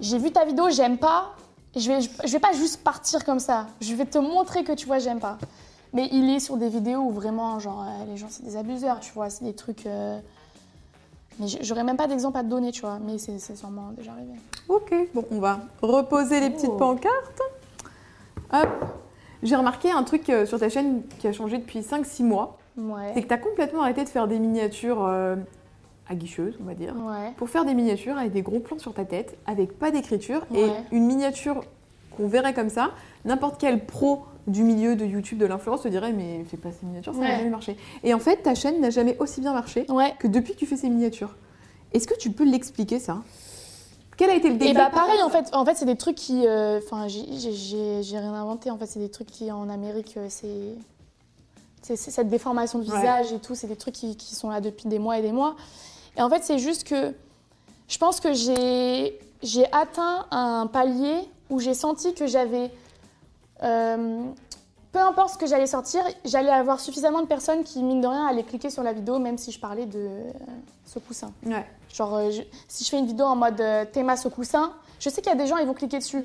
j'ai 0.01 0.19
vu 0.19 0.31
ta 0.31 0.45
vidéo, 0.45 0.69
j'aime 0.71 0.99
pas. 0.99 1.35
Je 1.75 1.89
vais, 1.91 2.01
je 2.01 2.33
vais 2.33 2.39
pas 2.39 2.53
juste 2.53 2.83
partir 2.83 3.25
comme 3.25 3.39
ça. 3.39 3.67
Je 3.81 3.95
vais 3.95 4.05
te 4.05 4.19
montrer 4.19 4.65
que 4.65 4.73
tu 4.73 4.87
vois, 4.87 4.99
j'aime 4.99 5.21
pas. 5.21 5.39
Mais 5.93 6.09
il 6.13 6.29
est 6.31 6.41
sur 6.41 6.57
des 6.57 6.69
vidéos 6.69 7.01
où 7.01 7.11
vraiment, 7.11 7.59
genre, 7.59 7.83
euh, 7.83 8.05
les 8.11 8.17
gens 8.17 8.27
c'est 8.29 8.45
des 8.45 8.57
abuseurs, 8.57 9.01
tu 9.01 9.13
vois, 9.13 9.31
c'est 9.31 9.45
des 9.45 9.55
trucs. 9.55 9.87
euh, 9.87 10.19
Mais 11.39 11.47
j'aurais 11.61 11.85
même 11.85 11.97
pas 11.97 12.07
d'exemple 12.07 12.39
à 12.39 12.43
te 12.43 12.49
donner, 12.49 12.73
tu 12.73 12.81
vois. 12.81 12.99
Mais 13.05 13.19
c'est 13.19 13.39
c'est 13.39 13.57
sûrement 13.57 13.91
déjà 13.97 14.13
arrivé. 14.13 14.33
Ok, 14.69 14.93
bon, 15.15 15.25
on 15.31 15.39
va 15.39 15.61
reposer 15.83 16.41
les 16.41 16.51
petites 16.51 16.71
Oh. 16.73 16.77
pancartes. 16.77 17.43
Hop. 18.53 18.69
J'ai 19.43 19.57
remarqué 19.57 19.91
un 19.91 20.03
truc 20.03 20.29
euh, 20.31 20.47
sur 20.47 20.59
ta 20.59 20.69
chaîne 20.69 21.03
qui 21.19 21.29
a 21.29 21.33
changé 21.33 21.59
depuis 21.59 21.81
5-6 21.81 22.23
mois. 22.25 22.57
C'est 22.77 22.83
Ouais. 22.83 23.23
que 23.23 23.27
t'as 23.29 23.39
complètement 23.39 23.83
arrêté 23.83 24.03
de 24.05 24.09
faire 24.09 24.29
des 24.29 24.39
miniatures 24.39 25.05
euh, 25.05 25.37
aguicheuses, 26.09 26.57
on 26.61 26.65
va 26.65 26.75
dire. 26.75 26.95
Ouais. 26.97 27.33
Pour 27.37 27.49
faire 27.49 27.65
des 27.65 27.75
miniatures 27.75 28.17
avec 28.19 28.33
des 28.33 28.43
gros 28.43 28.61
plans 28.61 28.79
sur 28.79 28.93
ta 28.95 29.05
tête, 29.05 29.37
avec 29.47 29.79
pas 29.79 29.91
d'écriture, 29.91 30.47
et 30.55 30.67
une 30.93 31.05
miniature 31.07 31.63
qu'on 32.17 32.29
verrait 32.29 32.55
comme 32.55 32.71
ça, 32.71 32.91
n'importe 33.25 33.57
quel 33.61 33.85
pro 33.87 34.25
du 34.47 34.63
milieu 34.63 34.95
de 34.97 35.05
YouTube, 35.05 35.39
de 35.39 35.47
l'influence 35.47 35.83
se 35.83 35.89
dirait 35.89 36.13
mais 36.13 36.45
fais 36.49 36.57
pas 36.57 36.69
ces 36.71 36.87
miniatures, 36.87 37.15
ça 37.15 37.21
n'a 37.21 37.27
Ouais. 37.27 37.37
jamais 37.39 37.51
marché. 37.51 37.77
Et 38.05 38.15
en 38.15 38.19
fait, 38.21 38.37
ta 38.43 38.55
chaîne 38.55 38.81
n'a 38.81 38.91
jamais 38.91 39.17
aussi 39.19 39.41
bien 39.41 39.53
marché 39.53 39.87
Ouais. 39.91 40.15
que 40.19 40.29
depuis 40.29 40.55
que 40.55 40.59
tu 40.59 40.67
fais 40.67 40.77
ces 40.77 40.89
miniatures. 40.89 41.35
Est-ce 41.93 42.07
que 42.07 42.17
tu 42.17 42.31
peux 42.31 42.45
l'expliquer 42.45 42.99
ça? 42.99 43.19
Quel 44.17 44.31
a 44.31 44.35
été 44.35 44.49
le 44.49 44.55
Et 44.55 44.59
déclic 44.59 44.77
bah 44.77 44.89
pareil 44.91 45.21
en 45.23 45.29
fait, 45.29 45.51
en 45.53 45.65
fait 45.65 45.75
c'est 45.75 45.85
des 45.85 45.97
trucs 45.97 46.17
qui, 46.17 46.47
euh, 46.47 46.81
enfin 46.83 47.07
j'ai- 47.07 48.19
rien 48.19 48.33
inventé 48.35 48.71
en 48.71 48.79
fait, 48.79 48.87
c'est 48.87 48.99
des 48.99 49.11
trucs 49.11 49.27
qui 49.31 49.51
en 49.53 49.69
Amérique 49.69 50.15
euh, 50.17 50.27
c'est, 50.31 51.97
cette 51.97 52.29
déformation 52.29 52.79
de 52.79 52.91
Ouais. 52.91 52.97
visage 52.99 53.33
et 53.33 53.39
tout, 53.39 53.55
c'est 53.55 53.67
des 53.67 53.77
trucs 53.77 53.95
qui, 53.95 54.17
qui 54.17 54.35
sont 54.35 54.49
là 54.51 54.61
depuis 54.61 54.89
des 54.89 54.99
mois 54.99 55.19
et 55.19 55.23
des 55.23 55.33
mois. 55.33 55.55
Et 56.17 56.23
en 56.23 56.31
fait 56.31 56.43
c'est 56.45 56.59
juste 56.59 56.85
que 56.85 57.13
je 57.89 57.99
pense 57.99 58.21
que 58.21 58.33
j'ai 58.33 59.67
atteint 59.73 60.27
un 60.31 60.67
palier 60.67 61.15
où 61.51 61.61
j'ai 61.61 61.75
senti 61.75 62.15
que 62.15 62.27
j'avais, 62.27 62.71
euh, 63.63 64.23
peu 64.93 64.99
importe 65.01 65.31
ce 65.35 65.39
que 65.39 65.47
j'allais 65.47 65.67
sortir, 65.67 66.03
j'allais 66.25 66.51
avoir 66.51 66.81
suffisamment 66.81 67.21
de 67.23 67.27
personnes 67.27 67.65
qui 67.65 67.83
mine 67.83 68.01
de 68.01 68.07
rien 68.07 68.27
allaient 68.27 68.43
cliquer 68.45 68.71
sur 68.71 68.83
la 68.83 68.93
vidéo 68.93 69.19
même 69.19 69.39
si 69.39 69.53
je 69.53 69.61
parlais 69.61 69.87
de 69.87 69.99
euh, 69.99 70.31
ce 70.87 70.99
coussin. 70.99 71.33
Ouais. 71.45 71.67
Genre, 71.93 72.15
euh, 72.15 72.31
je- 72.31 72.43
si 72.69 72.85
je 72.85 72.91
fais 72.91 72.99
une 72.99 73.07
vidéo 73.07 73.27
en 73.27 73.37
mode 73.37 73.63
théma 73.93 74.17
ce 74.17 74.29
coussin, 74.29 74.73
je 74.99 75.09
sais 75.11 75.21
qu'il 75.23 75.31
y 75.31 75.35
a 75.35 75.39
des 75.39 75.47
gens, 75.47 75.57
ils 75.59 75.67
vont 75.67 75.75
cliquer 75.75 75.99
dessus. 75.99 76.25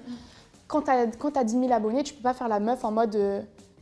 Quand 0.68 0.82
t'as 0.84 1.08
quand 1.08 1.32
t'as 1.32 1.44
10 1.44 1.60
000 1.60 1.72
abonnés, 1.74 2.04
tu 2.04 2.14
peux 2.14 2.24
pas 2.24 2.34
faire 2.34 2.48
la 2.48 2.60
meuf 2.60 2.84
en 2.86 2.92
mode 2.92 3.16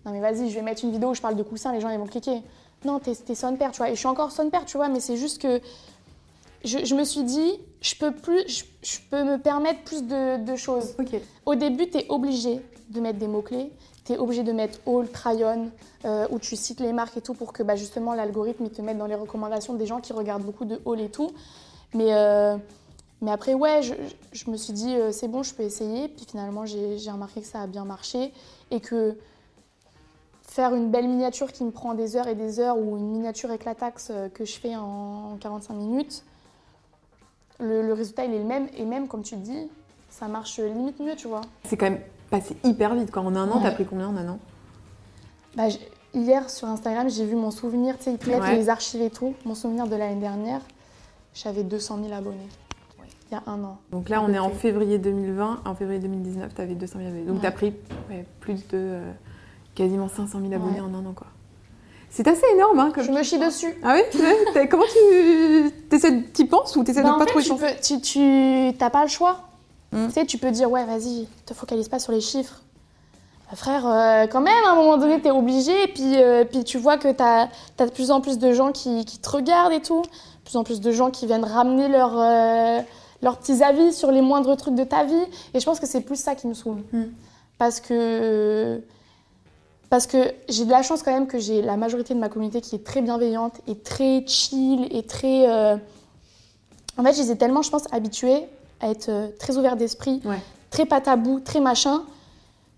non 0.06 0.12
mais 0.12 0.19
vas-y, 0.21 0.49
je 0.49 0.56
vais 0.56 0.62
mettre 0.62 0.84
une 0.86 0.91
vidéo 0.91 1.10
où 1.10 1.13
je 1.13 1.21
parle 1.21 1.36
de 1.36 1.43
coussin, 1.43 1.71
les 1.71 1.82
gens 1.82 1.89
ils 1.89 1.99
vont 1.99 2.08
cliquer. 2.08 2.41
Non, 2.86 2.99
t'es 2.99 3.13
t'es 3.13 3.36
son 3.36 3.56
père, 3.58 3.71
tu 3.71 3.78
vois. 3.80 3.89
Et 3.89 3.95
je 3.95 3.99
suis 3.99 4.08
encore 4.08 4.32
son 4.32 4.49
père, 4.49 4.63
tu 4.65 4.78
vois, 4.78 4.88
mais 4.88 4.99
c'est 5.02 5.17
juste 5.17 5.41
que 5.41 5.60
je, 6.65 6.86
je 6.86 6.95
me 6.95 7.04
suis 7.04 7.24
dit, 7.24 7.60
je 7.82 7.95
peux, 7.95 8.12
plus, 8.12 8.48
je, 8.48 8.63
je 8.84 8.98
peux 9.10 9.24
me 9.24 9.38
permettre 9.38 9.82
plus 9.84 10.04
de, 10.04 10.43
de 10.43 10.56
choses. 10.56 10.95
Au 11.45 11.56
début, 11.56 11.89
tu 11.89 12.00
es 12.00 12.06
obligé 12.10 12.62
de 12.89 13.00
mettre 13.00 13.19
des 13.19 13.28
mots-clés. 13.28 13.72
Tu 14.06 14.13
es 14.13 14.17
obligé 14.17 14.43
de 14.43 14.52
mettre 14.52 14.80
All, 14.88 15.10
Tryon, 15.10 15.72
euh, 16.06 16.28
où 16.32 16.39
tu 16.39 16.56
cites 16.56 16.80
les 16.80 16.93
marques 16.93 17.17
et 17.17 17.22
tout 17.22 17.34
pour 17.34 17.54
que 17.54 17.63
bah, 17.63 17.76
justement 17.76 18.13
l'algorithme 18.13 18.65
il 18.65 18.72
te 18.72 18.82
mette 18.82 18.98
dans 18.98 19.06
les 19.06 19.15
recommandations 19.15 19.74
des 19.76 19.86
gens 19.86 20.00
qui 20.00 20.13
regardent 20.13 20.43
beaucoup 20.43 20.65
de 20.65 20.82
All 20.86 21.00
et 21.00 21.10
tout. 21.10 21.32
Mais, 21.93 22.13
euh, 22.13 22.58
mais 23.22 23.32
après, 23.32 23.54
ouais, 23.54 23.82
je, 23.82 23.93
je 24.32 24.50
me 24.50 24.58
suis 24.58 24.74
dit, 24.74 24.95
euh, 24.95 25.12
c'est 25.12 25.28
bon, 25.28 25.43
je 25.43 25.54
peux 25.54 25.63
essayer. 25.63 26.08
Puis 26.08 26.26
finalement, 26.30 26.65
j'ai 26.65 26.98
j'ai 26.98 27.12
remarqué 27.12 27.41
que 27.41 27.48
ça 27.48 27.62
a 27.62 27.67
bien 27.67 27.86
marché 27.86 28.34
et 28.72 28.80
que 28.80 29.15
faire 30.50 30.74
une 30.74 30.89
belle 30.89 31.08
miniature 31.08 31.52
qui 31.52 31.63
me 31.63 31.72
prend 31.72 31.93
des 31.93 32.15
heures 32.15 32.28
et 32.28 32.36
des 32.36 32.60
heures 32.60 32.78
ou 32.78 32.98
une 32.98 33.12
miniature 33.12 33.52
éclataxe 33.52 34.10
euh, 34.12 34.30
que 34.30 34.45
je 34.45 34.60
fais 34.60 34.76
en 34.76 35.38
45 35.39 35.74
minutes, 35.76 36.24
le, 37.60 37.82
le 37.86 37.93
résultat 37.93 38.26
il 38.26 38.34
est 38.34 38.39
le 38.39 38.45
même. 38.45 38.67
Et 38.78 38.86
même, 38.86 39.08
comme 39.08 39.22
tu 39.24 39.36
dis, 39.36 39.67
ça 40.10 40.28
marche 40.28 40.60
limite 40.60 41.00
mieux, 41.00 41.15
tu 41.15 41.28
vois. 41.28 41.41
C'est 41.65 41.78
quand 41.78 41.89
même 41.89 42.00
passé 42.30 42.56
hyper 42.63 42.95
vite. 42.95 43.12
Quoi. 43.12 43.22
En 43.24 43.36
un 43.36 43.50
an, 43.50 43.58
Ouais. 43.58 43.63
t'as 43.63 43.72
pris 43.72 43.86
combien 43.86 44.08
en 44.08 44.17
un 44.17 44.28
an? 44.30 44.39
Bah, 45.56 45.69
j- 45.69 45.80
hier 46.13 46.50
sur 46.50 46.67
Instagram, 46.67 47.10
j'ai 47.10 47.26
vu 47.26 47.36
mon 47.36 47.52
souvenir, 47.52 47.98
tu 47.98 48.06
sais, 48.06 48.13
ils 48.26 48.36
Ouais. 48.36 48.56
les 48.56 48.69
archives 48.69 49.02
et 49.02 49.10
tout. 49.10 49.34
Mon 49.45 49.56
souvenir 49.56 49.88
de 49.88 49.95
l'année 49.95 50.19
dernière, 50.22 50.62
j'avais 51.34 51.63
200 51.63 52.00
000 52.04 52.13
abonnés. 52.13 52.48
Il 53.32 53.36
y 53.36 53.38
a 53.38 53.43
un 53.45 53.63
an. 53.63 53.78
Donc 53.91 54.10
là, 54.10 54.24
on 54.24 54.30
est 54.34 54.39
en 54.39 54.50
février 54.50 54.98
2020. 54.98 55.62
En 55.63 55.76
février 55.76 56.00
2019, 56.00 56.54
t'avais 56.56 56.74
200 56.74 56.98
000 56.98 57.10
abonnés. 57.10 57.26
Donc 57.26 57.36
Ouais. 57.36 57.41
t'as 57.43 57.52
pris 57.52 57.74
ouais, 58.10 58.26
plus 58.39 58.67
de 58.69 58.76
euh, 58.76 59.12
quasiment 59.76 60.08
500 60.10 60.39
000 60.41 60.52
abonnés 60.54 60.82
Ouais. 60.82 60.88
en 60.88 60.93
un 60.95 61.06
an. 61.06 61.13
Quoi. 61.13 61.28
C'est 62.10 62.28
assez 62.28 62.45
énorme, 62.54 62.80
hein, 62.80 62.91
comme... 62.93 63.04
Je 63.04 63.12
me 63.12 63.24
chie 63.24 63.38
dessus. 63.38 63.78
Ah 63.84 63.95
oui 63.95 64.22
Ouais, 64.56 64.67
Comment 64.67 64.84
tu... 64.84 65.72
T'essaies... 65.89 66.24
T'y 66.34 66.45
penses 66.45 66.76
ou 66.76 66.84
t'essaies 66.84 67.04
Bah, 67.04 67.10
de 67.10 67.13
en 67.13 67.19
pas 67.19 67.26
fait, 67.26 67.32
trop 67.32 67.39
y 67.39 67.43
tu, 67.43 67.56
peux, 67.56 67.67
tu, 67.82 68.02
tu 68.02 68.78
t'as 68.78 68.89
pas 68.89 69.04
le 69.04 69.10
choix. 69.10 69.41
Mm. 69.91 70.08
Tu 70.08 70.13
sais, 70.13 70.26
tu 70.26 70.38
peux 70.38 70.52
dire, 70.52 70.69
ouais, 70.72 70.86
vas-y, 70.86 71.28
te 71.45 71.54
focalise 71.54 71.88
pas 71.88 72.00
sur 72.00 72.12
les 72.12 72.22
chiffres. 72.22 72.62
Bah, 73.50 73.56
frère, 73.56 73.88
euh, 73.88 74.28
quand 74.28 74.41
même, 74.41 74.63
à 74.65 74.72
un 74.72 74.76
moment 74.76 74.98
donné, 74.98 75.22
t'es 75.22 75.32
obligé. 75.32 75.84
Et 75.84 75.88
puis, 75.88 76.22
euh, 76.22 76.45
puis 76.45 76.63
tu 76.63 76.78
vois 76.78 76.98
que 76.98 77.12
t'as 77.12 77.48
as 77.80 77.86
de 77.86 77.91
plus 77.91 78.12
en 78.12 78.22
plus 78.22 78.38
de 78.38 78.54
gens 78.54 78.72
qui, 78.72 79.06
qui 79.06 79.19
te 79.19 79.30
regardent 79.30 79.74
et 79.74 79.82
tout. 79.82 80.02
De 80.02 80.43
plus 80.45 80.58
en 80.58 80.63
plus 80.63 80.82
de 80.82 80.91
gens 80.91 81.12
qui 81.12 81.26
viennent 81.26 81.45
ramener 81.45 81.88
leur, 81.89 82.19
euh, 82.19 82.80
leurs 83.22 83.38
petits 83.38 83.63
avis 83.63 83.93
sur 83.93 84.12
les 84.12 84.22
moindres 84.22 84.56
trucs 84.58 84.76
de 84.76 84.84
ta 84.84 85.04
vie. 85.04 85.26
Et 85.54 85.60
je 85.60 85.65
pense 85.65 85.80
que 85.80 85.88
c'est 85.88 86.02
plus 86.02 86.19
ça 86.19 86.36
qui 86.36 86.48
me 86.48 86.54
saoule. 86.54 86.84
Mm. 86.91 87.04
Parce 87.58 87.80
que. 87.80 88.82
Parce 89.89 90.06
que 90.06 90.17
j'ai 90.49 90.65
de 90.65 90.69
la 90.71 90.84
chance 90.84 91.02
quand 91.02 91.12
même 91.12 91.25
que 91.28 91.39
j'ai 91.39 91.62
la 91.62 91.75
majorité 91.75 92.13
de 92.13 92.19
ma 92.19 92.30
communauté 92.30 92.62
qui 92.62 92.75
est 92.75 92.84
très 92.86 93.02
bienveillante 93.02 93.54
et 93.67 93.75
très 93.75 94.23
chill 94.28 94.88
et 94.91 95.04
très. 95.04 95.49
euh, 95.49 95.78
En 96.97 97.04
fait, 97.04 97.13
je 97.13 97.21
les 97.21 97.32
ai 97.32 97.38
tellement, 97.38 97.62
je 97.63 97.71
pense, 97.71 97.84
habitués 97.91 98.43
à 98.82 98.89
être 98.91 99.10
euh, 99.10 99.28
très 99.39 99.58
ouverts 99.58 99.75
d'esprit, 99.78 100.21
Ouais. 100.25 100.39
très 100.69 100.86
pas 100.86 101.02
tabou, 101.02 101.39
très 101.39 101.60
machin, 101.60 102.02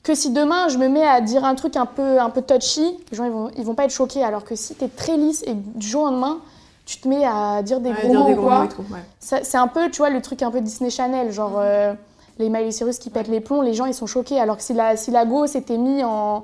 que 0.04 0.15
si 0.15 0.32
demain 0.32 0.67
je 0.69 0.78
me 0.78 0.88
mets 0.88 1.06
à 1.06 1.19
dire 1.21 1.43
un 1.43 1.54
truc 1.56 1.76
un 1.76 1.86
peu, 1.86 2.19
un 2.19 2.30
peu 2.30 2.41
touchy, 2.41 2.97
les 3.12 3.17
gens 3.17 3.26
ils 3.26 3.32
vont, 3.32 3.52
ils 3.58 3.63
vont 3.65 3.76
pas 3.76 3.84
être 3.86 3.91
choqués. 3.91 4.24
Alors 4.24 4.43
que 4.45 4.56
si 4.56 4.74
t'es 4.76 4.88
très 4.88 5.17
lisse 5.17 5.43
et 5.45 5.54
du 5.54 5.86
jour 5.88 6.04
au 6.04 6.06
lendemain, 6.06 6.39
tu 6.86 6.97
te 7.00 7.08
mets 7.08 7.26
à 7.26 7.62
dire 7.62 7.80
des 7.82 7.91
Ouais, 7.91 8.08
gros 8.08 8.30
mots 8.30 8.36
quoi, 8.36 8.67
ouais. 8.91 9.04
c'est 9.19 9.58
un 9.58 9.67
peu, 9.67 9.91
tu 9.91 9.97
vois, 9.97 10.10
le 10.10 10.21
truc 10.21 10.41
un 10.43 10.50
peu 10.50 10.62
Disney 10.62 10.89
Channel, 10.89 11.32
genre 11.32 11.54
euh, 11.58 11.93
les 12.39 12.50
Miley 12.50 12.71
Cyrus 12.71 12.97
qui 12.97 13.10
pètent 13.12 13.28
les 13.28 13.41
plombs, 13.41 13.62
les 13.62 13.74
gens 13.76 13.86
ils 13.86 13.93
sont 13.93 14.08
choqués. 14.08 14.39
Alors 14.39 14.58
que 14.58 14.63
si 14.63 14.74
la, 14.74 14.95
si 14.97 15.12
la 15.12 15.26
go 15.26 15.45
s'était 15.45 15.78
mis 15.78 16.04
en, 16.04 16.43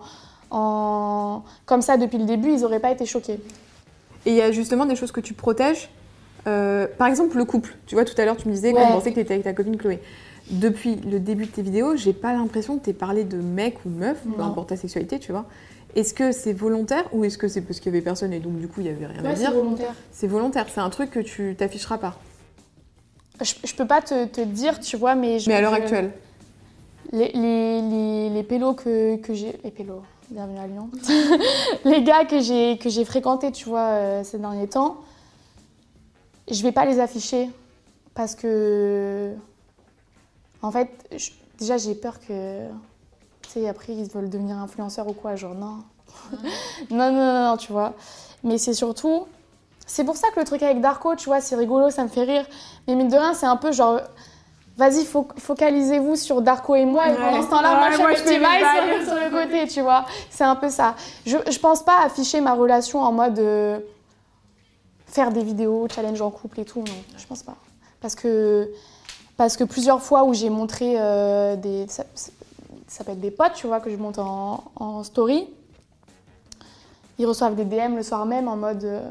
en 0.52 1.44
comme 1.66 1.82
ça 1.82 1.98
depuis 1.98 2.18
le 2.18 2.26
début, 2.26 2.52
ils 2.52 2.64
auraient 2.64 2.80
pas 2.80 2.92
été 2.92 3.06
choqués. 3.06 3.40
Et 4.26 4.32
il 4.32 4.36
y 4.36 4.42
a 4.42 4.52
justement 4.52 4.86
des 4.86 4.96
choses 4.96 5.12
que 5.12 5.22
tu 5.22 5.34
protèges. 5.34 5.90
Euh, 6.48 6.88
par 6.98 7.08
exemple, 7.08 7.38
le 7.38 7.46
couple. 7.46 7.76
Tu 7.88 7.96
vois, 7.96 8.06
tout 8.06 8.14
à 8.20 8.26
l'heure, 8.26 8.38
tu 8.38 8.48
me 8.48 8.54
disais 8.54 8.74
Ouais. 8.74 8.82
pensait 8.88 9.10
que 9.10 9.16
tu 9.16 9.22
étais 9.22 9.34
avec 9.34 9.44
ta 9.44 9.54
copine 9.54 9.78
Chloé. 9.78 10.00
Depuis 10.50 10.96
le 10.96 11.20
début 11.20 11.46
de 11.46 11.52
tes 11.52 11.62
vidéos, 11.62 11.98
j'ai 11.98 12.14
pas 12.14 12.32
l'impression 12.34 12.78
que 12.78 12.86
tu 12.86 12.94
parlé 12.94 13.26
de 13.26 13.38
mec 13.38 13.84
ou 13.86 13.90
de 13.90 13.96
meuf, 13.96 14.18
peu 14.36 14.42
importe 14.42 14.70
ta 14.70 14.78
sexualité, 14.78 15.20
tu 15.20 15.34
vois. 15.34 15.46
Est-ce 15.96 16.14
que 16.14 16.32
c'est 16.32 16.54
volontaire 16.54 17.04
ou 17.12 17.26
est-ce 17.26 17.38
que 17.38 17.48
c'est 17.50 17.62
parce 17.62 17.80
qu'il 17.80 17.92
y 17.92 17.96
avait 17.96 18.04
personne 18.04 18.32
et 18.32 18.40
donc 18.40 18.58
du 18.60 18.68
coup 18.68 18.82
il 18.82 18.86
y 18.86 18.90
avait 18.90 19.08
rien 19.08 19.26
à 19.26 19.34
dire 19.34 19.52
volontaire. 19.52 19.94
C'est 20.12 20.28
volontaire, 20.28 20.68
c'est 20.74 20.80
un 20.80 20.90
truc 20.90 21.10
que 21.10 21.20
tu 21.20 21.56
t'afficheras 21.58 21.98
pas. 21.98 22.16
Je, 23.42 23.54
je 23.66 23.74
peux 23.76 23.88
pas 23.88 24.02
te, 24.02 24.26
te 24.26 24.42
dire, 24.42 24.80
tu 24.80 24.96
vois, 24.96 25.16
mais 25.16 25.40
je, 25.40 25.50
Mais 25.50 25.56
à 25.56 25.62
l'heure 25.62 25.74
actuelle. 25.74 26.12
Les, 27.12 27.32
les, 27.34 27.82
les, 27.82 28.30
les 28.30 28.44
pélos 28.44 28.74
que, 28.74 29.18
que 29.18 29.34
j'ai. 29.34 29.54
Les 29.64 29.72
pélos, 29.72 30.02
bienvenue 30.30 30.60
à 30.60 30.68
Lyon. 30.68 30.90
les 31.86 32.04
gars 32.04 32.26
que 32.26 32.40
j'ai, 32.40 32.78
que 32.78 32.90
j'ai 32.90 33.06
fréquentés, 33.06 33.52
tu 33.52 33.68
vois, 33.70 33.80
euh, 33.90 34.24
ces 34.24 34.38
derniers 34.40 34.68
temps, 34.68 34.98
je 36.50 36.62
vais 36.64 36.72
pas 36.72 36.86
les 36.86 37.00
afficher 37.00 37.50
parce 38.14 38.36
que. 38.36 39.34
En 40.62 40.72
fait, 40.72 40.90
je- 41.16 41.32
déjà 41.60 41.78
j'ai 41.78 41.96
peur 41.96 42.20
que. 42.20 42.68
Tu 43.44 43.50
sais, 43.50 43.68
après 43.70 43.94
ils 43.94 44.10
veulent 44.10 44.30
devenir 44.30 44.58
influenceurs 44.58 45.08
ou 45.08 45.14
quoi, 45.14 45.36
genre 45.36 45.56
non. 45.56 45.78
non, 46.92 47.12
non, 47.12 47.14
non, 47.14 47.50
non, 47.52 47.58
tu 47.58 47.72
vois. 47.72 47.94
Mais 48.44 48.58
c'est 48.58 48.74
surtout. 48.74 49.26
C'est 49.86 50.04
pour 50.04 50.18
ça 50.18 50.28
que 50.32 50.40
le 50.40 50.46
truc 50.46 50.62
avec 50.64 50.82
Darko, 50.82 51.16
tu 51.16 51.26
vois, 51.28 51.40
c'est 51.40 51.56
rigolo, 51.56 51.90
ça 51.90 52.04
me 52.04 52.10
fait 52.10 52.24
rire. 52.24 52.46
Mais 52.88 52.96
mine 52.96 53.08
de 53.08 53.16
rien, 53.16 53.34
c'est 53.34 53.46
un 53.46 53.56
peu 53.56 53.72
genre. 53.72 54.02
Vas-y, 54.78 55.06
fo- 55.06 55.28
focalisez-vous 55.38 56.16
sur 56.16 56.42
Darko 56.42 56.76
et 56.76 56.86
moi, 56.86 57.08
et 57.08 57.12
Ouais. 57.14 57.18
pendant 57.18 57.42
ce 57.42 57.50
temps-là, 57.50 57.72
Ouais, 57.74 57.78
moi, 57.80 57.92
je 57.92 57.98
moi, 57.98 58.12
je 58.14 58.18
fais 58.18 58.38
mes 58.40 58.46
sur, 59.06 59.14
sur 59.14 59.24
le 59.24 59.30
côté, 59.32 59.68
tu 59.68 59.82
vois. 59.82 60.06
C'est 60.30 60.44
un 60.44 60.56
peu 60.56 60.70
ça. 60.70 60.96
Je, 61.26 61.38
je 61.50 61.58
pense 61.60 61.82
pas 61.84 62.02
afficher 62.04 62.42
ma 62.42 62.54
relation 62.54 63.02
en 63.02 63.12
mode 63.12 63.40
euh, 63.40 63.80
faire 65.08 65.32
des 65.32 65.44
vidéos, 65.44 65.88
challenge 65.94 66.22
en 66.22 66.30
couple 66.30 66.60
et 66.60 66.66
tout, 66.66 66.80
non, 66.80 66.94
je 67.18 67.26
pense 67.26 67.42
pas. 67.42 67.56
Parce 68.02 68.14
que, 68.14 68.70
parce 69.36 69.58
que 69.58 69.64
plusieurs 69.64 70.02
fois 70.04 70.24
où 70.26 70.34
j'ai 70.36 70.50
montré 70.52 70.96
euh, 71.00 71.56
des. 71.56 71.88
Ça, 71.88 72.04
ça 72.88 73.04
peut 73.04 73.12
être 73.14 73.20
des 73.20 73.32
potes, 73.32 73.54
tu 73.56 73.66
vois, 73.66 73.80
que 73.80 73.90
je 73.90 73.96
monte 73.98 74.20
en, 74.20 74.64
en 74.76 75.04
story, 75.04 75.50
ils 77.18 77.26
reçoivent 77.26 77.56
des 77.56 77.66
DM 77.66 77.96
le 77.96 78.04
soir 78.04 78.26
même 78.28 78.48
en 78.48 78.56
mode. 78.56 78.84
euh, 78.84 79.02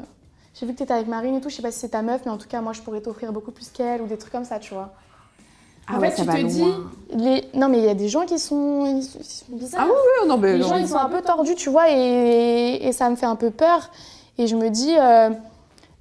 j'ai 0.53 0.65
vu 0.65 0.73
que 0.73 0.77
t'étais 0.79 0.93
avec 0.93 1.07
Marine 1.07 1.35
et 1.35 1.41
tout, 1.41 1.49
je 1.49 1.55
sais 1.57 1.61
pas 1.61 1.71
si 1.71 1.79
c'est 1.79 1.89
ta 1.89 2.01
meuf, 2.01 2.21
mais 2.25 2.31
en 2.31 2.37
tout 2.37 2.47
cas, 2.47 2.61
moi, 2.61 2.71
je 2.73 2.81
pourrais 2.81 3.01
t'offrir 3.01 3.31
beaucoup 3.33 3.51
plus 3.51 3.67
qu'elle 3.69 4.01
ou 4.01 4.07
des 4.07 4.17
trucs 4.17 4.31
comme 4.31 4.45
ça, 4.45 4.57
tu 4.59 4.73
vois. 4.73 4.91
Ah 5.87 5.95
en 5.95 5.99
ouais, 5.99 6.09
fait, 6.09 6.17
ça 6.17 6.21
tu 6.23 6.27
va 6.27 6.33
te 6.35 6.39
loin. 6.41 6.49
dis. 6.49 6.65
Les... 7.11 7.45
Non, 7.53 7.69
mais 7.69 7.77
il 7.77 7.85
y 7.85 7.89
a 7.89 7.93
des 7.93 8.09
gens 8.09 8.25
qui 8.25 8.37
sont, 8.39 9.01
bizarres. 9.49 9.83
Ah 9.83 9.87
oui, 9.87 9.95
oui, 10.23 10.27
non, 10.27 10.37
mais 10.37 10.53
les 10.53 10.59
non, 10.59 10.67
gens, 10.69 10.75
ils 10.77 10.87
sont 10.87 10.97
un 10.97 11.09
peu 11.09 11.21
tordus, 11.21 11.55
tu 11.55 11.69
vois, 11.69 11.89
et, 11.89 12.79
et 12.87 12.91
ça 12.91 13.09
me 13.09 13.15
fait 13.15 13.25
un 13.25 13.35
peu 13.37 13.49
peur. 13.51 13.89
Et 14.37 14.47
je 14.47 14.55
me 14.55 14.69
dis, 14.69 14.93
euh, 14.99 15.29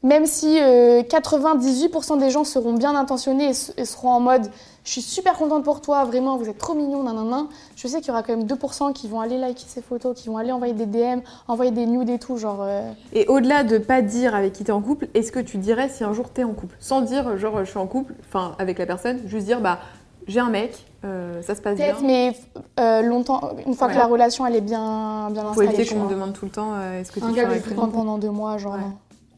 même 0.03 0.27
si 0.27 0.59
euh, 0.61 1.03
98% 1.03 2.19
des 2.19 2.31
gens 2.31 2.45
seront 2.45 2.75
bien 2.75 2.95
intentionnés 2.95 3.51
et, 3.77 3.85
seront 3.85 4.11
en 4.11 4.21
mode 4.21 4.49
je 4.85 4.93
suis 4.93 5.03
super 5.03 5.33
contente 5.35 5.65
pour 5.65 5.81
toi, 5.81 6.05
vraiment, 6.05 6.37
vous 6.37 6.49
êtes 6.49 6.59
trop 6.59 6.75
mignon, 6.75 7.03
nanana, 7.03 7.49
je 7.75 7.89
sais 7.89 7.99
qu'il 7.99 8.09
y 8.09 8.11
aura 8.13 8.23
quand 8.23 8.37
même 8.37 8.47
2% 8.47 8.93
qui 8.93 9.09
vont 9.09 9.21
aller 9.21 9.37
liker 9.37 9.65
ces 9.67 9.83
photos, 9.83 10.17
qui 10.17 10.29
vont 10.29 10.37
aller 10.37 10.53
envoyer 10.53 10.75
des 10.75 10.87
DM, 10.87 11.23
envoyer 11.49 11.73
des 11.73 11.87
nudes 11.87 12.09
et 12.09 12.21
tout, 12.21 12.37
genre. 12.37 12.59
euh, 12.61 12.89
Et 13.13 13.27
au-delà 13.27 13.65
de 13.65 13.79
pas 13.79 14.01
dire 14.01 14.37
avec 14.37 14.53
qui 14.53 14.63
t'es 14.63 14.71
en 14.71 14.81
couple, 14.81 15.09
est-ce 15.15 15.33
que 15.33 15.41
tu 15.41 15.59
dirais 15.59 15.89
si 15.89 16.05
un 16.05 16.13
jour 16.13 16.29
t'es 16.31 16.45
en 16.45 16.53
couple? 16.53 16.77
Sans 16.79 17.01
dire 17.01 17.37
genre 17.37 17.65
je 17.65 17.71
suis 17.71 17.79
en 17.81 17.89
couple, 17.89 18.15
enfin 18.29 18.55
avec 18.61 18.79
la 18.79 18.87
personne, 18.87 19.19
juste 19.27 19.47
dire 19.47 19.61
bah 19.61 19.81
j'ai 20.29 20.39
un 20.39 20.51
mec, 20.51 20.87
euh, 21.05 21.43
ça 21.43 21.57
se 21.57 21.61
passe 21.63 21.77
bien. 21.77 21.87
Peut-être, 21.87 22.03
mais 22.05 22.33
euh, 22.79 23.03
longtemps, 23.03 23.41
une 23.67 23.75
fois 23.75 23.89
Ouais. 23.89 23.95
que 23.95 23.99
la 23.99 24.07
relation 24.07 24.47
elle 24.47 24.55
est 24.55 24.61
bien, 24.61 25.31
bien 25.33 25.43
Faut 25.43 25.49
installée. 25.51 25.69
éviter 25.71 25.85
tu 25.85 25.95
qu'on 25.95 26.05
me 26.05 26.11
demande 26.11 26.33
tout 26.33 26.45
le 26.45 26.51
temps 26.53 26.75
euh, 26.75 27.01
est-ce 27.01 27.11
que 27.11 27.19
tu 27.19 27.27
es 27.41 27.59
fréquente 27.59 27.93
pendant 27.93 28.19
deux 28.19 28.31
mois, 28.31 28.57
genre 28.57 28.75
Ouais. 28.75 28.81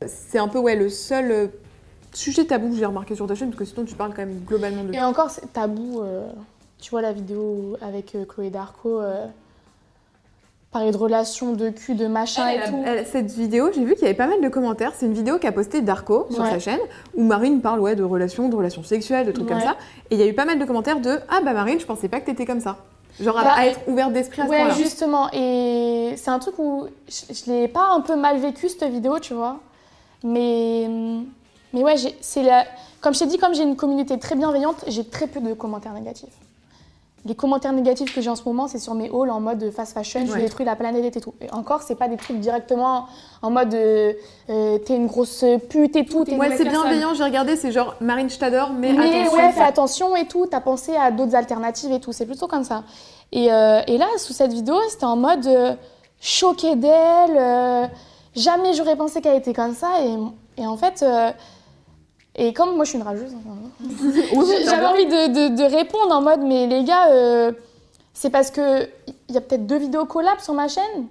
C'est 0.07 0.39
un 0.39 0.49
peu 0.49 0.59
ouais 0.59 0.77
le 0.77 0.89
seul 0.89 1.31
euh, 1.31 1.47
sujet 2.13 2.45
tabou 2.45 2.71
que 2.71 2.77
j'ai 2.77 2.87
remarqué 2.87 3.15
sur 3.15 3.27
ta 3.27 3.35
chaîne 3.35 3.49
parce 3.51 3.59
que 3.59 3.65
sinon 3.65 3.85
tu 3.85 3.95
parles 3.95 4.11
quand 4.15 4.23
même 4.25 4.41
globalement 4.47 4.85
de 4.85 4.93
Et 4.95 5.03
encore, 5.03 5.31
c'est 5.31 5.53
tabou. 5.53 6.01
euh, 6.03 6.29
tu 6.79 6.91
vois 6.91 7.03
la 7.03 7.13
vidéo 7.13 7.77
avec 7.83 8.15
euh, 8.15 8.25
Chloé 8.25 8.51
Darko, 8.51 9.01
euh, 9.01 9.27
parler 10.71 10.93
de 10.93 10.97
relations, 10.97 11.55
de 11.55 11.71
cul, 11.71 11.95
de 11.95 12.07
machin 12.07 12.47
Elle, 12.47 12.55
et 12.57 12.63
elle, 12.63 12.71
tout. 12.71 12.83
elle- 12.87 13.07
cette 13.07 13.31
vidéo, 13.33 13.71
j'ai 13.75 13.85
vu 13.85 13.95
qu'il 13.95 14.03
y 14.03 14.05
avait 14.05 14.15
pas 14.15 14.27
mal 14.29 14.41
de 14.41 14.49
commentaires. 14.49 14.93
C'est 14.95 15.07
une 15.07 15.15
vidéo 15.15 15.39
qu'a 15.39 15.51
postée 15.51 15.81
Darko 15.81 16.29
sur 16.31 16.43
Ouais. 16.45 16.51
sa 16.51 16.59
chaîne 16.61 16.81
où 17.17 17.25
Marine 17.25 17.61
parle 17.61 17.81
ouais, 17.81 17.97
de 17.97 18.05
relations, 18.05 18.49
de 18.49 18.55
relations 18.55 18.85
sexuelles, 18.85 19.27
de 19.27 19.33
trucs 19.33 19.49
comme 19.49 19.61
ça. 19.61 19.77
Et 20.11 20.15
il 20.15 20.21
y 20.21 20.23
a 20.23 20.27
eu 20.27 20.35
pas 20.35 20.45
mal 20.45 20.59
de 20.59 20.65
commentaires 20.65 21.01
de 21.01 21.19
Ah 21.29 21.41
bah 21.45 21.53
Marine, 21.55 21.81
je 21.81 21.87
pensais 21.87 22.09
pas 22.09 22.21
que 22.21 22.27
t'étais 22.27 22.47
comme 22.47 22.61
ça. 22.61 22.77
Genre 23.19 23.37
à, 23.37 23.43
Bah, 23.43 23.53
à 23.57 23.67
être 23.67 23.81
ouverte 23.89 24.13
d'esprit 24.13 24.43
à 24.43 24.47
ce 24.47 24.51
Ouais, 24.51 24.71
justement. 24.77 25.29
Et 25.33 26.13
c'est 26.17 26.31
un 26.31 26.39
truc 26.39 26.55
où 26.59 26.87
je, 27.09 27.35
je 27.35 27.51
l'ai 27.51 27.67
pas 27.67 27.89
un 27.93 28.01
peu 28.01 28.15
mal 28.15 28.39
vécu 28.39 28.69
cette 28.69 28.85
vidéo, 28.85 29.19
tu 29.19 29.35
vois. 29.35 29.59
Mais, 30.25 30.89
mais 31.73 31.83
ouais, 31.83 31.95
c'est 32.21 32.43
la... 32.43 32.65
comme 33.01 33.15
je 33.15 33.21
t'ai 33.21 33.27
dit, 33.27 33.39
comme 33.39 33.55
j'ai 33.55 33.63
une 33.63 33.77
communauté 33.77 34.19
très 34.19 34.35
bienveillante, 34.35 34.85
j'ai 34.89 35.05
très 35.05 35.27
peu 35.27 35.41
de 35.41 35.55
commentaires 35.55 35.93
négatifs. 35.93 36.29
Les 37.25 37.35
commentaires 37.35 37.73
négatifs 37.73 38.15
que 38.15 38.21
j'ai 38.21 38.31
en 38.31 38.37
ce 38.37 38.45
moment, 38.45 38.69
c'est 38.69 38.79
sur 38.79 38.95
mes 38.95 39.11
hauls 39.11 39.31
en 39.31 39.41
mode 39.41 39.71
fast 39.71 39.93
fashion, 39.93 40.25
Ouais. 40.27 40.41
détruis 40.41 40.65
la 40.65 40.77
planète 40.77 41.17
et 41.17 41.21
tout. 41.21 41.35
Et 41.41 41.51
encore, 41.53 41.83
c'est 41.83 41.97
pas 41.97 42.09
des 42.09 42.17
trucs 42.17 42.39
directement 42.39 43.07
en 43.43 43.51
mode 43.51 43.75
euh, 43.75 44.13
euh, 44.51 44.79
t'es 44.79 44.95
une 44.97 45.09
grosse 45.09 45.45
pute 45.69 45.97
et 45.97 46.05
tout. 46.07 46.25
Ouais, 46.31 46.57
c'est 46.57 46.65
bienveillant, 46.65 47.15
j'ai 47.15 47.25
regardé, 47.25 47.57
c'est 47.57 47.73
genre 47.73 47.97
Marine, 48.01 48.31
je 48.31 48.39
t'adore, 48.39 48.71
mais, 48.71 48.93
Mais 48.93 49.23
attention. 49.23 49.37
ouais, 49.37 49.53
fais 49.53 49.63
attention 49.63 50.17
et 50.17 50.27
tout, 50.27 50.47
t'as 50.47 50.61
pensé 50.61 50.95
à 50.97 51.11
d'autres 51.11 51.35
alternatives 51.35 51.93
et 51.93 52.01
tout, 52.01 52.13
c'est 52.13 52.25
plutôt 52.25 52.47
comme 52.47 52.65
ça. 52.65 52.85
Et, 53.33 53.53
euh, 53.53 53.83
et 53.87 53.99
là, 53.99 54.07
sous 54.17 54.33
cette 54.33 54.53
vidéo, 54.53 54.77
c'était 54.89 55.05
en 55.05 55.17
mode 55.17 55.47
euh, 55.47 55.75
choqué 56.21 56.77
d'elle, 56.77 57.91
jamais 58.39 58.75
j'aurais 58.75 58.97
pensé 58.97 59.21
qu'elle 59.21 59.37
était 59.37 59.53
comme 59.55 59.75
ça. 59.75 59.89
Et, 60.03 60.63
et 60.63 60.67
en 60.67 60.77
fait, 60.77 61.03
euh, 61.03 61.31
et 62.35 62.53
comme 62.53 62.75
moi 62.77 62.85
je 62.85 62.91
suis 62.91 62.99
une 62.99 63.05
rageuse, 63.05 63.33
hein, 63.35 63.71
j'ai- 64.13 64.65
j'avais 64.65 64.87
envie 64.87 65.07
de, 65.07 65.49
de- 65.51 65.57
de 65.57 65.63
répondre 65.77 66.15
en 66.15 66.21
mode, 66.23 66.41
mais 66.43 66.67
les 66.67 66.85
gars, 66.85 67.09
euh, 67.11 67.53
c'est 68.15 68.31
parce 68.31 68.51
que 68.51 68.89
il 69.29 69.35
y 69.35 69.39
a 69.39 69.41
peut-être 69.41 69.67
deux 69.67 69.79
vidéos 69.79 70.05
collab 70.07 70.39
sur 70.41 70.55
ma 70.55 70.69
chaîne. 70.69 71.07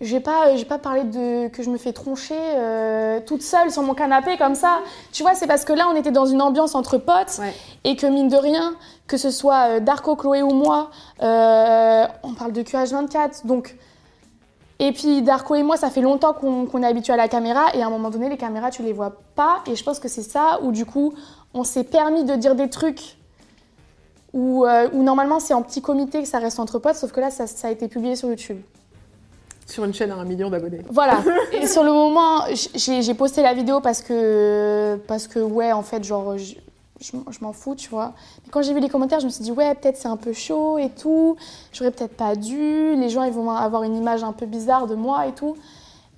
Je 0.00 0.16
vais 0.16 0.20
pas, 0.20 0.52
vais 0.52 0.64
pas 0.64 0.78
parler 0.78 1.04
de 1.04 1.46
que 1.48 1.62
je 1.62 1.70
me 1.70 1.78
fais 1.78 1.92
troncher 1.92 2.34
euh, 2.36 3.20
toute 3.24 3.42
seule 3.42 3.70
sur 3.70 3.82
mon 3.82 3.94
canapé 3.94 4.36
comme 4.36 4.56
ça. 4.56 4.80
Tu 5.12 5.22
vois, 5.22 5.34
c'est 5.36 5.46
parce 5.46 5.64
que 5.64 5.72
là, 5.72 5.86
on 5.92 5.94
était 5.94 6.10
dans 6.10 6.26
une 6.26 6.42
ambiance 6.42 6.74
entre 6.74 6.98
potes 6.98 7.38
Ouais. 7.38 7.54
et 7.84 7.94
que 7.94 8.06
mine 8.06 8.26
de 8.28 8.36
rien, 8.36 8.74
que 9.06 9.16
ce 9.16 9.30
soit 9.30 9.68
euh, 9.76 9.80
Darko, 9.80 10.16
Chloé 10.16 10.42
ou 10.42 10.50
moi, 10.50 10.90
euh, 11.22 12.04
on 12.24 12.34
parle 12.34 12.50
de 12.52 12.62
QH24. 12.62 13.46
Donc, 13.46 13.76
et 14.78 14.92
puis 14.92 15.22
Darko 15.22 15.54
et 15.54 15.62
moi, 15.62 15.76
ça 15.76 15.90
fait 15.90 16.00
longtemps 16.00 16.32
qu'on 16.32 16.82
est 16.82 16.86
habitué 16.86 17.12
à 17.12 17.16
la 17.16 17.28
caméra 17.28 17.66
et 17.74 17.82
à 17.82 17.86
un 17.86 17.90
moment 17.90 18.10
donné, 18.10 18.28
les 18.28 18.36
caméras, 18.36 18.70
tu 18.70 18.82
les 18.82 18.92
vois 18.92 19.16
pas. 19.34 19.62
Et 19.66 19.76
je 19.76 19.84
pense 19.84 20.00
que 20.00 20.08
c'est 20.08 20.22
ça 20.22 20.58
où 20.62 20.72
du 20.72 20.84
coup, 20.84 21.14
on 21.54 21.64
s'est 21.64 21.84
permis 21.84 22.24
de 22.24 22.34
dire 22.34 22.54
des 22.54 22.68
trucs 22.68 23.16
où, 24.32 24.64
euh, 24.64 24.88
où 24.92 25.02
normalement 25.02 25.40
c'est 25.40 25.54
en 25.54 25.62
petit 25.62 25.82
comité 25.82 26.22
que 26.22 26.28
ça 26.28 26.38
reste 26.38 26.58
entre 26.58 26.78
potes, 26.78 26.96
sauf 26.96 27.12
que 27.12 27.20
là, 27.20 27.30
ça, 27.30 27.46
ça 27.46 27.68
a 27.68 27.70
été 27.70 27.88
publié 27.88 28.16
sur 28.16 28.28
YouTube. 28.28 28.58
Sur 29.66 29.84
une 29.84 29.94
chaîne 29.94 30.10
à 30.10 30.16
un 30.16 30.24
million 30.24 30.50
d'abonnés. 30.50 30.80
Voilà. 30.90 31.18
Et 31.52 31.66
sur 31.66 31.84
le 31.84 31.92
moment, 31.92 32.42
j'ai 32.74 33.02
j'ai 33.02 33.14
posté 33.14 33.42
la 33.42 33.54
vidéo 33.54 33.80
parce 33.80 34.02
que, 34.02 34.98
parce 35.06 35.28
que 35.28 35.38
ouais, 35.38 35.72
en 35.72 35.82
fait, 35.82 36.02
genre, 36.02 36.34
je, 37.02 37.38
m'en- 37.40 37.52
fous, 37.52 37.74
tu 37.74 37.88
vois. 37.90 38.12
Mais 38.44 38.50
quand 38.50 38.62
j'ai 38.62 38.72
vu 38.72 38.80
les 38.80 38.88
commentaires, 38.88 39.20
je 39.20 39.26
me 39.26 39.30
suis 39.30 39.42
dit, 39.44 39.52
ouais, 39.52 39.74
peut-être 39.74 39.96
c'est 39.96 40.08
un 40.08 40.16
peu 40.16 40.32
chaud 40.32 40.78
et 40.78 40.88
tout. 40.90 41.36
J'aurais 41.72 41.90
peut-être 41.90 42.16
pas 42.16 42.34
dû. 42.36 42.94
Les 42.96 43.08
gens, 43.08 43.24
ils 43.24 43.32
vont 43.32 43.50
avoir 43.50 43.82
une 43.82 43.96
image 43.96 44.22
un 44.24 44.32
peu 44.32 44.46
bizarre 44.46 44.86
de 44.86 44.94
moi 44.94 45.26
et 45.26 45.32
tout. 45.32 45.56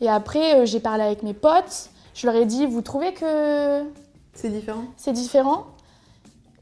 Et 0.00 0.08
après, 0.08 0.60
euh, 0.60 0.66
j'ai 0.66 0.80
parlé 0.80 1.02
avec 1.02 1.22
mes 1.22 1.34
potes. 1.34 1.90
Je 2.14 2.26
leur 2.26 2.36
ai 2.36 2.44
dit, 2.46 2.66
vous 2.66 2.82
trouvez 2.82 3.12
que 3.14 3.82
C'est 4.34 4.50
différent? 4.50 4.84
c'est 4.96 5.12
différent? 5.12 5.64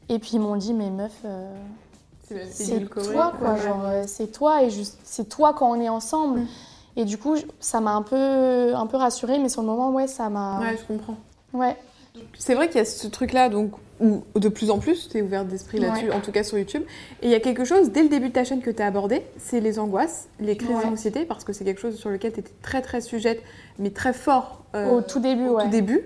Et 0.09 0.19
puis 0.19 0.31
ils 0.33 0.39
m'ont 0.39 0.55
dit, 0.55 0.73
mais 0.73 0.89
meuf, 0.89 1.13
euh, 1.25 1.53
c'est 2.49 2.87
toi, 2.89 3.33
quoi. 3.37 3.55
Genre, 3.57 3.85
euh, 3.85 4.03
c'est 4.07 4.27
toi 4.27 4.63
et 4.63 4.69
c'est 5.03 5.29
toi 5.29 5.53
quand 5.53 5.69
on 5.69 5.79
est 5.79 5.89
ensemble. 5.89 6.41
Mm. 6.41 6.47
Et 6.95 7.05
du 7.05 7.17
coup, 7.17 7.35
ça 7.59 7.79
m'a 7.81 7.91
un 7.91 8.01
peu, 8.03 8.75
un 8.75 8.85
peu 8.85 8.97
rassurée, 8.97 9.39
mais 9.39 9.49
sur 9.49 9.61
le 9.61 9.67
moment, 9.67 9.91
ouais, 9.91 10.07
ça 10.07 10.29
m'a. 10.29 10.59
Ouais, 10.59 10.77
je 10.77 10.83
comprends. 10.93 11.15
Ouais. 11.53 11.75
C'est 12.37 12.53
vrai 12.53 12.67
qu'il 12.67 12.77
y 12.77 12.81
a 12.81 12.85
ce 12.85 13.07
truc-là, 13.07 13.49
donc, 13.49 13.71
où 13.99 14.23
de 14.35 14.49
plus 14.49 14.69
en 14.71 14.79
plus, 14.79 15.07
tu 15.09 15.17
es 15.17 15.21
ouverte 15.21 15.47
d'esprit 15.47 15.79
là-dessus, 15.79 16.11
en 16.11 16.19
tout 16.19 16.31
cas 16.31 16.43
sur 16.43 16.57
YouTube. 16.57 16.83
Et 17.21 17.27
il 17.27 17.31
y 17.31 17.35
a 17.35 17.39
quelque 17.39 17.63
chose, 17.63 17.91
dès 17.91 18.03
le 18.03 18.09
début 18.09 18.29
de 18.29 18.33
ta 18.33 18.43
chaîne, 18.43 18.61
que 18.61 18.71
tu 18.71 18.81
as 18.81 18.87
abordé, 18.87 19.21
c'est 19.37 19.59
les 19.59 19.79
angoisses, 19.79 20.27
les 20.39 20.57
crises 20.57 20.75
Ouais. 20.75 20.83
d'anxiété, 20.83 21.25
parce 21.25 21.43
que 21.43 21.53
c'est 21.53 21.63
quelque 21.65 21.79
chose 21.81 21.95
sur 21.95 22.09
lequel 22.09 22.33
tu 22.33 22.39
étais 22.39 22.51
très 22.61 22.81
très 22.81 23.01
sujette, 23.01 23.41
mais 23.79 23.91
très 23.91 24.13
fort 24.13 24.63
euh, 24.75 24.89
Au 24.89 25.01
tout 25.01 25.19
début, 25.19 25.47
au 25.47 25.57
ouais. 25.57 25.63
tout 25.65 25.69
début. 25.69 26.01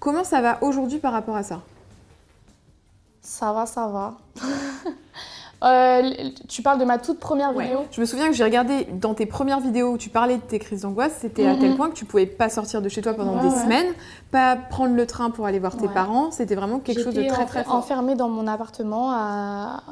Comment 0.00 0.24
ça 0.24 0.40
va 0.40 0.62
aujourd'hui 0.62 0.98
par 0.98 1.12
rapport 1.12 1.36
à 1.36 1.42
ça? 1.42 1.62
Ça 3.22 3.52
va, 3.52 3.66
ça 3.66 3.86
va. 3.88 4.16
Euh, 5.62 6.10
tu 6.48 6.62
parles 6.62 6.78
de 6.78 6.86
ma 6.86 6.96
toute 6.96 7.18
première 7.20 7.52
vidéo 7.52 7.80
Je 7.90 8.00
me 8.00 8.06
souviens 8.06 8.28
que 8.28 8.32
j'ai 8.32 8.44
regardé 8.44 8.86
dans 8.92 9.12
tes 9.12 9.26
premières 9.26 9.60
vidéos 9.60 9.90
où 9.92 9.98
tu 9.98 10.08
parlais 10.08 10.36
de 10.36 10.40
tes 10.42 10.58
crises 10.58 10.82
d'angoisse, 10.82 11.18
c'était 11.20 11.44
à 11.46 11.52
Mhm. 11.52 11.58
tel 11.58 11.74
point 11.76 11.90
que 11.90 11.94
tu 11.94 12.06
pouvais 12.06 12.24
pas 12.24 12.48
sortir 12.48 12.80
de 12.80 12.88
chez 12.88 13.02
toi 13.02 13.12
pendant 13.12 13.34
Ouais, 13.36 13.42
des 13.42 13.54
ouais. 13.54 13.62
semaines, 13.62 13.92
pas 14.30 14.56
prendre 14.56 14.94
le 14.94 15.06
train 15.06 15.28
pour 15.30 15.44
aller 15.44 15.58
voir 15.58 15.76
tes 15.76 15.86
Ouais. 15.86 15.92
parents, 15.92 16.30
c'était 16.30 16.54
vraiment 16.54 16.78
quelque 16.78 17.02
chose 17.02 17.14
de 17.14 17.24
très 17.24 17.44
très 17.44 17.64
fort. 17.64 17.74
enfermée 17.74 18.14
dans 18.14 18.30
mon 18.30 18.46
appartement 18.46 19.10
à... 19.12 19.82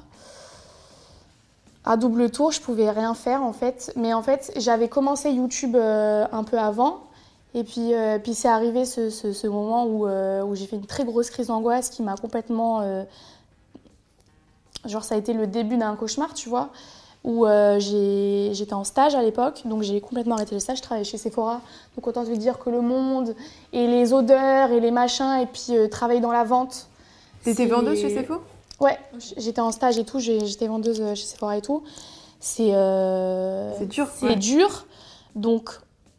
à 1.85 1.97
double 1.99 2.31
tour, 2.31 2.51
je 2.51 2.63
pouvais 2.63 2.91
rien 2.91 3.13
faire 3.13 3.43
en 3.43 3.53
fait. 3.53 3.93
Mais 3.95 4.15
en 4.15 4.23
fait, 4.23 4.51
j'avais 4.57 4.89
commencé 4.89 5.31
YouTube 5.31 5.77
euh, 5.77 6.27
un 6.33 6.45
peu 6.45 6.59
avant. 6.59 7.01
Et 7.55 7.65
puis, 7.65 7.95
euh, 7.95 8.19
puis 8.19 8.33
c'est 8.35 8.49
arrivé 8.49 8.85
ce, 8.87 9.11
ce- 9.11 9.33
ce 9.33 9.47
moment 9.47 9.85
où, 9.87 10.07
euh, 10.07 10.43
où 10.45 10.55
j'ai 10.55 10.67
fait 10.67 10.77
une 10.77 10.87
très 10.87 11.05
grosse 11.05 11.29
crise 11.31 11.47
d'angoisse 11.49 11.91
qui 11.91 12.03
m'a 12.03 12.15
complètement. 12.17 12.81
Genre, 14.85 15.05
ça 15.05 15.15
a 15.15 15.19
été 15.19 15.33
le 15.33 15.47
début 15.47 15.77
d'un 15.77 15.97
cauchemar, 15.97 16.35
tu 16.35 16.49
vois. 16.49 16.71
Où 17.25 17.47
euh, 17.47 17.81
j'étais 17.81 18.75
en 18.75 18.85
stage 18.85 19.17
à 19.17 19.23
l'époque, 19.23 19.63
donc 19.65 19.83
j'ai 19.83 20.01
complètement 20.01 20.37
arrêté 20.37 20.55
le 20.55 20.61
stage. 20.61 20.79
Je 20.79 20.83
travaillais 20.83 21.05
chez 21.05 21.19
Sephora. 21.19 21.61
Donc 21.97 22.07
autant 22.07 22.25
te 22.25 22.31
dire 22.31 22.59
que 22.61 22.71
le 22.71 22.81
monde 22.81 23.35
et 23.73 23.89
les 23.89 24.13
odeurs 24.13 24.71
et 24.71 24.79
les 24.79 24.93
machins, 24.93 25.41
et 25.43 25.47
puis 25.47 25.77
euh, 25.77 25.89
travailler 25.89 26.21
dans 26.21 26.31
la 26.31 26.45
vente. 26.45 26.87
T'étais 27.43 27.67
vendeuse 27.67 28.01
chez 28.01 28.15
Sephora? 28.15 28.41
Ouais, 28.81 28.97
j'étais 29.37 29.61
en 29.61 29.73
stage 29.73 29.99
et 29.99 30.05
tout, 30.05 30.21
j'étais 30.21 30.69
vendeuse 30.69 31.01
euh, 31.01 31.17
chez 31.17 31.27
Sephora 31.27 31.57
et 31.57 31.61
tout. 31.61 31.83
C'est 32.39 32.73
euh, 32.73 33.77
C'est 33.77 33.87
dur, 33.89 34.07
C'est 34.15 34.27
ouais. 34.27 34.37
dur. 34.37 34.87
Donc, 35.35 35.71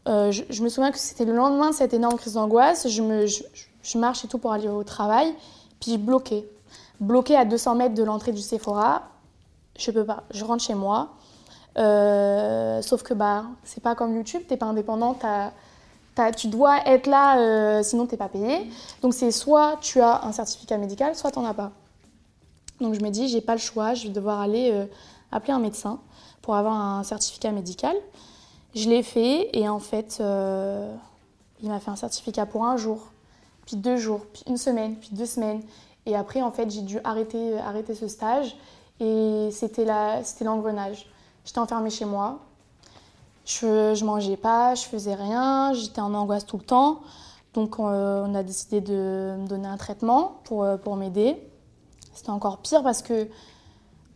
euh, 0.08 0.32
je, 0.32 0.44
je 0.50 0.62
me 0.64 0.70
souviens 0.70 0.92
que 0.92 1.00
c'était 1.00 1.26
le 1.26 1.34
lendemain 1.34 1.70
de 1.70 1.76
cette 1.76 1.94
énorme 1.94 2.18
crise 2.18 2.34
d'angoisse. 2.34 2.90
Je, 2.90 3.02
me, 3.02 3.26
je, 3.26 3.44
je 3.82 3.98
marche 3.98 4.26
et 4.26 4.28
tout 4.28 4.38
pour 4.38 4.52
aller 4.52 4.68
au 4.68 4.84
travail. 4.84 5.34
Puis 5.80 5.98
bloqué. 5.98 6.46
Bloqué 7.00 7.36
à 7.36 7.46
200 7.46 7.76
mètres 7.76 7.96
de 7.96 8.04
l'entrée 8.04 8.32
du 8.32 8.42
Sephora. 8.42 9.04
Je 9.78 9.92
peux 9.92 10.06
pas. 10.06 10.24
Je 10.32 10.44
rentre 10.44 10.64
chez 10.64 10.76
moi. 10.76 11.10
Euh, 11.78 12.82
sauf 12.82 13.04
que 13.04 13.14
bah, 13.14 13.46
c'est 13.64 13.82
pas 13.82 13.96
comme 13.96 14.16
YouTube, 14.16 14.42
t'es 14.48 14.58
pas 14.58 14.66
indépendant, 14.66 15.14
t'as- 15.14 15.52
t'as- 16.16 16.32
tu 16.32 16.48
dois 16.48 16.78
être 16.86 17.08
là, 17.08 17.40
euh, 17.40 17.84
sinon 17.84 18.06
t'es 18.06 18.18
pas 18.18 18.28
payé. 18.28 18.70
Donc 19.02 19.14
c'est 19.14 19.32
soit 19.32 19.78
tu 19.80 20.02
as 20.02 20.26
un 20.26 20.32
certificat 20.34 20.78
médical, 20.78 21.16
soit 21.16 21.32
t'en 21.32 21.46
as 21.46 21.54
pas. 21.54 21.72
Donc 22.82 22.96
je 22.96 23.02
me 23.02 23.10
dis, 23.10 23.30
j'ai 23.30 23.40
pas 23.40 23.54
le 23.54 23.60
choix, 23.60 23.94
je 23.94 24.08
vais 24.08 24.14
devoir 24.14 24.42
aller 24.42 24.72
euh, 24.74 24.86
appeler 25.32 25.54
un 25.54 25.60
médecin 25.60 26.00
pour 26.42 26.56
avoir 26.56 26.74
un 26.74 27.04
certificat 27.04 27.52
médical. 27.52 27.96
Je 28.76 28.90
l'ai 28.90 29.04
fait 29.04 29.50
et 29.58 29.70
en 29.70 29.80
fait, 29.80 30.18
euh, 30.20 30.92
il 31.62 31.70
m'a 31.70 31.80
fait 31.80 31.92
un 31.92 31.96
certificat 31.96 32.46
pour 32.46 32.66
un 32.66 32.76
jour, 32.78 33.08
puis 33.66 33.78
deux 33.78 33.98
jours, 33.98 34.22
puis 34.34 34.44
une 34.48 34.58
semaine, 34.58 34.96
puis 34.96 35.10
deux 35.14 35.26
semaines. 35.28 35.62
Et 36.10 36.16
après, 36.16 36.42
en 36.42 36.52
fait, 36.52 36.72
j'ai 36.72 36.82
dû 36.82 37.00
arrêter, 37.04 37.60
arrêter 37.60 37.94
ce 37.94 38.08
stage 38.08 38.58
et 39.00 39.50
c'était 39.52 39.86
l'engrenage. 39.86 41.06
J'étais 41.46 41.60
enfermée 41.60 41.92
chez 41.92 42.06
moi, 42.06 42.40
je, 43.46 43.94
je 43.94 44.04
mangeais 44.04 44.36
pas, 44.36 44.74
je 44.74 44.86
faisais 44.86 45.14
rien, 45.14 45.72
j'étais 45.74 46.02
en 46.02 46.14
angoisse 46.16 46.48
tout 46.48 46.58
le 46.58 46.64
temps. 46.64 47.02
Donc 47.54 47.80
euh, 47.80 48.26
on 48.28 48.34
a 48.34 48.42
décidé 48.42 48.82
de 48.82 49.36
me 49.40 49.48
donner 49.48 49.68
un 49.68 49.78
traitement 49.78 50.40
pour, 50.46 50.64
euh, 50.64 50.78
pour 50.78 50.96
m'aider. 50.96 51.38
C'était 52.14 52.32
encore 52.32 52.58
pire 52.58 52.82
parce 52.82 53.04
que 53.04 53.28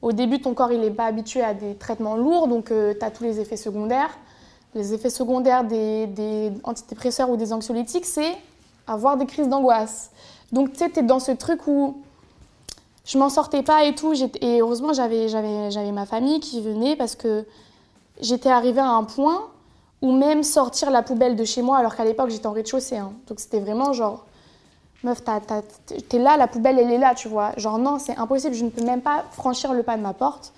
au 0.02 0.12
début, 0.12 0.42
ton 0.42 0.56
corps 0.56 0.72
il 0.72 0.82
n'est 0.82 0.92
pas 0.92 1.06
habitué 1.06 1.44
à 1.44 1.54
des 1.54 1.76
traitements 1.76 2.18
lourds, 2.18 2.48
donc 2.48 2.66
tu 2.66 3.06
as 3.06 3.12
tous 3.12 3.24
les 3.24 3.40
effets 3.40 3.56
secondaires. 3.56 4.10
Les 4.74 4.94
effets 4.94 5.12
secondaires 5.12 5.64
des, 5.64 6.08
des 6.08 6.52
antidépresseurs 6.64 7.30
ou 7.30 7.38
des 7.38 7.54
anxiolytiques, 7.54 8.06
c'est 8.06 8.36
avoir 8.88 9.16
des 9.16 9.28
crises 9.28 9.48
d'angoisse. 9.48 10.12
Donc 10.54 10.72
tu 10.72 10.80
sais, 10.80 10.90
tu 10.90 11.00
es 11.00 11.04
dans 11.04 11.20
ce 11.20 11.32
truc 11.32 11.68
où 11.68 11.98
je 13.06 13.18
m'en 13.18 13.30
sortais 13.30 13.64
pas 13.64 13.84
et 13.84 13.96
tout. 13.96 14.14
Et 14.40 14.62
heureusement, 14.62 14.94
j'avais, 14.94 15.28
j'avais, 15.28 15.72
j'avais 15.72 15.92
ma 15.92 16.06
famille 16.06 16.40
qui 16.40 16.62
venait 16.62 16.96
parce 16.96 17.16
que 17.16 17.46
j'étais 18.22 18.50
arrivée 18.50 18.80
à 18.80 18.90
un 18.90 19.04
point 19.04 19.42
où 20.02 20.12
même 20.12 20.44
sortir 20.44 20.92
la 20.92 21.02
poubelle 21.02 21.36
de 21.36 21.44
chez 21.44 21.62
moi, 21.62 21.78
alors 21.78 21.96
qu'à 21.96 22.04
l'époque 22.04 22.30
j'étais 22.30 22.46
en 22.46 22.52
rez-de-chaussée, 22.52 22.98
hein. 22.98 23.14
donc 23.28 23.40
c'était 23.40 23.62
vraiment 23.62 23.94
genre, 23.94 24.26
meuf, 25.02 25.24
t'es 26.10 26.20
là, 26.20 26.36
la 26.36 26.48
poubelle 26.48 26.78
elle 26.78 26.92
est 26.92 26.98
là, 26.98 27.16
tu 27.16 27.30
vois. 27.30 27.54
Genre 27.56 27.78
non, 27.80 28.00
c'est 28.00 28.18
impossible, 28.18 28.54
je 28.54 28.66
ne 28.66 28.70
peux 28.70 28.84
même 28.84 29.02
pas 29.02 29.24
franchir 29.32 29.74
le 29.74 29.82
pas 29.82 29.96
de 29.96 30.02
ma 30.02 30.14
porte. 30.14 30.54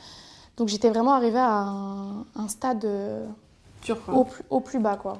Donc 0.57 0.67
j'étais 0.67 0.89
vraiment 0.89 1.13
arrivée 1.13 1.37
à 1.37 1.59
un, 1.59 2.25
un 2.35 2.47
stade 2.47 2.83
euh, 2.85 3.23
au 4.49 4.59
plus 4.59 4.79
bas, 4.79 4.95
quoi. 4.95 5.19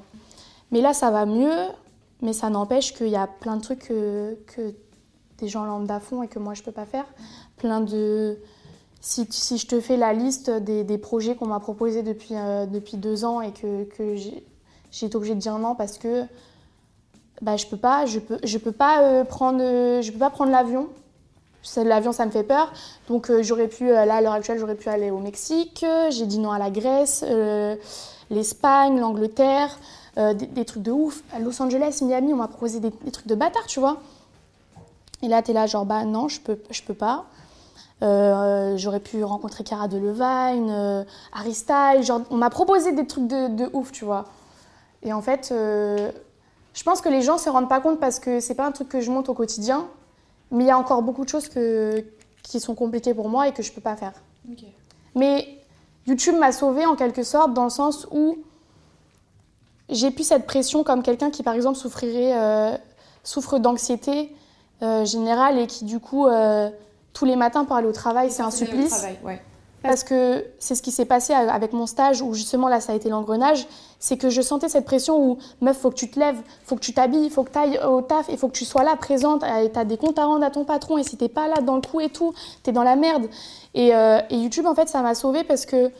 Mais 0.72 0.80
là, 0.80 0.92
ça 0.92 1.12
va 1.12 1.24
mieux, 1.24 1.54
mais 2.22 2.32
ça 2.32 2.50
n'empêche 2.50 2.94
qu'il 2.94 3.08
y 3.08 3.16
a 3.16 3.26
plein 3.26 3.56
de 3.56 3.62
trucs 3.62 3.80
que, 3.80 4.36
des 5.38 5.48
gens 5.48 5.64
lambda 5.64 6.00
font 6.00 6.22
et 6.22 6.28
que 6.28 6.38
moi, 6.38 6.54
je 6.54 6.62
peux 6.62 6.72
pas 6.72 6.86
faire. 6.86 7.04
Plein 7.56 7.80
de... 7.80 8.38
Si, 9.00 9.26
si 9.30 9.58
je 9.58 9.66
te 9.66 9.80
fais 9.80 9.96
la 9.96 10.12
liste 10.14 10.50
des, 10.50 10.82
des 10.82 10.98
projets 10.98 11.36
qu'on 11.36 11.46
m'a 11.46 11.60
proposés 11.60 12.02
depuis, 12.02 12.34
euh, 12.34 12.64
depuis 12.66 12.96
deux 12.96 13.24
ans 13.24 13.40
et 13.40 13.52
que, 13.52 13.84
que 13.84 14.16
j'ai 14.16 14.42
été 15.06 15.14
obligée 15.14 15.34
de 15.34 15.40
dire 15.40 15.58
non 15.58 15.74
parce 15.74 15.98
que 15.98 16.24
bah, 17.42 17.56
je 17.56 17.66
peux 17.66 17.76
pas, 17.76 18.06
je 18.06 18.18
peux, 18.18 18.38
je 18.42 18.58
peux 18.58 18.72
pas 18.72 19.02
euh, 19.02 19.24
prendre, 19.24 19.60
euh, 19.62 20.30
prendre 20.30 20.50
l'avion. 20.50 20.88
L'avion, 21.76 22.12
ça 22.12 22.24
me 22.24 22.30
fait 22.30 22.44
peur. 22.44 22.72
Donc 23.08 23.30
j'aurais 23.42 23.68
pu, 23.68 23.88
là 23.88 24.14
à 24.14 24.20
l'heure 24.20 24.32
actuelle, 24.32 24.58
j'aurais 24.58 24.76
pu 24.76 24.88
aller 24.88 25.10
au 25.10 25.18
Mexique. 25.18 25.84
J'ai 26.10 26.26
dit 26.26 26.38
non 26.38 26.52
à 26.52 26.58
la 26.58 26.70
Grèce, 26.70 27.24
l'Espagne, 28.30 29.00
l'Angleterre, 29.00 29.76
euh, 30.18 30.34
des, 30.34 30.46
des 30.46 30.64
trucs 30.64 30.82
de 30.82 30.92
ouf. 30.92 31.22
À 31.32 31.38
Los 31.38 31.60
Angeles, 31.60 32.00
Miami, 32.02 32.32
on 32.32 32.36
m'a 32.36 32.48
proposé 32.48 32.80
des, 32.80 32.90
des 32.90 33.10
trucs 33.10 33.26
de 33.26 33.34
bâtard, 33.34 33.66
tu 33.66 33.80
vois. 33.80 33.98
Et 35.22 35.28
là, 35.28 35.42
t'es 35.42 35.52
là, 35.52 35.66
genre, 35.66 35.86
bah 35.86 36.04
non, 36.04 36.28
je 36.28 36.40
peux, 36.40 36.58
je 36.70 36.82
peux 36.82 36.94
pas. 36.94 37.26
Euh, 38.02 38.76
j'aurais 38.76 39.00
pu 39.00 39.24
rencontrer 39.24 39.64
Cara 39.64 39.88
Delevingne, 39.88 40.70
euh, 40.70 41.04
Harry 41.32 41.54
Styles, 41.54 42.02
genre, 42.02 42.20
on 42.30 42.36
m'a 42.36 42.50
proposé 42.50 42.92
des 42.92 43.06
trucs 43.06 43.26
de, 43.26 43.48
de 43.48 43.70
ouf, 43.72 43.90
tu 43.92 44.04
vois. 44.04 44.26
Et 45.02 45.12
en 45.12 45.22
fait, 45.22 45.48
euh, 45.50 46.10
je 46.74 46.82
pense 46.82 47.00
que 47.00 47.08
les 47.08 47.22
gens 47.22 47.38
se 47.38 47.48
rendent 47.48 47.68
pas 47.68 47.80
compte 47.80 47.98
parce 47.98 48.18
que 48.18 48.40
c'est 48.40 48.54
pas 48.54 48.66
un 48.66 48.72
truc 48.72 48.88
que 48.88 49.00
je 49.00 49.10
monte 49.10 49.28
au 49.30 49.34
quotidien, 49.34 49.86
mais 50.50 50.64
il 50.64 50.66
y 50.66 50.70
a 50.70 50.78
encore 50.78 51.02
beaucoup 51.02 51.24
de 51.24 51.28
choses 51.30 51.48
que, 51.48 52.04
qui 52.42 52.60
sont 52.60 52.74
compliquées 52.74 53.14
pour 53.14 53.30
moi 53.30 53.48
et 53.48 53.52
que 53.52 53.62
je 53.62 53.72
peux 53.72 53.80
pas 53.80 53.96
faire. 53.96 54.12
Mais 55.14 55.58
YouTube 56.06 56.36
m'a 56.36 56.52
sauvée 56.52 56.84
en 56.84 56.96
quelque 56.96 57.22
sorte 57.22 57.54
dans 57.54 57.64
le 57.64 57.70
sens 57.70 58.06
où 58.10 58.36
j'ai 59.88 60.10
plus 60.10 60.24
cette 60.24 60.46
pression 60.46 60.82
comme 60.84 61.02
quelqu'un 61.02 61.30
qui 61.30 61.42
par 61.42 61.54
exemple 61.54 61.78
souffrirait, 61.78 62.32
euh, 62.34 62.76
souffre 63.22 63.58
d'anxiété 63.58 64.34
euh, 64.82 65.04
générale 65.04 65.58
et 65.58 65.66
qui 65.66 65.84
du 65.84 66.00
coup 66.00 66.26
euh, 66.26 66.68
tous 67.12 67.24
les 67.24 67.36
matins 67.36 67.64
pour 67.64 67.76
aller 67.76 67.86
au 67.86 67.92
travail 67.92 68.30
c'est 68.30 68.42
un 68.42 68.50
supplice. 68.50 69.06
Parce 69.82 70.02
que 70.02 70.44
c'est 70.58 70.74
ce 70.74 70.82
qui 70.82 70.90
s'est 70.90 71.04
passé 71.04 71.32
avec 71.32 71.72
mon 71.72 71.86
stage 71.86 72.20
où 72.20 72.34
justement 72.34 72.66
là 72.66 72.80
ça 72.80 72.92
a 72.92 72.96
été 72.96 73.08
l'engrenage, 73.08 73.68
c'est 74.00 74.16
que 74.16 74.30
je 74.30 74.42
sentais 74.42 74.68
cette 74.68 74.84
pression 74.84 75.16
où 75.22 75.38
meuf 75.60 75.78
faut 75.78 75.90
que 75.90 75.94
tu 75.94 76.10
te 76.10 76.18
lèves, 76.18 76.40
faut 76.64 76.74
que 76.74 76.80
tu 76.80 76.92
t'habilles, 76.92 77.30
faut 77.30 77.44
que 77.44 77.52
tu 77.52 77.58
ailles 77.58 77.78
au 77.86 78.02
taf 78.02 78.28
et 78.28 78.36
faut 78.36 78.48
que 78.48 78.56
tu 78.56 78.64
sois 78.64 78.82
là 78.82 78.96
présente 78.96 79.44
et 79.44 79.70
t'as 79.70 79.84
des 79.84 79.96
comptes 79.96 80.18
à 80.18 80.24
rendre 80.24 80.44
à 80.44 80.50
ton 80.50 80.64
patron 80.64 80.98
et 80.98 81.04
si 81.04 81.16
t'es 81.16 81.28
pas 81.28 81.46
là 81.46 81.60
dans 81.60 81.76
le 81.76 81.82
coup 81.82 82.00
et 82.00 82.08
tout, 82.08 82.34
t'es 82.64 82.72
dans 82.72 82.82
la 82.82 82.96
merde. 82.96 83.28
Et, 83.74 83.90
et 83.90 84.36
YouTube 84.36 84.66
en 84.66 84.74
fait 84.74 84.88
ça 84.88 85.02
m'a 85.02 85.14
sauvée 85.14 85.44
parce 85.44 85.66
que 85.66 85.92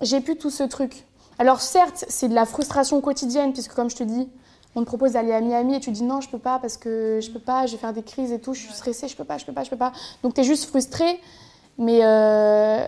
j'ai 0.00 0.20
plus 0.20 0.36
tout 0.36 0.50
ce 0.50 0.64
truc. 0.64 1.04
Alors 1.38 1.60
certes 1.60 2.04
c'est 2.08 2.28
de 2.28 2.34
la 2.34 2.44
frustration 2.46 3.00
quotidienne 3.00 3.52
puisque 3.52 3.72
comme 3.74 3.90
je 3.90 3.96
te 3.96 4.02
dis 4.04 4.28
on 4.74 4.80
te 4.80 4.86
propose 4.86 5.12
d'aller 5.12 5.32
à 5.32 5.40
Miami 5.40 5.76
et 5.76 5.80
tu 5.80 5.90
dis 5.90 6.02
non 6.02 6.20
je 6.20 6.28
peux 6.28 6.38
pas 6.38 6.58
parce 6.58 6.76
que 6.76 7.20
je 7.22 7.30
peux 7.30 7.38
pas, 7.40 7.66
je 7.66 7.72
vais 7.72 7.78
faire 7.78 7.92
des 7.92 8.02
crises 8.02 8.32
et 8.32 8.40
tout, 8.40 8.54
je 8.54 8.60
suis 8.60 8.72
stressée, 8.72 9.08
je 9.08 9.16
peux 9.16 9.24
pas, 9.24 9.38
je 9.38 9.44
peux 9.46 9.52
pas, 9.52 9.64
je 9.64 9.70
peux 9.70 9.76
pas. 9.76 9.92
Donc 10.22 10.34
t'es 10.34 10.44
juste 10.44 10.66
frustrée. 10.66 11.20
Mais, 11.80 12.00
euh, 12.02 12.84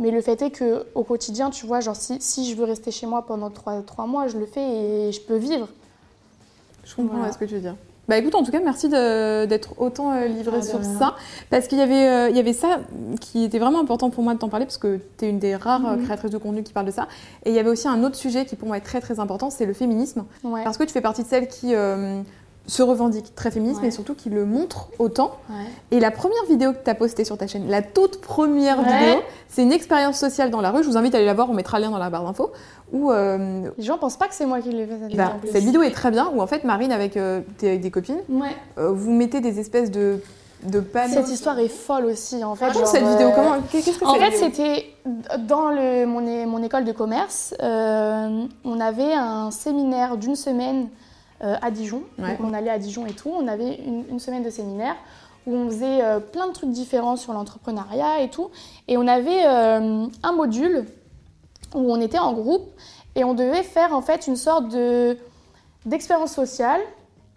mais 0.00 0.10
le 0.10 0.20
fait 0.20 0.42
est 0.42 0.50
que 0.50 0.86
au 0.96 1.04
quotidien, 1.04 1.50
tu 1.50 1.66
vois, 1.66 1.78
genre 1.80 1.94
si, 1.94 2.20
si 2.20 2.50
je 2.50 2.56
veux 2.56 2.64
rester 2.64 2.90
chez 2.90 3.06
moi 3.06 3.24
pendant 3.24 3.48
trois, 3.48 4.06
mois, 4.06 4.26
je 4.26 4.38
le 4.38 4.46
fais 4.46 4.60
et 5.08 5.12
je 5.12 5.20
peux 5.20 5.36
vivre. 5.36 5.68
Je 6.82 6.96
comprends 6.96 7.18
Voilà. 7.18 7.32
ce 7.32 7.38
que 7.38 7.44
tu 7.44 7.54
veux 7.54 7.60
dire. 7.60 7.76
Bah 8.06 8.18
écoute, 8.18 8.34
en 8.34 8.42
tout 8.42 8.52
cas, 8.52 8.60
merci 8.62 8.88
d'être 8.90 9.80
autant 9.80 10.12
euh, 10.12 10.26
livré 10.26 10.58
Ah, 10.60 10.62
sur 10.62 10.84
ça. 10.84 11.16
Parce 11.50 11.68
qu'il 11.68 11.78
y, 11.78 11.80
avait, 11.80 12.06
euh, 12.06 12.28
il 12.28 12.36
y 12.36 12.38
avait 12.38 12.52
ça 12.52 12.80
qui 13.20 13.44
était 13.44 13.58
vraiment 13.58 13.80
important 13.80 14.10
pour 14.10 14.22
moi 14.22 14.34
de 14.34 14.38
t'en 14.38 14.50
parler, 14.50 14.66
parce 14.66 14.76
que 14.76 15.00
tu 15.18 15.24
es 15.24 15.30
une 15.30 15.38
des 15.38 15.56
rares 15.56 15.86
euh, 15.86 15.96
Mhm. 15.96 16.04
créatrices 16.04 16.30
de 16.30 16.36
contenu 16.38 16.62
qui 16.62 16.72
parle 16.74 16.84
de 16.86 16.90
ça. 16.90 17.08
Et 17.46 17.50
il 17.50 17.56
y 17.56 17.58
avait 17.58 17.70
aussi 17.70 17.88
un 17.88 18.04
autre 18.04 18.16
sujet 18.16 18.44
qui 18.44 18.56
pour 18.56 18.68
moi 18.68 18.76
est 18.76 18.82
très 18.82 19.00
très 19.00 19.20
important, 19.20 19.48
c'est 19.48 19.64
le 19.64 19.72
féminisme. 19.72 20.24
Ouais. 20.42 20.62
Parce 20.64 20.76
que 20.76 20.84
tu 20.84 20.92
fais 20.92 21.00
partie 21.00 21.22
de 21.22 21.28
celles 21.28 21.48
qui 21.48 21.74
euh, 21.74 22.20
se 22.66 22.82
revendiquent 22.82 23.34
très 23.34 23.50
féministes, 23.50 23.80
Ouais. 23.80 23.86
mais 23.88 23.90
surtout 23.90 24.14
qui 24.14 24.30
le 24.30 24.46
montrent 24.46 24.88
autant. 24.98 25.32
Ouais. 25.50 25.56
Et 25.90 26.00
la 26.00 26.10
première 26.10 26.42
vidéo 26.48 26.72
que 26.72 26.78
tu 26.82 26.88
as 26.88 26.94
postée 26.94 27.24
sur 27.24 27.36
ta 27.36 27.46
chaîne, 27.46 27.68
la 27.68 27.82
toute 27.82 28.20
première 28.22 28.78
Ouais. 28.78 28.84
vidéo, 28.84 29.20
c'est 29.48 29.62
une 29.62 29.72
expérience 29.72 30.18
sociale 30.18 30.50
dans 30.50 30.62
la 30.62 30.70
rue. 30.70 30.82
Je 30.82 30.88
vous 30.88 30.96
invite 30.96 31.14
à 31.14 31.18
aller 31.18 31.26
la 31.26 31.34
voir, 31.34 31.50
on 31.50 31.54
mettra 31.54 31.78
le 31.78 31.84
lien 31.84 31.90
dans 31.90 31.98
la 31.98 32.08
barre 32.08 32.24
d'infos. 32.24 32.52
Où 32.92 33.10
euh, 33.12 33.68
Les 33.76 33.84
gens 33.84 33.98
pensent 33.98 34.16
pas 34.16 34.28
que 34.28 34.34
c'est 34.34 34.46
moi 34.46 34.60
qui 34.60 34.70
l'ai 34.70 34.86
fait 34.86 34.98
cette 34.98 35.08
vidéo. 35.10 35.24
bah, 35.26 35.32
cette 35.52 35.62
vidéo 35.64 35.82
est 35.82 35.90
très 35.90 36.10
bien, 36.10 36.30
où 36.34 36.40
en 36.40 36.46
fait 36.46 36.64
Marine, 36.64 36.90
avec, 36.92 37.16
euh, 37.18 37.40
t'es 37.58 37.68
avec 37.68 37.80
des 37.82 37.90
copines, 37.90 38.20
euh, 38.78 38.90
vous 38.92 39.10
mettez 39.12 39.40
des 39.40 39.60
espèces 39.60 39.90
de, 39.90 40.20
de. 40.64 40.82
Cette 41.12 41.28
histoire 41.28 41.58
est 41.58 41.68
folle 41.68 42.06
aussi 42.06 42.42
en 42.44 42.54
fait. 42.54 42.72
Genre, 42.72 42.86
cette 42.86 43.04
vidéo, 43.06 43.28
euh, 43.28 43.32
comment 43.34 43.56
Qu'est-ce 43.70 43.98
que 43.98 44.04
En 44.06 44.14
fait, 44.14 44.32
c'était 44.36 44.86
dans 45.40 45.68
le, 45.68 46.06
mon, 46.06 46.22
mon 46.46 46.62
école 46.62 46.84
de 46.84 46.92
commerce. 46.92 47.54
euh, 47.62 48.44
on 48.64 48.80
avait 48.80 49.12
un 49.12 49.50
séminaire 49.50 50.16
d'une 50.16 50.36
semaine 50.36 50.88
à 51.60 51.70
Dijon. 51.70 52.02
Ouais. 52.18 52.36
Donc, 52.36 52.48
on 52.48 52.54
allait 52.54 52.70
à 52.70 52.78
Dijon 52.78 53.06
et 53.06 53.12
tout. 53.12 53.30
On 53.30 53.46
avait 53.48 53.74
une, 53.76 54.04
une 54.08 54.20
semaine 54.20 54.42
de 54.42 54.50
séminaire 54.50 54.96
où 55.46 55.54
on 55.54 55.68
faisait 55.68 56.02
euh, 56.02 56.20
plein 56.20 56.48
de 56.48 56.52
trucs 56.52 56.70
différents 56.70 57.16
sur 57.16 57.32
l'entrepreneuriat 57.32 58.20
et 58.20 58.30
tout. 58.30 58.50
Et 58.88 58.96
on 58.96 59.06
avait 59.06 59.44
euh, 59.46 60.06
un 60.22 60.32
module 60.32 60.86
où 61.74 61.92
on 61.92 62.00
était 62.00 62.18
en 62.18 62.32
groupe 62.32 62.68
et 63.14 63.24
on 63.24 63.34
devait 63.34 63.62
faire 63.62 63.94
en 63.94 64.02
fait 64.02 64.26
une 64.26 64.36
sorte 64.36 64.68
de 64.68 65.16
d'expérience 65.86 66.32
sociale 66.32 66.80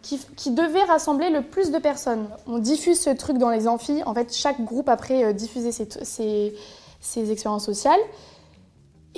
qui, 0.02 0.20
qui 0.38 0.52
devait 0.52 0.84
rassembler 0.84 1.30
le 1.30 1.42
plus 1.42 1.70
de 1.70 1.80
personnes. 1.80 2.30
On 2.48 2.60
diffuse 2.60 2.98
ce 2.98 3.10
truc 3.10 3.38
dans 3.38 3.50
les 3.50 3.68
amphis. 3.68 4.04
En 4.06 4.14
fait, 4.14 4.34
chaque 4.34 4.64
groupe 4.64 4.88
après 4.88 5.26
euh, 5.26 5.34
diffusait 5.34 5.74
ses, 5.74 5.90
ses, 6.04 6.56
ses 7.02 7.32
expériences 7.32 7.66
sociales. 7.66 8.00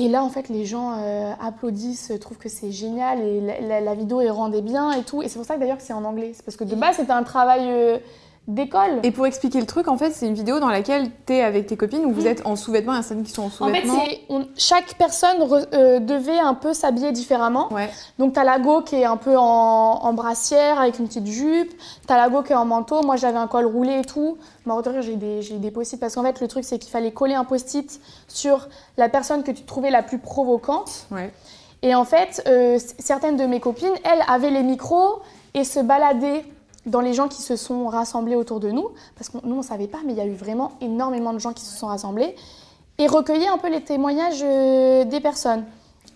Et 0.01 0.07
là, 0.07 0.23
en 0.23 0.29
fait, 0.29 0.47
les 0.49 0.65
gens 0.65 0.93
euh, 0.97 1.33
applaudissent, 1.41 2.11
trouvent 2.21 2.37
que 2.37 2.47
c'est 2.49 2.71
génial 2.71 3.19
et 3.21 3.41
la, 3.41 3.59
la- 3.59 3.81
la 3.81 3.93
vidéo 3.95 4.21
est 4.21 4.29
rendée 4.29 4.61
bien 4.61 4.91
et 4.93 5.03
tout. 5.03 5.21
Et 5.21 5.27
c'est 5.27 5.37
pour 5.37 5.45
ça 5.45 5.55
que 5.55 5.59
d'ailleurs 5.59 5.77
que 5.77 5.83
c'est 5.83 5.93
en 5.93 6.05
anglais. 6.05 6.31
C'est 6.33 6.43
parce 6.45 6.55
que 6.57 6.63
de 6.63 6.73
base, 6.75 6.95
c'était 6.95 7.11
un 7.11 7.23
travail 7.23 7.63
euh, 7.67 7.97
d'école. 8.49 8.99
Et 9.03 9.11
pour 9.11 9.25
expliquer 9.27 9.59
le 9.59 9.65
truc, 9.65 9.87
en 9.87 9.97
fait, 9.97 10.11
c'est 10.11 10.27
une 10.27 10.33
vidéo 10.33 10.59
dans 10.59 10.67
laquelle 10.69 11.09
t'es 11.25 11.41
avec 11.41 11.67
tes 11.67 11.77
copines, 11.77 12.05
où 12.05 12.11
vous 12.11 12.23
Mm. 12.23 12.27
êtes 12.27 12.45
en 12.45 12.55
sous-vêtements, 12.55 12.93
il 12.93 12.97
y 12.97 12.99
a 12.99 13.03
certaines 13.03 13.23
qui 13.23 13.31
sont 13.31 13.43
en 13.43 13.45
En 13.45 13.49
fait, 13.49 13.57
sous-vêtements. 13.57 14.03
c'est- 14.05 14.19
on- 14.29 14.45
chaque 14.57 14.95
personne 14.95 15.37
re- 15.39 15.67
euh, 15.73 15.99
devait 15.99 16.39
un 16.39 16.55
peu 16.55 16.73
s'habiller 16.73 17.11
différemment. 17.11 17.71
Ouais. 17.71 17.89
Donc 18.17 18.33
t'as 18.33 18.43
la 18.43 18.59
go 18.59 18.81
qui 18.81 18.95
est 18.95 19.05
un 19.05 19.17
peu 19.17 19.37
en, 19.37 19.43
en 19.43 20.13
brassière 20.13 20.79
avec 20.79 20.99
une 20.99 21.07
petite 21.07 21.27
jupe, 21.27 21.71
t'as 22.07 22.17
la 22.17 22.27
go 22.29 22.41
qui 22.41 22.51
est 22.53 22.55
en 22.55 22.65
manteau, 22.65 23.01
moi 23.03 23.15
j'avais 23.15 23.37
un 23.37 23.47
col 23.47 23.65
roulé 23.65 23.99
et 23.99 24.05
tout. 24.05 24.37
De 24.65 24.89
rire, 24.89 25.01
j'ai 25.01 25.15
des, 25.15 25.41
j'ai 25.41 25.57
des 25.57 25.71
post-it 25.71 25.99
parce 25.99 26.13
qu'en 26.15 26.21
fait 26.23 26.39
le 26.41 26.47
truc 26.47 26.63
c'est 26.63 26.77
qu'il 26.77 26.91
fallait 26.91 27.11
coller 27.11 27.33
un 27.33 27.43
post-it 27.43 27.99
sur 28.27 28.67
la 28.97 29.09
personne 29.09 29.41
que 29.43 29.51
tu 29.51 29.63
trouvais 29.63 29.89
la 29.89 30.03
plus 30.03 30.19
provocante. 30.19 31.07
Ouais. 31.11 31.31
Et 31.81 31.95
en 31.95 32.03
fait, 32.05 32.43
euh, 32.47 32.77
certaines 32.99 33.35
de 33.37 33.45
mes 33.45 33.59
copines, 33.59 33.87
elles 34.03 34.23
avaient 34.27 34.51
les 34.51 34.63
micros 34.63 35.21
et 35.53 35.63
se 35.63 35.79
baladaient 35.79 36.43
dans 36.89 37.01
les 37.01 37.13
gens 37.13 37.27
qui 37.27 37.41
se 37.41 37.55
sont 37.55 37.87
rassemblés 37.87 38.35
autour 38.35 38.59
de 38.59 38.69
nous, 38.71 38.89
parce 39.15 39.29
que 39.29 39.37
nous 39.43 39.55
on 39.57 39.61
savait 39.61 39.87
pas, 39.87 39.99
mais 40.05 40.13
il 40.13 40.17
y 40.17 40.21
a 40.21 40.25
eu 40.25 40.33
vraiment 40.33 40.71
énormément 40.81 41.33
de 41.33 41.39
gens 41.39 41.53
qui 41.53 41.63
se 41.65 41.77
sont 41.77 41.87
rassemblés, 41.87 42.35
et 42.97 43.07
recueillir 43.07 43.53
un 43.53 43.57
peu 43.57 43.69
les 43.69 43.81
témoignages 43.81 44.41
euh, 44.43 45.05
des 45.05 45.19
personnes. 45.19 45.63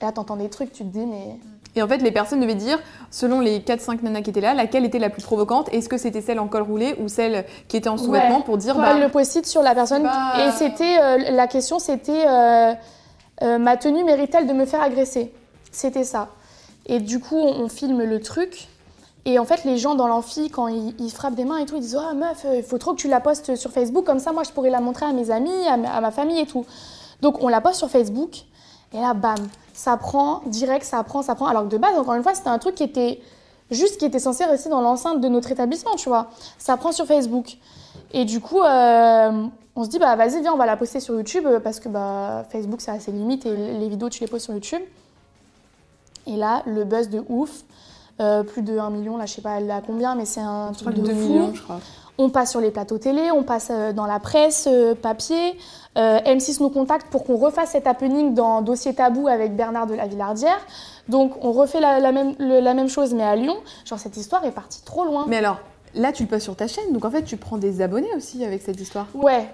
Et 0.02 0.06
là 0.06 0.12
t'entends 0.12 0.36
des 0.36 0.50
trucs, 0.50 0.72
tu 0.74 0.84
te 0.84 0.90
dis 0.90 1.06
mais... 1.06 1.38
Et 1.76 1.82
en 1.82 1.88
fait, 1.88 1.98
les 1.98 2.12
personnes 2.12 2.40
devaient 2.40 2.54
dire, 2.54 2.80
selon 3.10 3.40
les 3.40 3.60
4-5 3.60 4.04
nanas 4.04 4.22
qui 4.22 4.30
étaient 4.30 4.42
là, 4.42 4.54
laquelle 4.54 4.86
était 4.86 5.00
la 5.00 5.10
plus 5.10 5.24
provocante? 5.24 5.74
Est-ce 5.74 5.90
que 5.90 5.98
c'était 5.98 6.22
celle 6.22 6.40
en 6.40 6.48
col 6.48 6.62
roulé 6.62 6.94
ou 7.02 7.08
celle 7.08 7.46
qui 7.68 7.78
était 7.78 7.90
en 7.90 7.98
sous-vêtements 7.98 8.38
Ouais. 8.38 8.44
pour 8.44 8.60
dire, 8.60 8.76
bah, 8.76 8.94
le 9.00 9.10
post-it 9.10 9.44
sur 9.48 9.64
la 9.64 9.74
personne. 9.74 10.04
Bah- 10.04 10.34
Et 10.46 10.52
c'était 10.52 11.00
euh, 11.02 11.32
la 11.32 11.48
question, 11.48 11.80
c'était 11.80 12.28
euh, 12.28 12.74
euh, 13.42 13.58
ma 13.58 13.76
tenue 13.78 14.04
mérite-t-elle 14.04 14.46
de 14.46 14.54
me 14.54 14.66
faire 14.66 14.84
agresser? 14.84 15.34
C'était 15.72 16.04
ça. 16.04 16.28
Et 16.86 17.00
du 17.00 17.20
coup, 17.20 17.38
on, 17.40 17.64
on 17.64 17.70
filme 17.70 18.04
le 18.04 18.20
truc. 18.22 18.68
Et 19.26 19.40
en 19.40 19.46
fait, 19.46 19.64
les 19.64 19.78
gens 19.78 19.96
dans 19.96 20.08
l'amphi, 20.08 20.50
quand 20.50 20.68
ils, 20.68 21.12
frappent 21.12 21.36
des 21.36 21.46
mains 21.46 21.58
et 21.58 21.66
tout, 21.66 21.76
ils 21.76 21.82
disent 21.82 21.98
Oh 21.98 22.14
meuf, 22.14 22.46
il 22.54 22.64
faut 22.64 22.78
trop 22.78 22.92
que 22.94 23.00
tu 23.00 23.08
la 23.08 23.22
postes 23.22 23.56
sur 23.56 23.72
Facebook, 23.72 24.06
comme 24.06 24.20
ça, 24.20 24.34
moi, 24.34 24.44
je 24.44 24.52
pourrais 24.52 24.70
la 24.70 24.82
montrer 24.82 25.06
à 25.06 25.14
mes 25.14 25.32
amis, 25.32 25.68
à, 25.68 25.78
ma- 25.78 26.12
famille 26.12 26.40
et 26.40 26.46
tout. 26.46 26.66
Donc, 27.22 27.42
on 27.42 27.48
la 27.48 27.62
poste 27.62 27.78
sur 27.78 27.90
Facebook. 27.90 28.42
Et 28.94 29.00
là, 29.00 29.14
bam, 29.14 29.38
ça 29.74 29.96
prend, 29.96 30.42
direct, 30.46 30.84
ça 30.84 31.02
prend, 31.04 31.22
ça 31.22 31.36
prend. 31.36 31.46
Alors 31.46 31.64
que 31.64 31.70
de 31.70 31.78
base, 31.78 31.98
encore 31.98 32.16
une 32.16 32.24
fois, 32.24 32.36
c'était 32.36 32.50
un 32.50 32.60
truc 32.60 32.76
qui 32.76 32.84
était 32.84 33.22
juste 33.72 33.98
qui 33.98 34.06
était 34.06 34.20
censé 34.20 34.44
rester 34.44 34.70
dans 34.70 34.82
l'enceinte 34.82 35.22
de 35.22 35.28
notre 35.30 35.52
établissement, 35.52 35.96
tu 35.96 36.10
vois. 36.10 36.28
Ça 36.58 36.76
prend 36.76 36.92
sur 36.92 37.06
Facebook. 37.06 37.58
Et 38.12 38.26
du 38.26 38.42
coup, 38.42 38.62
euh, 38.62 39.48
on 39.76 39.84
se 39.84 39.90
dit, 39.90 40.00
bah 40.00 40.16
vas-y, 40.16 40.42
viens, 40.42 40.54
on 40.54 40.58
va 40.58 40.66
la 40.66 40.78
poster 40.78 41.00
sur 41.00 41.16
YouTube 41.16 41.46
euh, 41.48 41.60
parce 41.60 41.80
que 41.80 41.90
bah, 41.90 42.46
Facebook, 42.52 42.82
ça 42.82 42.94
a 42.94 43.00
ses 43.00 43.12
limites 43.12 43.46
et 43.46 43.56
les 43.56 43.90
vidéos, 43.90 44.10
tu 44.10 44.22
les 44.22 44.28
postes 44.28 44.46
sur 44.46 44.54
YouTube. 44.54 44.82
Et 46.28 46.36
là, 46.36 46.62
le 46.66 46.84
buzz 46.84 47.10
de 47.10 47.24
ouf. 47.30 47.64
Euh, 48.22 48.44
plus 48.44 48.62
de 48.62 48.78
1 48.78 48.90
million, 48.92 49.18
là, 49.18 49.26
je 49.26 49.34
sais 49.34 49.42
pas 49.42 49.58
elle 49.60 49.74
combien, 49.88 50.14
mais 50.16 50.26
c'est 50.26 50.40
un 50.42 50.72
truc 50.72 50.96
de 50.96 51.02
2 51.02 51.12
fou. 51.14 51.16
millions, 51.20 51.54
je 51.54 51.62
crois. 51.64 51.80
On 52.20 52.30
passe 52.30 52.52
sur 52.52 52.62
les 52.62 52.70
plateaux 52.70 53.00
télé, 53.00 53.32
on 53.32 53.42
passe 53.42 53.70
euh, 53.72 53.92
dans 53.92 54.06
la 54.06 54.20
presse, 54.20 54.68
euh, 54.72 54.94
papier. 54.94 55.58
Euh, 55.98 56.20
M6 56.20 56.62
nous 56.62 56.70
contacte 56.70 57.08
pour 57.10 57.24
qu'on 57.24 57.38
refasse 57.38 57.72
cet 57.72 57.88
happening 57.88 58.36
dans 58.36 58.62
Dossier 58.62 58.94
Tabou 58.94 59.28
avec 59.28 59.56
Bernard 59.56 59.88
de 59.88 59.96
la 59.96 60.06
Villardière. 60.06 60.60
Donc 61.10 61.44
on 61.44 61.52
refait 61.52 61.80
la, 61.80 62.00
la 62.00 62.12
même, 62.12 62.36
le- 62.38 62.60
la 62.60 62.76
même 62.76 62.88
chose 62.88 63.16
mais 63.16 63.24
à 63.24 63.36
Lyon. 63.36 63.56
Genre 63.86 63.98
cette 63.98 64.16
histoire 64.16 64.46
est 64.46 64.52
partie 64.52 64.84
trop 64.84 65.06
loin. 65.06 65.26
Mais 65.28 65.38
alors, 65.38 65.58
là, 65.96 66.12
tu 66.12 66.22
le 66.24 66.30
postes 66.30 66.44
sur 66.44 66.56
ta 66.56 66.68
chaîne, 66.68 66.94
donc 66.94 67.04
en 67.06 67.10
fait, 67.10 67.24
tu 67.24 67.36
prends 67.38 67.58
des 67.58 67.82
abonnés 67.82 68.14
aussi 68.16 68.46
avec 68.46 68.62
cette 68.62 68.80
histoire. 68.80 69.08
Ouais. 69.16 69.48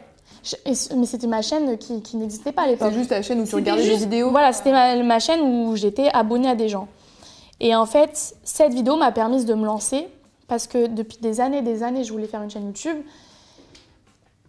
Mais 0.66 1.05
c'était 1.05 1.28
ma 1.28 1.41
chaîne 1.41 1.78
qui, 1.78 2.01
qui 2.01 2.18
n'existait 2.18 2.51
pas 2.51 2.64
à 2.64 2.68
l'époque. 2.68 2.89
C'est 2.91 2.97
juste 2.97 3.10
ta 3.10 3.22
chaîne 3.22 3.39
où 3.39 3.45
tu 3.45 3.55
regardais 3.55 3.84
des 3.84 3.95
vidéos. 3.95 4.32
Voilà, 4.32 4.51
c'était 4.53 4.72
ma, 4.72 5.01
ma 5.01 5.20
chaîne 5.20 5.39
où 5.41 5.76
j'étais 5.78 6.10
abonnée 6.14 6.49
à 6.49 6.55
des 6.55 6.68
gens. 6.70 6.88
Et 7.60 7.76
en 7.76 7.86
fait, 7.86 8.36
cette 8.43 8.74
vidéo 8.74 8.95
m'a 8.95 9.12
permis 9.12 9.45
de 9.45 9.53
me 9.53 9.66
lancer 9.66 10.07
parce 10.47 10.68
que 10.68 10.88
depuis 10.88 11.18
des 11.18 11.41
années, 11.41 11.62
des 11.62 11.84
années, 11.84 12.03
je 12.03 12.12
voulais 12.12 12.28
faire 12.28 12.41
une 12.41 12.49
chaîne 12.49 12.66
YouTube. 12.66 12.97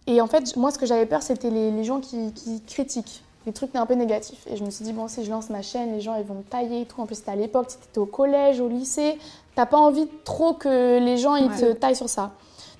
Et 0.07 0.19
en 0.21 0.27
fait, 0.27 0.55
moi, 0.55 0.71
ce 0.71 0.79
que 0.79 0.85
j'avais 0.85 1.05
peur, 1.05 1.21
c'était 1.21 1.49
les, 1.49 1.71
les 1.71 1.83
gens 1.83 1.99
qui, 1.99 2.33
qui 2.33 2.61
critiquent, 2.61 3.23
les 3.45 3.53
trucs 3.53 3.75
un 3.75 3.85
peu 3.85 3.93
négatifs. 3.93 4.47
Et 4.47 4.55
je 4.55 4.63
me 4.63 4.69
suis 4.69 4.83
dit, 4.83 4.93
bon, 4.93 5.07
si 5.07 5.23
je 5.23 5.29
lance 5.29 5.49
ma 5.49 5.61
chaîne, 5.61 5.93
les 5.93 6.01
gens, 6.01 6.15
ils 6.15 6.23
vont 6.23 6.35
me 6.35 6.43
tailler 6.43 6.81
et 6.81 6.85
tout. 6.85 7.01
En 7.01 7.05
plus, 7.05 7.15
c'était 7.15 7.31
à 7.31 7.35
l'époque, 7.35 7.67
c'était 7.69 7.99
au 7.99 8.05
collège, 8.05 8.59
au 8.59 8.67
lycée. 8.67 9.19
T'as 9.55 9.65
pas 9.65 9.77
envie 9.77 10.07
trop 10.23 10.53
que 10.53 10.99
les 10.99 11.17
gens, 11.17 11.35
ils 11.35 11.49
te 11.49 11.73
taillent 11.73 11.95
sur 11.95 12.09
ça. 12.09 12.31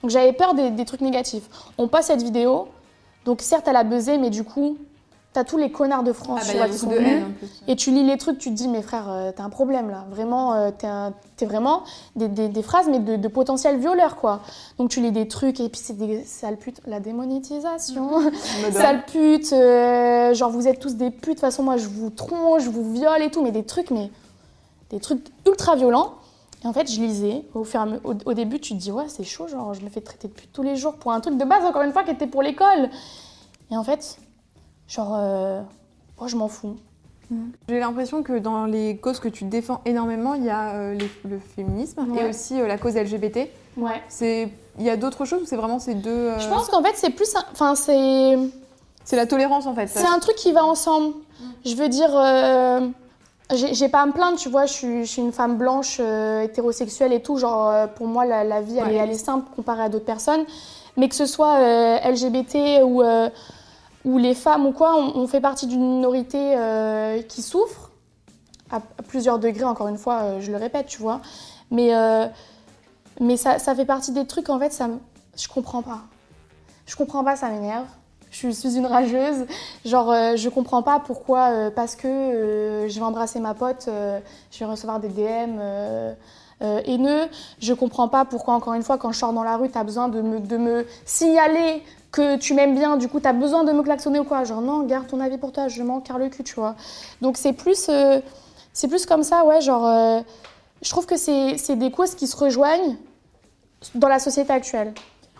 Donc 0.01 0.09
j'avais 0.09 0.34
peur 0.34 0.55
des, 0.55 0.71
des 0.71 0.86
trucs 0.86 1.01
négatifs. 1.01 1.47
On 1.77 1.88
passe 1.88 2.07
cette 2.07 2.23
vidéo. 2.23 2.69
Donc 3.25 3.41
certes, 3.41 3.67
elle 3.67 3.75
a 3.75 3.84
buzzé, 3.84 4.17
mais 4.17 4.32
du 4.32 4.43
coup, 4.43 4.77
t'as 5.34 5.43
tous 5.43 5.57
les 5.57 5.71
connards 5.71 6.03
de 6.03 6.11
France 6.13 6.41
Ah, 6.49 6.57
bah, 6.57 6.67
qui 6.69 6.77
sont 6.77 6.88
de 6.89 6.95
venus. 6.95 7.23
en 7.23 7.32
plus. 7.32 7.47
Et 7.67 7.75
tu 7.75 7.91
lis 7.91 8.03
les 8.03 8.17
trucs, 8.17 8.38
tu 8.38 8.49
te 8.49 8.53
dis, 8.55 8.67
mais 8.67 8.82
frère, 8.82 9.09
euh, 9.09 9.32
t'as 9.36 9.43
un 9.43 9.49
problème 9.49 9.89
là. 9.89 10.05
Vraiment, 10.09 10.53
euh, 10.53 10.71
t'es 10.77 10.88
un- 10.88 11.13
vraiment 11.41 11.84
des, 12.15 12.27
des- 12.27 12.49
des 12.49 12.61
phrases, 12.61 12.88
mais 12.89 12.99
de, 12.99 13.15
de 13.15 13.27
potentiels 13.27 13.77
violeurs, 13.79 14.15
quoi. 14.17 14.41
Donc 14.77 14.89
tu 14.89 15.01
lis 15.01 15.11
des 15.11 15.27
trucs, 15.27 15.59
et 15.59 15.69
puis 15.69 15.82
c'est 15.84 15.97
des 15.97 16.23
sales 16.23 16.57
putes. 16.57 16.82
La 16.86 16.99
démonétisation, 16.99 18.09
sales 18.71 19.05
putes, 19.05 19.53
euh, 19.53 20.34
genre 20.34 20.51
vous 20.51 20.67
êtes 20.67 20.79
tous 20.79 20.95
des 20.95 21.09
putes, 21.09 21.21
de 21.23 21.29
toute 21.32 21.39
façon, 21.39 21.63
moi 21.63 21.77
je 21.77 21.88
vous 21.88 22.09
tronche, 22.11 22.63
je 22.63 22.69
vous 22.69 22.93
viole 22.93 23.21
et 23.23 23.32
tout, 23.32 23.41
mais 23.41 23.51
des 23.51 23.63
trucs, 23.63 23.89
mais 23.91 24.11
des 24.91 24.99
trucs 24.99 25.25
ultra 25.47 25.75
violents. 25.75 26.13
Et 26.63 26.67
en 26.67 26.73
fait, 26.73 26.91
je 26.91 26.99
lisais. 27.01 27.43
Au, 27.55 27.63
fur 27.63 27.79
et 27.79 27.84
à 27.84 27.86
me- 27.88 28.01
au, 28.03 28.13
au 28.25 28.34
début, 28.34 28.59
tu 28.59 28.73
te 28.73 28.77
dis, 28.79 28.91
ouais, 28.91 29.05
c'est 29.07 29.23
chaud, 29.23 29.47
genre, 29.47 29.73
je 29.73 29.82
me 29.82 29.89
fais 29.89 30.01
traiter 30.01 30.27
de 30.27 30.34
pute 30.34 30.51
tous 30.53 30.61
les 30.61 30.75
jours 30.75 30.93
pour 30.95 31.11
un 31.11 31.19
truc 31.19 31.38
de 31.38 31.45
base, 31.45 31.65
encore 31.65 31.82
une 31.82 31.91
fois, 31.93 32.03
qui 32.03 32.11
était 32.11 32.27
pour 32.27 32.43
l'école. 32.43 32.89
Et 33.71 33.77
en 33.77 33.84
fait, 33.84 34.17
genre, 34.91 35.15
euh, 35.19 35.61
moi, 36.19 36.27
je 36.27 36.35
m'en 36.35 36.47
fous. 36.47 36.75
J'ai 37.69 37.79
l'impression 37.79 38.23
que 38.23 38.37
dans 38.39 38.65
les 38.65 38.97
causes 38.97 39.19
que 39.21 39.29
tu 39.29 39.45
défends 39.45 39.79
énormément, 39.85 40.33
il 40.33 40.43
y 40.43 40.49
a 40.49 40.71
euh, 40.71 40.93
les- 40.95 41.09
le 41.29 41.39
féminisme 41.39 42.05
et 42.13 42.23
Ouais. 42.23 42.29
aussi 42.29 42.59
euh, 42.59 42.67
la 42.67 42.77
cause 42.77 42.95
LGBT. 42.97 43.49
Ouais. 43.77 44.01
C'est, 44.09 44.49
il 44.77 44.83
y 44.85 44.89
a 44.89 44.97
d'autres 44.97 45.23
choses 45.23 45.43
ou 45.43 45.45
c'est 45.45 45.55
vraiment 45.55 45.79
ces 45.79 45.93
deux 45.95 46.09
euh, 46.11 46.39
Je 46.39 46.49
pense 46.49 46.67
qu'en 46.67 46.83
fait, 46.83 46.91
c'est 46.95 47.11
plus. 47.11 47.33
Enfin, 47.53 47.75
c'est. 47.75 48.37
C'est 49.05 49.15
la 49.15 49.25
tolérance 49.27 49.65
en 49.65 49.73
fait. 49.73 49.87
C'est 49.87 50.05
un 50.05 50.19
truc 50.19 50.35
qui 50.35 50.51
va 50.51 50.65
ensemble. 50.65 51.13
Je 51.65 51.73
veux 51.75 51.87
dire, 51.87 52.09
euh, 52.13 52.87
j'ai 53.53 53.87
pas 53.87 54.01
à 54.01 54.05
me 54.05 54.11
plaindre, 54.11 54.37
tu 54.37 54.49
vois, 54.49 54.65
je 54.65 54.73
suis, 54.73 55.05
je 55.05 55.09
suis 55.11 55.21
une 55.21 55.31
femme 55.31 55.57
blanche, 55.57 55.97
euh, 56.01 56.41
hétérosexuelle 56.41 57.13
et 57.13 57.21
tout. 57.21 57.37
Genre, 57.37 57.87
pour 57.95 58.07
moi, 58.07 58.25
la, 58.25 58.43
la 58.43 58.61
vie, 58.61 58.77
elle, 58.77 58.87
Ouais. 58.87 58.93
est, 58.95 58.97
elle 58.97 59.09
est 59.11 59.13
simple 59.15 59.45
comparée 59.55 59.83
à 59.83 59.89
d'autres 59.89 60.05
personnes. 60.05 60.43
Mais 60.97 61.07
que 61.07 61.15
ce 61.15 61.25
soit 61.25 61.59
euh, 61.59 61.97
LGBT 62.11 62.83
ou, 62.83 63.01
ou 64.05 64.17
les 64.17 64.33
femmes 64.33 64.65
ou 64.65 64.71
quoi, 64.71 64.95
on, 64.95 65.27
fait 65.27 65.41
partie 65.41 65.67
d'une 65.67 65.95
minorité 65.95 66.55
euh, 66.57 67.21
qui 67.21 67.41
souffre, 67.41 67.91
à, 68.71 68.79
plusieurs 69.07 69.39
degrés, 69.39 69.63
encore 69.63 69.87
une 69.87 69.97
fois, 69.97 70.21
euh, 70.21 70.41
je 70.41 70.51
le 70.51 70.57
répète, 70.57 70.87
tu 70.87 71.01
vois. 71.01 71.21
Mais, 71.69 71.93
euh, 71.93 72.25
mais 73.19 73.37
ça, 73.37 73.59
ça 73.59 73.75
fait 73.75 73.85
partie 73.85 74.11
des 74.11 74.25
trucs, 74.25 74.49
en 74.49 74.59
fait, 74.59 74.71
ça, 74.71 74.89
je 75.37 75.47
comprends 75.47 75.81
pas. 75.81 76.01
Je 76.85 76.95
comprends 76.95 77.23
pas, 77.23 77.35
ça 77.35 77.49
m'énerve. 77.49 77.85
Je 78.31 78.49
suis 78.49 78.77
une 78.77 78.85
rageuse. 78.85 79.45
Genre, 79.85 80.13
je 80.35 80.49
comprends 80.49 80.81
pas 80.83 80.99
pourquoi, 80.99 81.69
parce 81.75 81.95
que 81.95 82.87
je 82.87 82.95
vais 82.95 83.05
embrasser 83.05 83.41
ma 83.41 83.53
pote, 83.53 83.89
je 84.51 84.59
vais 84.59 84.65
recevoir 84.65 85.01
des 85.01 85.09
DM 85.09 85.59
euh, 86.62 86.82
haineux. 86.86 87.28
Je 87.59 87.74
comprends 87.74 88.07
pas 88.07 88.26
pourquoi, 88.26 88.53
encore 88.53 88.74
une 88.74 88.84
fois, 88.84 88.97
quand 88.97 89.12
je 89.12 89.20
sors 89.20 89.34
dans 89.34 89.43
la 89.43 89.57
rue, 89.57 89.70
tu 89.70 89.78
as 89.78 89.84
besoin 89.84 90.09
de 90.09 90.22
me, 90.22 90.86
signaler 91.05 91.84
que 92.12 92.38
tu 92.38 92.53
m'aimes 92.53 92.76
bien, 92.76 92.97
du 92.97 93.07
coup, 93.07 93.20
tu 93.20 93.28
as 93.28 93.34
besoin 93.34 93.64
de 93.64 93.72
me 93.72 93.84
klaxonner 93.84 94.20
ou 94.20 94.24
quoi? 94.24 94.43
Genre, 94.43 94.62
non, 94.62 94.84
garde 94.84 95.07
ton 95.07 95.20
avis 95.20 95.38
pour 95.38 95.51
toi, 95.51 95.68
je 95.68 95.82
m'en 95.82 96.01
carre 96.01 96.20
le 96.20 96.30
cul, 96.30 96.43
tu 96.43 96.55
vois. 96.55 96.76
Donc, 97.22 97.38
c'est 97.38 97.53
plus, 97.53 97.88
euh, 97.89 98.20
c'est 98.74 98.88
plus 98.88 99.05
comme 99.05 99.24
ça, 99.24 99.45
ouais, 99.45 99.62
genre, 99.62 99.88
euh, 99.88 100.22
je 100.82 100.89
trouve 100.89 101.05
que 101.05 101.16
c'est 101.18 101.76
des 101.76 101.91
causes 101.91 102.16
qui 102.16 102.28
se 102.28 102.36
rejoignent 102.36 102.97
dans 103.95 104.07
la 104.07 104.20
société 104.20 104.51
actuelle. 104.51 104.93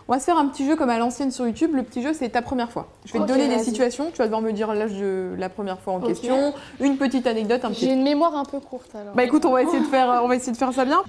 On 0.08 0.12
va 0.14 0.18
se 0.18 0.24
faire 0.24 0.36
un 0.36 0.46
petit 0.48 0.66
jeu 0.66 0.74
comme 0.76 0.90
à 0.90 0.98
l'ancienne 0.98 1.30
sur 1.30 1.46
YouTube. 1.46 1.74
Le 1.74 1.82
petit 1.84 2.02
jeu, 2.02 2.12
c'est 2.12 2.28
ta 2.30 2.42
première 2.42 2.70
fois. 2.70 2.88
Je 3.04 3.12
vais 3.12 3.20
te 3.20 3.24
donner 3.24 3.48
des 3.48 3.58
situations. 3.62 4.10
Tu 4.10 4.18
vas 4.18 4.24
devoir 4.24 4.42
me 4.42 4.52
dire 4.52 4.72
l'âge 4.74 4.94
de 4.94 5.34
la 5.38 5.48
première 5.48 5.78
fois 5.80 5.94
en 5.94 6.00
question, 6.00 6.52
une 6.80 6.96
petite 6.96 7.26
anecdote, 7.26 7.64
un 7.64 7.70
petit. 7.70 7.86
J'ai 7.86 7.92
une 7.92 8.02
mémoire 8.02 8.34
un 8.36 8.44
peu 8.44 8.58
courte 8.60 8.94
alors. 8.94 9.14
Bah 9.14 9.24
écoute, 9.24 9.44
on 9.44 9.52
va 9.52 9.62
essayer 9.62 9.80
de 9.80 9.86
faire, 9.86 10.20
on 10.22 10.28
va 10.28 10.36
essayer 10.36 10.52
de 10.52 10.56
faire 10.56 10.72
ça 10.72 10.84
bien. 10.84 11.02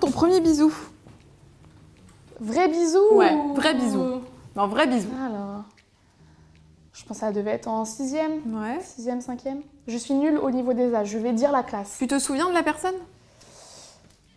Ton 0.00 0.10
premier 0.10 0.40
bisou. 0.40 0.72
Vrai 2.40 2.68
bisou 2.68 2.98
Ouais, 3.12 3.32
ou- 3.32 3.54
vrai 3.54 3.74
bisou. 3.74 4.20
Non, 4.56 4.66
vrai 4.66 4.86
bisou. 4.88 5.08
Alors, 5.24 5.62
je 6.92 7.04
pense 7.04 7.18
que 7.18 7.20
ça 7.26 7.30
devait 7.32 7.52
être 7.52 7.68
en 7.68 7.84
sixième, 7.84 8.32
Ouais. 8.46 8.78
sixième, 8.82 9.20
cinquième. 9.20 9.60
Je 9.86 9.96
suis 9.96 10.14
nulle 10.14 10.38
au 10.38 10.50
niveau 10.50 10.72
des 10.72 10.92
âges. 10.94 11.08
Je 11.08 11.18
vais 11.18 11.32
dire 11.32 11.52
la 11.52 11.62
classe. 11.62 11.96
Tu 11.98 12.06
te 12.08 12.18
souviens 12.18 12.48
de 12.48 12.54
la 12.54 12.62
personne? 12.62 12.94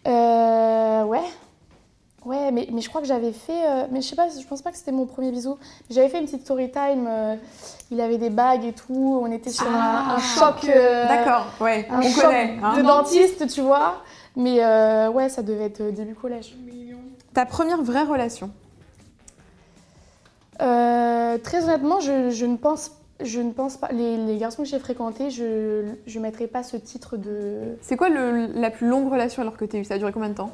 Euh, 0.07 1.03
ouais. 1.03 1.23
Ouais, 2.25 2.51
mais, 2.51 2.67
mais 2.71 2.81
je 2.81 2.89
crois 2.89 3.01
que 3.01 3.07
j'avais 3.07 3.31
fait. 3.31 3.67
euh, 3.67 3.85
mais 3.91 4.01
je 4.01 4.07
sais 4.07 4.15
pas, 4.15 4.27
je 4.29 4.45
pense 4.47 4.61
pas 4.63 4.71
que 4.71 4.77
c'était 4.77 4.91
mon 4.91 5.05
premier 5.05 5.31
bisou. 5.31 5.57
J'avais 5.91 6.09
fait 6.09 6.17
une 6.19 6.25
petite 6.25 6.41
story 6.43 6.71
time. 6.71 7.05
euh, 7.07 7.35
il 7.91 8.01
avait 8.01 8.17
des 8.17 8.31
bagues 8.31 8.65
et 8.65 8.73
tout. 8.73 9.19
On 9.21 9.31
était 9.31 9.51
sur 9.51 9.67
un, 9.67 10.15
un 10.15 10.19
choc. 10.19 10.63
euh, 10.67 11.07
D'accord, 11.07 11.45
ouais, 11.61 11.85
Un 11.89 11.99
on 12.01 12.09
choc 12.09 12.23
connaît. 12.25 12.57
hein. 12.63 12.77
de 12.77 12.81
dentiste, 12.81 13.47
tu 13.47 13.61
vois. 13.61 14.01
Mais 14.35 14.59
ouais, 15.09 15.29
ça 15.29 15.43
devait 15.43 15.65
être 15.65 15.81
début 15.91 16.15
collège. 16.15 16.55
Ta 17.33 17.45
première 17.45 17.81
vraie 17.83 18.03
relation? 18.03 18.49
Très 20.57 21.63
honnêtement, 21.63 21.99
je, 21.99 22.29
je 22.31 22.45
ne 22.45 22.57
pense, 22.57 22.91
je 23.23 23.39
ne 23.39 23.51
pense 23.51 23.77
pas. 23.77 23.89
Les, 23.91 24.17
les 24.17 24.37
garçons 24.37 24.63
que 24.63 24.67
j'ai 24.69 24.79
fréquentés, 24.79 25.29
je 25.29 25.83
ne 26.15 26.19
mettrais 26.19 26.47
pas 26.47 26.63
ce 26.63 26.77
titre 26.77 27.17
de. 27.17 27.77
C'est 27.81 27.95
quoi 27.97 28.09
le- 28.09 28.47
la 28.59 28.71
plus 28.71 28.87
longue 28.87 29.11
relation 29.11 29.41
alors 29.41 29.55
que 29.57 29.65
tu 29.65 29.77
as 29.77 29.79
eu? 29.79 29.85
Ça 29.85 29.93
a 29.95 29.97
duré 29.97 30.11
combien 30.11 30.29
de 30.29 30.35
temps? 30.35 30.51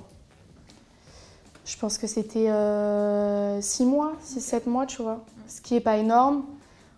Je 1.66 1.78
pense 1.78 1.98
que 1.98 2.08
c'était 2.08 2.50
6 3.62 3.86
mois, 3.86 4.14
6-7 4.24 4.68
mois, 4.68 4.86
tu 4.86 5.02
vois. 5.02 5.20
Ce 5.48 5.62
qui 5.62 5.76
est 5.76 5.80
pas 5.82 5.98
énorme. 5.98 6.44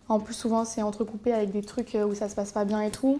En 0.10 0.20
plus, 0.20 0.34
souvent, 0.34 0.66
c'est 0.66 0.82
entrecoupé 0.82 1.34
avec 1.34 1.52
des 1.52 1.62
trucs 1.62 1.96
euh, 1.96 2.06
où 2.06 2.14
ça 2.14 2.28
se 2.30 2.36
passe 2.36 2.52
pas 2.52 2.66
bien 2.66 2.82
et 2.82 2.92
tout. 2.92 3.20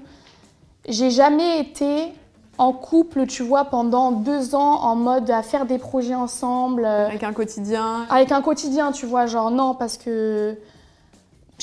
J'ai 0.88 1.12
jamais 1.12 1.60
été 1.62 2.12
en 2.58 2.74
couple, 2.74 3.26
tu 3.26 3.42
vois, 3.42 3.66
pendant 3.66 4.12
deux 4.12 4.54
ans 4.54 4.82
en 4.82 4.96
mode 4.96 5.30
à 5.32 5.42
faire 5.44 5.66
des 5.66 5.78
projets 5.78 6.14
ensemble. 6.14 6.84
euh, 6.86 7.08
Avec 7.08 7.24
un 7.24 7.34
quotidien 7.34 8.06
Avec 8.10 8.32
un 8.32 8.42
quotidien, 8.42 8.92
tu 8.92 9.06
vois, 9.06 9.26
genre 9.28 9.50
non, 9.52 9.76
parce 9.76 9.98
que. 9.98 10.56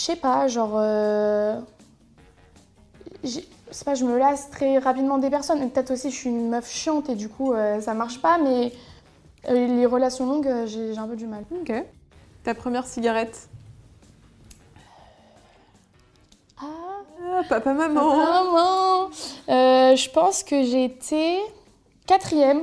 Je 0.00 0.06
sais 0.06 0.16
pas, 0.16 0.48
genre. 0.48 0.72
euh, 0.76 1.60
C'est 3.22 3.84
pas, 3.84 3.94
je 3.94 4.06
me 4.06 4.16
lasse 4.18 4.48
très 4.48 4.78
rapidement 4.78 5.18
des 5.18 5.28
personnes. 5.28 5.70
Peut-être 5.70 5.90
aussi, 5.90 6.10
je 6.10 6.16
suis 6.16 6.30
une 6.30 6.48
meuf 6.48 6.70
chiante 6.72 7.10
et 7.10 7.14
du 7.16 7.28
coup, 7.28 7.52
euh, 7.52 7.82
ça 7.82 7.92
marche 7.92 8.22
pas, 8.22 8.38
mais 8.38 8.72
euh, 9.50 9.66
les 9.66 9.84
relations 9.84 10.24
longues, 10.24 10.46
euh, 10.48 10.66
j'ai 10.66 10.96
un 10.96 11.06
peu 11.06 11.16
du 11.16 11.26
mal. 11.26 11.44
Ok. 11.60 11.70
Ta 12.44 12.54
première 12.54 12.86
cigarette? 12.86 13.46
Ah, 16.58 16.64
Ah, 17.22 17.42
Papa, 17.46 17.74
maman 17.74 18.16
maman 18.16 19.10
Je 19.46 20.10
pense 20.12 20.42
que 20.42 20.54
été 20.54 21.40
quatrième, 22.06 22.62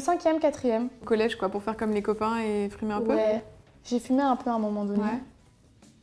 cinquième, 0.00 0.38
quatrième. 0.38 0.90
Au 1.00 1.06
collège, 1.06 1.36
quoi, 1.36 1.48
pour 1.48 1.62
faire 1.62 1.78
comme 1.78 1.92
les 1.92 2.02
copains 2.02 2.40
et 2.40 2.68
frimer 2.68 2.92
un 2.92 3.00
peu? 3.00 3.14
Ouais. 3.14 3.42
J'ai 3.86 4.00
fumé 4.00 4.22
un 4.22 4.36
peu 4.36 4.50
à 4.50 4.52
un 4.52 4.58
moment 4.58 4.84
donné. 4.84 5.00
Ouais. 5.02 5.22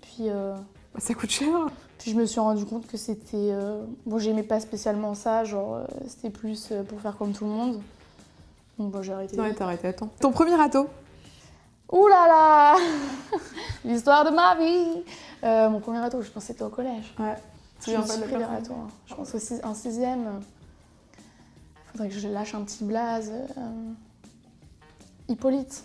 Puis. 0.02 0.28
euh, 0.30 0.56
Bah, 0.94 1.00
Ça 1.00 1.14
coûte 1.14 1.30
cher. 1.30 1.50
Puis 1.98 2.12
je 2.12 2.16
me 2.18 2.26
suis 2.26 2.40
rendu 2.40 2.66
compte 2.66 2.88
que 2.88 2.98
c'était. 2.98 3.30
euh, 3.52 3.84
Bon, 4.06 4.18
j'aimais 4.18 4.44
pas 4.44 4.60
spécialement 4.60 5.14
ça, 5.14 5.44
genre 5.44 5.76
euh, 5.76 5.86
c'était 6.08 6.30
plus 6.32 6.70
euh, 6.72 6.84
pour 6.84 7.00
faire 7.00 7.16
comme 7.18 7.32
tout 7.34 7.46
le 7.46 7.52
monde. 7.52 7.82
Donc 8.80 8.92
bon, 8.92 9.02
j'ai 9.02 9.14
arrêté. 9.14 9.40
Ouais, 9.40 9.54
t'as 9.54 9.66
arrêté, 9.66 9.88
attends. 9.90 10.10
Ton 10.20 10.32
premier 10.32 10.56
râteau 10.56 10.88
Ouh 11.92 12.08
là 12.08 12.26
là 12.28 12.76
L'histoire 13.86 14.24
de 14.26 14.30
ma 14.32 14.56
vie 14.56 15.04
Mon 15.72 15.80
premier 15.82 16.00
râteau, 16.00 16.22
je 16.22 16.30
pense 16.32 16.44
que 16.44 16.48
c'était 16.48 16.64
au 16.64 16.70
collège. 16.70 17.14
Ouais. 17.20 17.36
Je 17.86 17.96
me 17.98 18.02
suis 18.04 18.22
pris 18.22 18.38
des 18.38 18.44
râteaux. 18.46 18.74
hein. 18.74 18.88
Je 19.08 19.14
pense 19.16 19.36
aussi 19.36 19.56
en 19.64 19.74
sixième. 19.76 20.40
Faudrait 21.92 22.08
que 22.10 22.16
je 22.16 22.28
lâche 22.30 22.56
un 22.56 22.62
petit 22.64 22.84
blaze. 22.86 23.32
Hippolyte. 25.28 25.84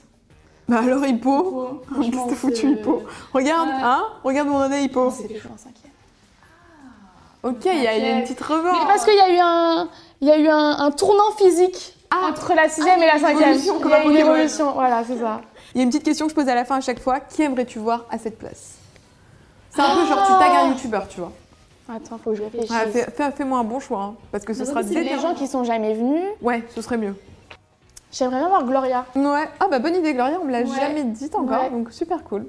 Bah 0.69 0.81
alors, 0.83 1.05
Hippo 1.07 1.83
Qu'est-ce 1.95 2.11
que 2.11 2.29
t'as 2.31 2.35
foutu, 2.35 2.73
Hippo? 2.73 3.03
Regarde, 3.33 3.69
Ouais. 3.69 3.75
hein? 3.83 4.05
Regarde 4.25 4.49
mon 4.49 4.59
année, 4.61 4.83
Hippo. 4.83 5.11
C'est 5.11 5.29
chose 5.39 5.51
en 5.55 5.57
cinquième. 5.59 5.93
Ok, 7.43 7.65
il 7.67 7.79
y, 7.81 7.85
y 7.85 7.87
a 7.87 8.17
une 8.19 8.23
petite 8.23 8.41
revanche. 8.41 8.77
Mais 8.81 8.87
parce 8.89 9.05
qu'il 9.05 9.15
y 9.15 9.21
a 9.21 9.31
eu 9.33 9.39
un, 9.41 9.89
il 10.21 10.27
y 10.29 10.31
a 10.33 10.39
eu 10.39 10.49
un, 10.49 10.79
un 10.81 10.91
tournant 10.91 11.31
physique 11.39 11.95
Ah. 12.11 12.29
entre 12.31 12.55
la 12.55 12.69
sixième 12.69 12.99
Ah, 13.01 13.05
et 13.05 13.07
la 13.07 13.19
cinquième. 13.21 13.51
évolution, 13.51 13.75
Il 13.85 13.91
y 13.91 13.93
a 13.95 14.03
une 14.05 14.17
évolution, 14.17 14.73
voilà, 14.73 15.05
c'est 15.05 15.19
ça. 15.19 15.41
Il 15.75 15.79
y 15.79 15.81
a 15.81 15.85
une 15.85 15.91
petite 15.91 16.03
question 16.05 16.27
que 16.27 16.31
je 16.31 16.35
pose 16.35 16.49
à 16.49 16.55
la 16.57 16.65
fin 16.65 16.77
à 16.77 16.81
chaque 16.81 16.99
fois. 17.01 17.21
Qui 17.21 17.43
aimerais-tu 17.43 17.79
voir 17.79 18.05
à 18.11 18.19
cette 18.19 18.39
place? 18.39 18.75
C'est 19.71 19.83
un 19.83 19.95
peu 19.95 20.07
genre, 20.07 20.27
tu 20.27 20.33
tagues 20.33 20.57
un 20.65 20.69
youtubeur, 20.71 21.07
tu 21.07 21.21
vois. 21.21 21.33
Attends, 21.89 22.19
faut 22.19 22.31
que 22.31 22.37
je 22.37 22.43
réfléchisse. 22.43 22.71
Ouais, 22.71 22.87
fais- 22.91 23.11
fais- 23.13 23.31
Fais-moi 23.31 23.59
un 23.61 23.65
bon 23.65 23.79
choix, 23.79 24.03
hein, 24.03 24.15
parce 24.33 24.45
que 24.45 24.55
ce 24.55 24.65
sera 24.65 24.83
c'est 24.83 24.89
les 24.89 25.03
déterminant. 25.03 25.29
gens 25.29 25.35
qui 25.35 25.47
sont 25.47 25.63
jamais 25.63 25.95
venus. 25.95 26.25
Ouais, 26.43 26.65
ce 26.75 26.81
serait 26.83 26.97
mieux. 26.97 27.15
J'aimerais 28.17 28.39
bien 28.39 28.49
voir 28.49 28.65
Gloria. 28.65 29.05
Ouais. 29.15 29.45
Ah 29.61 29.69
bah 29.71 29.79
bonne 29.79 29.95
idée, 29.95 30.15
Gloria, 30.15 30.39
on 30.41 30.47
me 30.47 30.51
l'a 30.53 30.61
Ouais. 30.61 30.67
jamais 30.81 31.05
dit 31.05 31.29
encore, 31.35 31.65
Ouais. 31.65 31.71
donc 31.71 31.93
super 31.93 32.25
cool. 32.25 32.47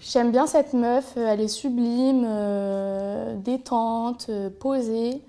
J'aime 0.00 0.30
bien 0.30 0.46
cette 0.46 0.72
meuf, 0.72 1.12
euh, 1.18 1.26
elle 1.28 1.42
est 1.42 1.48
sublime, 1.48 2.24
euh, 2.26 3.34
détente, 3.36 4.26
euh, 4.30 4.48
posée. 4.48 5.20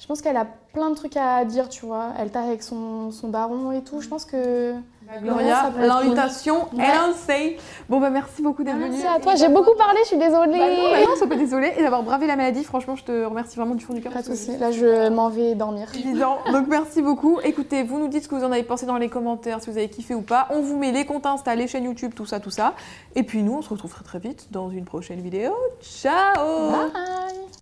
Je 0.00 0.06
pense 0.08 0.22
qu'elle 0.22 0.36
a 0.36 0.46
plein 0.72 0.90
de 0.90 0.96
trucs 0.96 1.16
à 1.16 1.44
dire, 1.44 1.68
tu 1.68 1.86
vois. 1.86 2.08
Elle 2.18 2.30
tape 2.30 2.46
avec 2.46 2.64
son, 2.64 3.12
son 3.12 3.28
daron 3.28 3.70
et 3.70 3.82
tout. 3.84 4.00
Je 4.00 4.08
pense 4.08 4.24
que. 4.24 4.74
Gloria, 5.20 5.70
l'invitation, 5.78 6.68
elle 6.78 7.14
sait. 7.14 7.56
Bon 7.88 8.00
bah 8.00 8.10
merci 8.10 8.42
beaucoup 8.42 8.64
d'être 8.64 8.76
venue. 8.76 8.90
Merci 8.90 9.06
à 9.06 9.20
toi, 9.20 9.34
j'ai 9.34 9.48
beaucoup 9.48 9.74
parlé, 9.76 9.98
je 10.02 10.08
suis 10.08 10.16
désolée. 10.16 10.58
Bah 10.58 10.68
non, 10.68 10.90
bah 10.90 11.00
non, 11.08 11.16
sois 11.16 11.28
pas 11.28 11.36
désolée 11.36 11.72
et 11.76 11.82
d'avoir 11.82 12.02
bravé 12.02 12.26
la 12.26 12.36
maladie. 12.36 12.64
Franchement, 12.64 12.96
je 12.96 13.04
te 13.04 13.24
remercie 13.24 13.56
vraiment 13.56 13.74
du 13.74 13.84
fond 13.84 13.94
du 13.94 14.00
cœur. 14.00 14.12
Pas 14.12 14.22
de 14.22 14.26
soucis, 14.26 14.56
là 14.58 14.70
je 14.70 15.08
m'en 15.10 15.28
vais 15.28 15.54
dormir. 15.54 15.88
évident. 15.94 16.38
Donc 16.52 16.66
merci 16.68 17.02
beaucoup. 17.02 17.40
Écoutez, 17.44 17.82
vous 17.82 17.98
nous 17.98 18.08
dites 18.08 18.24
ce 18.24 18.28
que 18.28 18.34
vous 18.34 18.44
en 18.44 18.52
avez 18.52 18.62
pensé 18.62 18.86
dans 18.86 18.96
les 18.96 19.08
commentaires, 19.08 19.62
si 19.62 19.70
vous 19.70 19.78
avez 19.78 19.88
kiffé 19.88 20.14
ou 20.14 20.22
pas. 20.22 20.48
On 20.50 20.60
vous 20.60 20.78
met 20.78 20.92
les 20.92 21.04
comptes 21.04 21.26
Insta, 21.26 21.54
les 21.54 21.66
chaînes 21.66 21.84
YouTube, 21.84 22.12
tout 22.14 22.26
ça, 22.26 22.40
tout 22.40 22.50
ça. 22.50 22.74
Et 23.14 23.22
puis 23.22 23.42
nous, 23.42 23.54
on 23.54 23.62
se 23.62 23.68
retrouve 23.68 23.92
très 23.92 24.04
très 24.04 24.18
vite 24.18 24.48
dans 24.50 24.70
une 24.70 24.84
prochaine 24.84 25.20
vidéo. 25.20 25.52
Ciao 25.80 26.70
Bye 26.70 27.61